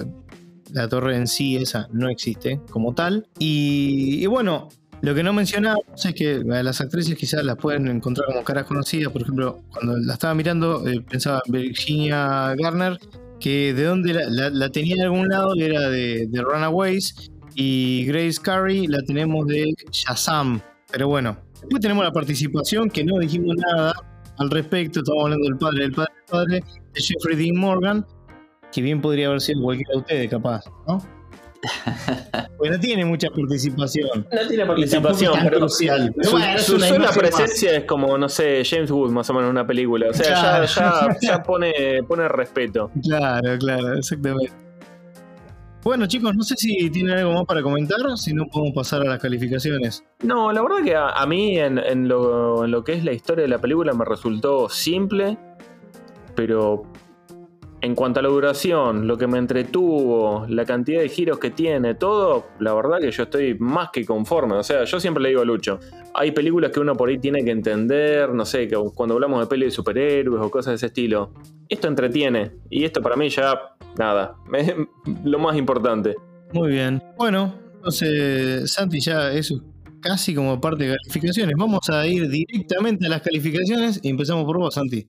la 0.74 0.88
torre 0.88 1.16
en 1.16 1.28
sí 1.28 1.58
esa 1.58 1.88
no 1.92 2.10
existe 2.10 2.60
como 2.70 2.94
tal. 2.94 3.28
Y, 3.40 4.26
bueno, 4.28 4.70
lo 5.02 5.14
que 5.14 5.24
no 5.24 5.34
mencionamos 5.34 5.84
es 6.04 6.14
que 6.14 6.40
las 6.44 6.82
actrices 6.82 7.16
quizás 7.16 7.44
las 7.44 7.58
pueden 7.58 7.88
encontrar 7.88 8.28
como 8.28 8.44
caras 8.44 8.66
conocidas. 8.66 9.12
Por 9.12 9.22
ejemplo, 9.22 9.62
cuando 9.72 9.98
la 9.98 10.14
estaba 10.14 10.34
mirando, 10.34 10.88
eh, 10.88 11.02
pensaba 11.02 11.42
en 11.46 11.52
Virginia 11.52 12.56
Garner, 12.56 12.98
que 13.40 13.74
de 13.74 13.84
dónde 13.84 14.14
la, 14.14 14.70
tenía 14.70 14.96
en 14.96 15.02
algún 15.02 15.28
lado, 15.28 15.54
era 15.56 15.90
de, 15.90 16.28
de 16.28 16.42
Runaways. 16.42 17.32
Y 17.56 18.06
Grace 18.06 18.40
Carey 18.42 18.88
la 18.88 19.02
tenemos 19.02 19.48
de 19.48 19.74
Shazam. 19.92 20.62
Pero 20.92 21.08
bueno, 21.08 21.38
después 21.60 21.82
tenemos 21.82 22.04
la 22.04 22.12
participación 22.12 22.90
que 22.90 23.04
no 23.04 23.18
dijimos 23.20 23.56
nada 23.58 23.94
al 24.38 24.50
respecto. 24.50 25.00
Estamos 25.00 25.24
hablando 25.24 25.46
del 25.46 25.58
padre, 25.58 25.82
del 25.82 25.92
padre, 25.92 26.14
del 26.16 26.26
padre, 26.30 26.64
de 26.94 27.02
Jeffrey 27.02 27.36
Dean 27.36 27.58
Morgan, 27.58 28.06
que 28.72 28.82
bien 28.82 29.02
podría 29.02 29.28
haber 29.28 29.42
sido 29.42 29.62
cualquiera 29.62 29.92
de 29.94 29.98
ustedes, 30.00 30.30
capaz, 30.30 30.66
¿no? 30.88 31.00
Pues 32.58 32.72
no 32.72 32.80
tiene 32.80 33.06
mucha 33.06 33.30
participación. 33.30 34.28
No 34.32 34.48
tiene 34.48 34.64
Y 34.78 34.90
tampoco 34.90 35.16
es 35.16 35.32
tan 35.32 35.44
pero 35.44 35.58
crucial. 35.60 36.12
Pero 36.16 36.30
su, 36.30 36.32
bueno, 36.38 36.60
su 36.60 36.80
sola 36.80 37.00
más. 37.08 37.18
presencia 37.18 37.78
es 37.78 37.84
como, 37.86 38.18
no 38.18 38.30
sé, 38.30 38.64
James 38.66 38.90
Wood 38.92 39.12
más 39.12 39.30
o 39.30 39.34
menos 39.34 39.48
en 39.48 39.52
una 39.52 39.68
película. 39.68 40.08
O 40.10 40.14
sea, 40.14 40.26
Claro. 40.26 40.66
ya, 40.66 41.08
ya, 41.10 41.18
ya 41.38 41.44
pone, 41.44 41.74
pone 42.08 42.28
respeto. 42.28 42.92
Claro, 43.04 43.58
claro, 43.60 43.94
exactamente. 43.98 44.52
Bueno, 45.84 46.06
chicos, 46.08 46.36
no 46.36 46.44
sé 46.44 46.56
si 46.58 46.90
tienen 46.90 47.18
algo 47.18 47.34
más 47.34 47.46
para 47.46 47.62
comentar, 47.62 47.98
si 48.18 48.34
no 48.34 48.46
podemos 48.52 48.74
pasar 48.76 49.02
a 49.02 49.06
las 49.06 49.20
calificaciones. 49.20 50.04
No, 50.24 50.52
la 50.52 50.62
verdad 50.62 50.84
que 50.84 50.96
a, 50.96 51.10
a 51.10 51.26
mí 51.28 51.58
en, 51.60 51.78
en 51.78 52.08
lo, 52.08 52.66
en 52.66 52.72
lo 52.72 52.84
que 52.84 52.94
es 52.94 53.04
la 53.06 53.14
historia 53.14 53.44
de 53.44 53.50
la 53.50 53.60
película 53.60 53.94
me 53.94 54.04
resultó 54.04 54.68
simple, 54.70 55.38
pero 56.36 56.84
en 57.82 57.96
cuanto 57.96 58.20
a 58.20 58.24
la 58.24 58.30
duración, 58.30 59.08
lo 59.08 59.18
que 59.18 59.28
me 59.28 59.38
entretuvo, 59.38 60.46
la 60.50 60.66
cantidad 60.66 61.02
de 61.02 61.10
giros 61.10 61.38
que 61.40 61.52
tiene, 61.52 61.96
todo, 61.96 62.48
la 62.60 62.74
verdad 62.74 63.00
que 63.00 63.12
yo 63.12 63.24
estoy 63.24 63.56
más 63.60 63.90
que 63.92 64.06
conforme. 64.06 64.56
O 64.56 64.64
sea, 64.64 64.84
yo 64.84 65.00
siempre 65.00 65.22
le 65.22 65.30
digo 65.30 65.42
a 65.42 65.46
Lucho, 65.46 65.80
hay 66.14 66.32
películas 66.32 66.72
que 66.72 66.80
uno 66.80 66.96
por 66.96 67.10
ahí 67.10 67.20
tiene 67.20 67.44
que 67.44 67.52
entender, 67.52 68.34
no 68.34 68.46
sé, 68.46 68.68
que 68.68 68.76
cuando 68.96 69.16
hablamos 69.16 69.40
de 69.42 69.48
peli 69.48 69.66
de 69.66 69.72
superhéroes 69.72 70.42
o 70.42 70.50
cosas 70.50 70.72
de 70.72 70.76
ese 70.76 70.86
estilo, 70.88 71.34
esto 71.70 71.88
entretiene. 71.88 72.52
Y 72.70 72.84
esto 72.84 73.02
para 73.02 73.16
mí 73.16 73.30
ya, 73.30 73.76
nada, 73.98 74.36
lo 75.24 75.40
más 75.40 75.56
importante. 75.56 76.16
Muy 76.54 76.72
bien. 76.72 77.02
Bueno, 77.18 77.54
entonces, 77.76 78.72
Santi, 78.72 79.00
ya 79.00 79.32
eso 79.32 79.62
casi 80.00 80.34
como 80.34 80.60
parte 80.60 80.86
de 80.86 80.96
calificaciones. 80.96 81.56
Vamos 81.58 81.90
a 81.90 82.06
ir 82.08 82.30
directamente 82.30 83.06
a 83.06 83.10
las 83.10 83.22
calificaciones 83.22 84.00
y 84.02 84.10
empezamos 84.10 84.46
por 84.46 84.58
vos, 84.58 84.74
Santi. 84.74 85.08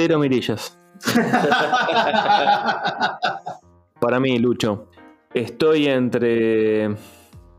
Cero 0.00 0.18
mirillas. 0.18 0.78
Para 4.00 4.18
mí, 4.18 4.38
Lucho, 4.38 4.86
estoy 5.34 5.88
entre 5.88 6.96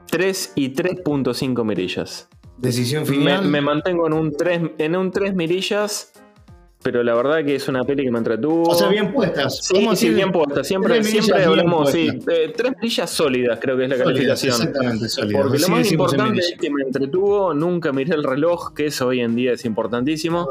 3 0.10 0.54
y 0.56 0.74
3.5 0.74 1.64
mirillas. 1.64 2.28
Decisión 2.58 3.06
final. 3.06 3.46
me 3.46 3.62
mantengo 3.62 4.08
en 4.08 4.14
un 4.14 4.36
3, 4.36 4.72
en 4.80 4.96
un 4.96 5.12
3 5.12 5.36
mirillas, 5.36 6.14
pero 6.82 7.04
la 7.04 7.14
verdad 7.14 7.46
que 7.46 7.54
es 7.54 7.68
una 7.68 7.84
peli 7.84 8.06
que 8.06 8.12
me 8.12 8.18
entretuvo. 8.18 8.72
O 8.72 8.74
sea, 8.74 8.88
bien 8.88 9.14
puestas. 9.14 9.60
Sí, 9.62 9.88
sí, 9.94 10.10
bien 10.10 10.32
puesta. 10.32 10.64
Siempre, 10.64 11.04
siempre 11.04 11.44
hablamos, 11.44 11.92
sí, 11.92 12.12
puestas. 12.12 12.36
eh, 12.36 12.54
tres 12.58 12.72
mirillas 12.82 13.10
sólidas 13.12 13.60
creo 13.62 13.78
que 13.78 13.84
es 13.84 13.90
la 13.92 13.98
Sólidas, 13.98 14.42
calificación. 14.42 14.54
Exactamente, 14.54 15.10
sólidas. 15.10 15.42
Porque 15.44 15.60
lo 15.60 15.68
más 15.68 15.92
importante 15.92 16.40
es 16.40 16.56
que 16.60 16.72
me 16.72 16.82
entretuvo, 16.82 17.54
nunca 17.54 17.92
miré 17.92 18.16
el 18.16 18.24
reloj, 18.24 18.74
que 18.74 18.88
eso 18.88 19.06
hoy 19.06 19.20
en 19.20 19.36
día 19.36 19.54
es 19.54 19.64
importantísimo. 19.64 20.50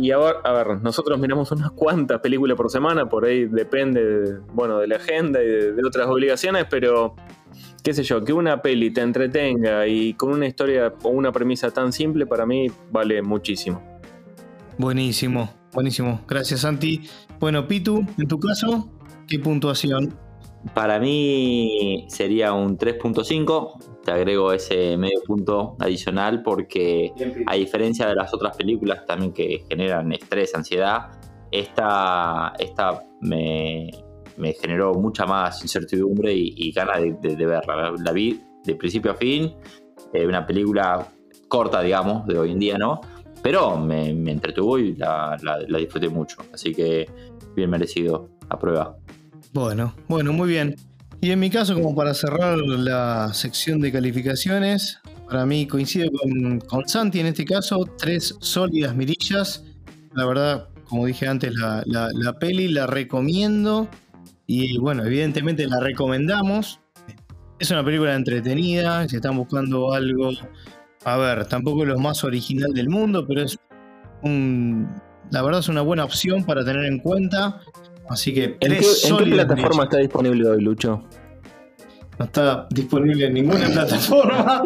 Y 0.00 0.12
ahora, 0.12 0.38
a 0.44 0.52
ver, 0.52 0.80
nosotros 0.80 1.18
miramos 1.18 1.50
unas 1.50 1.72
cuantas 1.72 2.20
películas 2.20 2.56
por 2.56 2.70
semana, 2.70 3.08
por 3.08 3.24
ahí 3.24 3.46
depende, 3.46 4.04
de, 4.04 4.38
bueno, 4.52 4.78
de 4.78 4.86
la 4.86 4.94
agenda 4.94 5.42
y 5.42 5.46
de, 5.46 5.72
de 5.72 5.84
otras 5.84 6.06
obligaciones, 6.06 6.66
pero 6.70 7.16
qué 7.82 7.92
sé 7.92 8.04
yo, 8.04 8.22
que 8.22 8.32
una 8.32 8.62
peli 8.62 8.92
te 8.92 9.00
entretenga 9.00 9.88
y 9.88 10.14
con 10.14 10.30
una 10.30 10.46
historia 10.46 10.94
o 11.02 11.08
una 11.08 11.32
premisa 11.32 11.72
tan 11.72 11.92
simple, 11.92 12.26
para 12.26 12.46
mí 12.46 12.68
vale 12.92 13.22
muchísimo. 13.22 13.82
Buenísimo, 14.78 15.52
buenísimo. 15.72 16.20
Gracias, 16.28 16.60
Santi. 16.60 17.08
Bueno, 17.40 17.66
Pitu, 17.66 18.06
en 18.18 18.28
tu 18.28 18.38
caso, 18.38 18.88
¿qué 19.26 19.40
puntuación? 19.40 20.14
Para 20.74 20.98
mí 20.98 22.04
sería 22.08 22.52
un 22.52 22.76
3.5. 22.76 24.02
Te 24.04 24.10
agrego 24.12 24.52
ese 24.52 24.96
medio 24.96 25.20
punto 25.26 25.76
adicional 25.78 26.42
porque 26.42 27.12
a 27.46 27.54
diferencia 27.54 28.06
de 28.06 28.14
las 28.14 28.32
otras 28.34 28.56
películas 28.56 29.04
también 29.06 29.32
que 29.32 29.64
generan 29.68 30.12
estrés, 30.12 30.54
ansiedad, 30.54 31.08
esta, 31.50 32.52
esta 32.58 33.02
me, 33.20 33.90
me 34.36 34.52
generó 34.54 34.94
mucha 34.94 35.26
más 35.26 35.62
incertidumbre 35.62 36.32
y, 36.34 36.54
y 36.56 36.72
ganas 36.72 37.00
de, 37.02 37.12
de- 37.20 37.36
de 37.36 37.46
verla. 37.46 37.92
La, 38.02 38.12
vi 38.12 38.40
de 38.64 38.74
principio 38.74 39.12
a 39.12 39.14
fin, 39.14 39.54
eh, 40.12 40.26
una 40.26 40.46
película 40.46 41.06
corta, 41.48 41.80
digamos, 41.82 42.26
de 42.26 42.38
hoy 42.38 42.52
en 42.52 42.58
día, 42.58 42.76
¿no? 42.78 43.00
Pero 43.42 43.76
me, 43.78 44.12
me 44.12 44.32
entretuvo 44.32 44.78
y 44.78 44.94
la, 44.96 45.36
la- 45.42 45.60
la 45.66 45.78
disfruté 45.78 46.08
mucho. 46.08 46.38
Así 46.52 46.74
que 46.74 47.06
bien 47.54 47.70
merecido, 47.70 48.28
a 48.48 48.58
prueba. 48.58 48.96
Bueno, 49.52 49.94
bueno, 50.08 50.32
muy 50.32 50.48
bien. 50.48 50.76
Y 51.20 51.30
en 51.30 51.40
mi 51.40 51.50
caso, 51.50 51.74
como 51.74 51.94
para 51.94 52.14
cerrar 52.14 52.58
la 52.58 53.32
sección 53.34 53.80
de 53.80 53.90
calificaciones, 53.90 55.00
para 55.28 55.44
mí 55.46 55.66
coincido 55.66 56.10
con, 56.12 56.60
con 56.60 56.88
Santi 56.88 57.20
en 57.20 57.26
este 57.26 57.44
caso, 57.44 57.84
tres 57.98 58.36
sólidas 58.40 58.94
mirillas. 58.94 59.64
La 60.14 60.26
verdad, 60.26 60.68
como 60.88 61.06
dije 61.06 61.26
antes, 61.26 61.52
la, 61.54 61.82
la- 61.86 62.10
la 62.12 62.32
peli 62.38 62.68
la 62.68 62.86
recomiendo 62.86 63.88
y 64.46 64.78
bueno, 64.78 65.04
evidentemente 65.04 65.66
la 65.66 65.80
recomendamos. 65.80 66.80
Es 67.58 67.70
una 67.72 67.84
película 67.84 68.14
entretenida, 68.14 69.08
si 69.08 69.16
están 69.16 69.36
buscando 69.36 69.92
algo, 69.92 70.30
a 71.04 71.16
ver, 71.16 71.46
tampoco 71.46 71.82
es 71.82 71.88
lo 71.88 71.98
más 71.98 72.22
original 72.22 72.72
del 72.72 72.88
mundo, 72.88 73.26
pero 73.26 73.42
es 73.42 73.58
un, 74.22 74.88
la 75.32 75.42
verdad 75.42 75.60
es 75.60 75.68
una 75.68 75.80
buena 75.82 76.04
opción 76.04 76.44
para 76.44 76.64
tener 76.64 76.84
en 76.84 77.00
cuenta. 77.00 77.60
Así 78.08 78.32
que 78.32 78.56
¿En 78.60 78.78
qué, 78.78 78.80
en 79.08 79.30
plataforma 79.30 79.84
está 79.84 79.98
disponible 79.98 80.48
hoy, 80.48 80.62
Lucho? 80.62 81.04
No 82.18 82.24
está 82.24 82.66
disponible 82.70 83.26
en 83.26 83.34
ninguna 83.34 83.66
plataforma. 83.72 84.62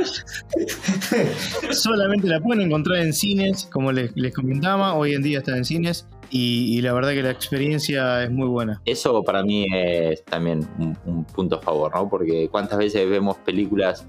Solamente 1.70 2.28
la 2.28 2.40
pueden 2.40 2.66
encontrar 2.66 2.98
en 2.98 3.12
cines, 3.12 3.68
como 3.70 3.92
les, 3.92 4.16
les 4.16 4.34
comentaba. 4.34 4.94
Hoy 4.94 5.14
en 5.14 5.22
día 5.22 5.38
está 5.38 5.56
en 5.56 5.64
cines. 5.64 6.06
Y, 6.30 6.78
y 6.78 6.80
la 6.80 6.94
verdad 6.94 7.10
que 7.10 7.22
la 7.22 7.30
experiencia 7.30 8.24
es 8.24 8.30
muy 8.30 8.48
buena. 8.48 8.80
Eso 8.86 9.22
para 9.22 9.42
mí 9.42 9.66
es 9.70 10.24
también 10.24 10.66
un, 10.78 10.96
un 11.04 11.24
punto 11.26 11.56
a 11.56 11.60
favor, 11.60 11.94
¿no? 11.94 12.08
Porque 12.08 12.48
cuántas 12.50 12.78
veces 12.78 13.08
vemos 13.08 13.36
películas 13.38 14.06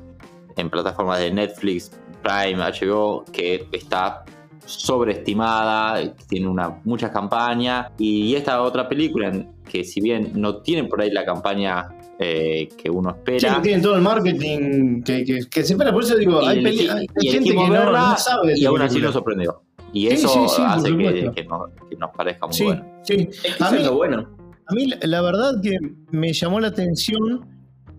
en 0.55 0.69
plataformas 0.69 1.19
de 1.19 1.31
Netflix, 1.31 1.91
Prime, 2.21 2.63
HBO, 2.63 3.25
que 3.33 3.67
está 3.73 4.23
sobreestimada, 4.65 6.13
tiene 6.27 6.47
una, 6.47 6.79
muchas 6.83 7.11
campañas, 7.11 7.87
y 7.97 8.35
esta 8.35 8.61
otra 8.61 8.87
película 8.87 9.31
que 9.69 9.83
si 9.83 10.01
bien 10.01 10.31
no 10.35 10.57
tiene 10.57 10.85
por 10.85 11.01
ahí 11.01 11.11
la 11.11 11.25
campaña 11.25 11.89
eh, 12.19 12.69
que 12.77 12.89
uno 12.89 13.11
Sí, 13.25 13.33
espera, 13.35 13.61
tienen 13.61 13.81
todo 13.81 13.95
el 13.95 14.01
marketing 14.01 15.01
que, 15.03 15.23
que, 15.25 15.39
que 15.49 15.63
se 15.63 15.73
espera. 15.73 15.91
Por 15.91 16.03
eso 16.03 16.15
digo, 16.15 16.41
y, 16.41 16.45
hay, 16.45 16.63
peli- 16.63 16.87
hay 16.89 17.05
y 17.21 17.27
gente 17.31 17.49
que 17.49 17.55
no, 17.55 17.69
verla, 17.69 18.09
no 18.11 18.17
sabe 18.17 18.53
y 18.55 18.65
aún 18.65 18.81
así 18.81 18.99
nos 18.99 19.13
sorprendió. 19.13 19.61
Y 19.91 20.07
Sí, 20.07 20.13
eso 20.13 20.27
sí, 20.27 20.39
sí, 20.55 20.61
hace 20.65 20.89
que, 21.35 21.43
nos, 21.45 21.69
que 21.89 21.95
nos 21.97 22.09
parezca 22.15 22.45
muy 22.47 22.55
Sí, 22.55 22.63
bueno. 22.65 22.85
sí. 23.03 23.29
A 23.59 23.71
mí, 23.71 23.77
bueno. 23.89 24.29
A 24.67 24.73
mí 24.73 24.87
la- 24.87 24.97
la 25.01 25.21
verdad 25.21 25.53
que 25.61 25.77
me 26.11 26.33
llamó 26.33 26.59
la 26.59 26.69
atención. 26.69 27.47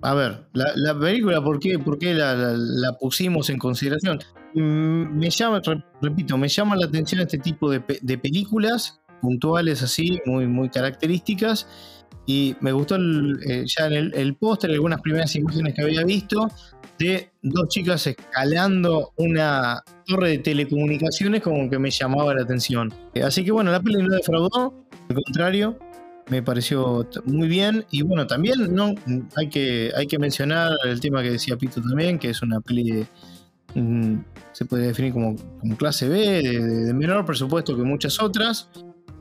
A 0.03 0.13
ver, 0.15 0.47
la, 0.53 0.67
la 0.77 0.99
película, 0.99 1.43
¿por 1.43 1.59
qué, 1.59 1.79
por 1.79 1.99
qué 1.99 2.15
la, 2.15 2.35
la- 2.35 2.55
la 2.57 2.93
pusimos 2.99 3.49
en 3.51 3.59
consideración? 3.59 4.19
Mm, 4.55 5.19
Me 5.19 5.31
llama, 5.31 5.61
re- 5.65 5.85
repito, 6.01 6.39
me 6.39 6.49
llama 6.49 6.77
la 6.77 6.87
atención 6.87 7.21
este 7.21 7.39
tipo 7.39 7.71
de, 7.71 7.81
pe- 7.81 7.99
de 8.03 8.19
películas 8.19 9.01
puntuales 9.21 9.83
así, 9.83 10.21
muy, 10.27 10.47
muy 10.47 10.69
características. 10.69 11.67
Y 12.27 12.57
me 12.61 12.73
gustó 12.73 12.95
el- 12.97 13.39
eh, 13.49 13.65
ya 13.67 13.87
en 13.87 14.13
el, 14.15 14.35
póster, 14.37 14.71
algunas 14.71 15.01
primeras 15.01 15.35
imágenes 15.37 15.75
que 15.75 15.83
había 15.83 16.05
visto 16.05 16.49
de 16.99 17.31
dos 17.43 17.69
chicas 17.69 18.07
escalando 18.07 19.13
una 19.17 19.83
torre 20.07 20.31
de 20.31 20.39
telecomunicaciones 20.39 21.43
como 21.43 21.69
que 21.69 21.79
me 21.79 21.91
llamaba 21.91 22.33
la 22.35 22.43
atención. 22.43 22.95
Eh, 23.15 23.23
Así 23.23 23.45
que 23.45 23.51
bueno, 23.51 23.73
la 23.73 23.81
peli 23.81 24.03
no 24.03 24.15
defraudó, 24.15 24.73
al 25.09 25.15
contrario, 25.17 25.79
me 26.31 26.43
pareció 26.43 27.07
muy 27.27 27.49
bien 27.49 27.85
y 27.91 28.01
bueno 28.03 28.27
también 28.27 28.75
no 28.75 28.95
hay 29.37 29.49
que 29.51 29.91
hay 29.95 30.07
que 30.07 30.19
mencionar 30.19 30.71
el 30.87 30.99
tema 31.01 31.23
que 31.23 31.33
decía 31.33 31.55
Pito 31.59 31.83
también 31.83 32.19
que 32.19 32.31
es 32.31 32.41
una 32.41 32.61
peli 32.63 33.05
mm, 33.75 34.25
se 34.53 34.65
puede 34.65 34.89
definir 34.89 35.13
como, 35.13 35.37
como 35.61 35.77
clase 35.77 36.09
B 36.09 36.19
de, 36.43 36.95
menor 36.95 37.25
presupuesto 37.25 37.77
que 37.77 37.83
muchas 37.83 38.21
otras 38.21 38.71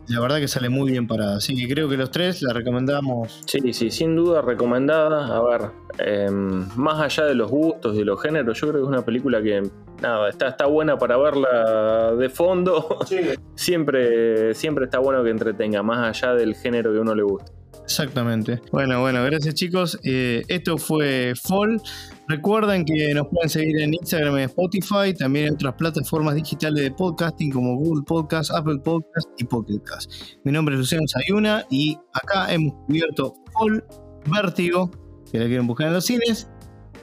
la 0.08 0.20
verdad 0.20 0.40
que 0.40 0.50
sale 0.50 0.68
muy 0.68 0.92
bien 0.92 1.08
parada 1.08 1.38
así 1.38 1.56
que 1.56 1.72
creo 1.74 1.88
que 1.88 1.96
los 1.96 2.12
tres 2.12 2.42
la 2.42 2.54
recomendamos 2.54 3.42
Sí, 3.46 3.74
sí, 3.74 3.92
sin 3.92 4.16
duda 4.16 4.42
recomendada. 4.42 5.28
A 5.28 5.42
ver, 5.42 5.70
eh, 6.00 6.28
más 6.30 7.00
allá 7.00 7.26
de 7.28 7.36
los 7.36 7.52
gustos, 7.52 7.96
de 7.96 8.04
los 8.04 8.22
géneros, 8.22 8.60
yo 8.60 8.68
creo 8.68 8.82
que 8.82 8.86
es 8.86 8.90
una 8.90 9.06
película 9.06 9.42
que, 9.42 9.62
nada, 10.02 10.30
está, 10.30 10.48
está 10.50 10.66
buena 10.66 10.98
para 10.98 11.18
verla 11.18 12.14
de 12.18 12.30
fondo. 12.30 13.00
siempre, 13.56 14.54
siempre 14.56 14.86
está 14.86 15.00
bueno 15.00 15.24
que 15.24 15.30
entretenga, 15.30 15.84
más 15.84 16.18
allá 16.18 16.34
del 16.34 16.56
género 16.56 16.92
que 16.92 16.98
a 16.98 17.02
uno 17.02 17.16
le 17.16 17.24
gusta. 17.24 17.52
Exactamente. 17.84 18.62
Bueno, 18.72 19.02
bueno, 19.02 19.24
gracias 19.24 19.56
chicos. 19.56 20.00
Eh, 20.04 20.44
esto 20.48 20.78
fue 20.78 21.34
Fall. 21.36 21.82
Recuerden 22.28 22.86
que 22.86 23.14
nos 23.14 23.28
pueden 23.28 23.50
seguir 23.50 23.82
en 23.82 23.94
Instagram 23.94 24.40
y 24.40 24.42
Spotify, 24.44 25.14
también 25.18 25.48
en 25.48 25.54
otras 25.56 25.74
plataformas 25.76 26.36
digitales 26.36 26.84
de 26.84 26.92
podcasting 26.92 27.52
como 27.52 27.76
Google 27.76 28.04
Podcast, 28.04 28.52
Apple 28.52 28.80
Podcast 28.80 29.28
y 29.38 29.44
Pocket 29.44 29.82
Cast. 29.84 30.12
Mi 30.44 30.52
nombre 30.52 30.76
es 30.76 30.80
Luciano 30.80 31.06
Sayuna 31.08 31.66
y 31.70 31.98
acá 32.14 32.52
hemos 32.54 32.74
cubierto 32.86 33.34
Fall, 33.54 33.84
Vértigo, 34.32 34.90
que 35.30 35.40
la 35.40 35.46
quieren 35.46 35.68
buscar 35.68 35.88
en 35.88 35.94
los 35.94 36.06
cines, 36.06 36.50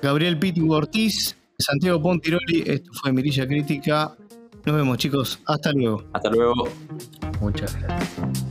Gabriel 0.00 0.38
Pitu 0.38 0.72
Ortiz, 0.72 1.36
Santiago 1.58 2.00
Pontiroli, 2.00 2.64
esto 2.66 2.90
fue 2.94 3.12
Mirilla 3.12 3.46
Crítica. 3.46 4.16
Nos 4.64 4.76
vemos 4.76 4.98
chicos, 4.98 5.38
hasta 5.46 5.72
luego. 5.72 6.02
Hasta 6.12 6.30
luego. 6.30 6.68
Muchas 7.40 7.78
gracias. 7.80 8.49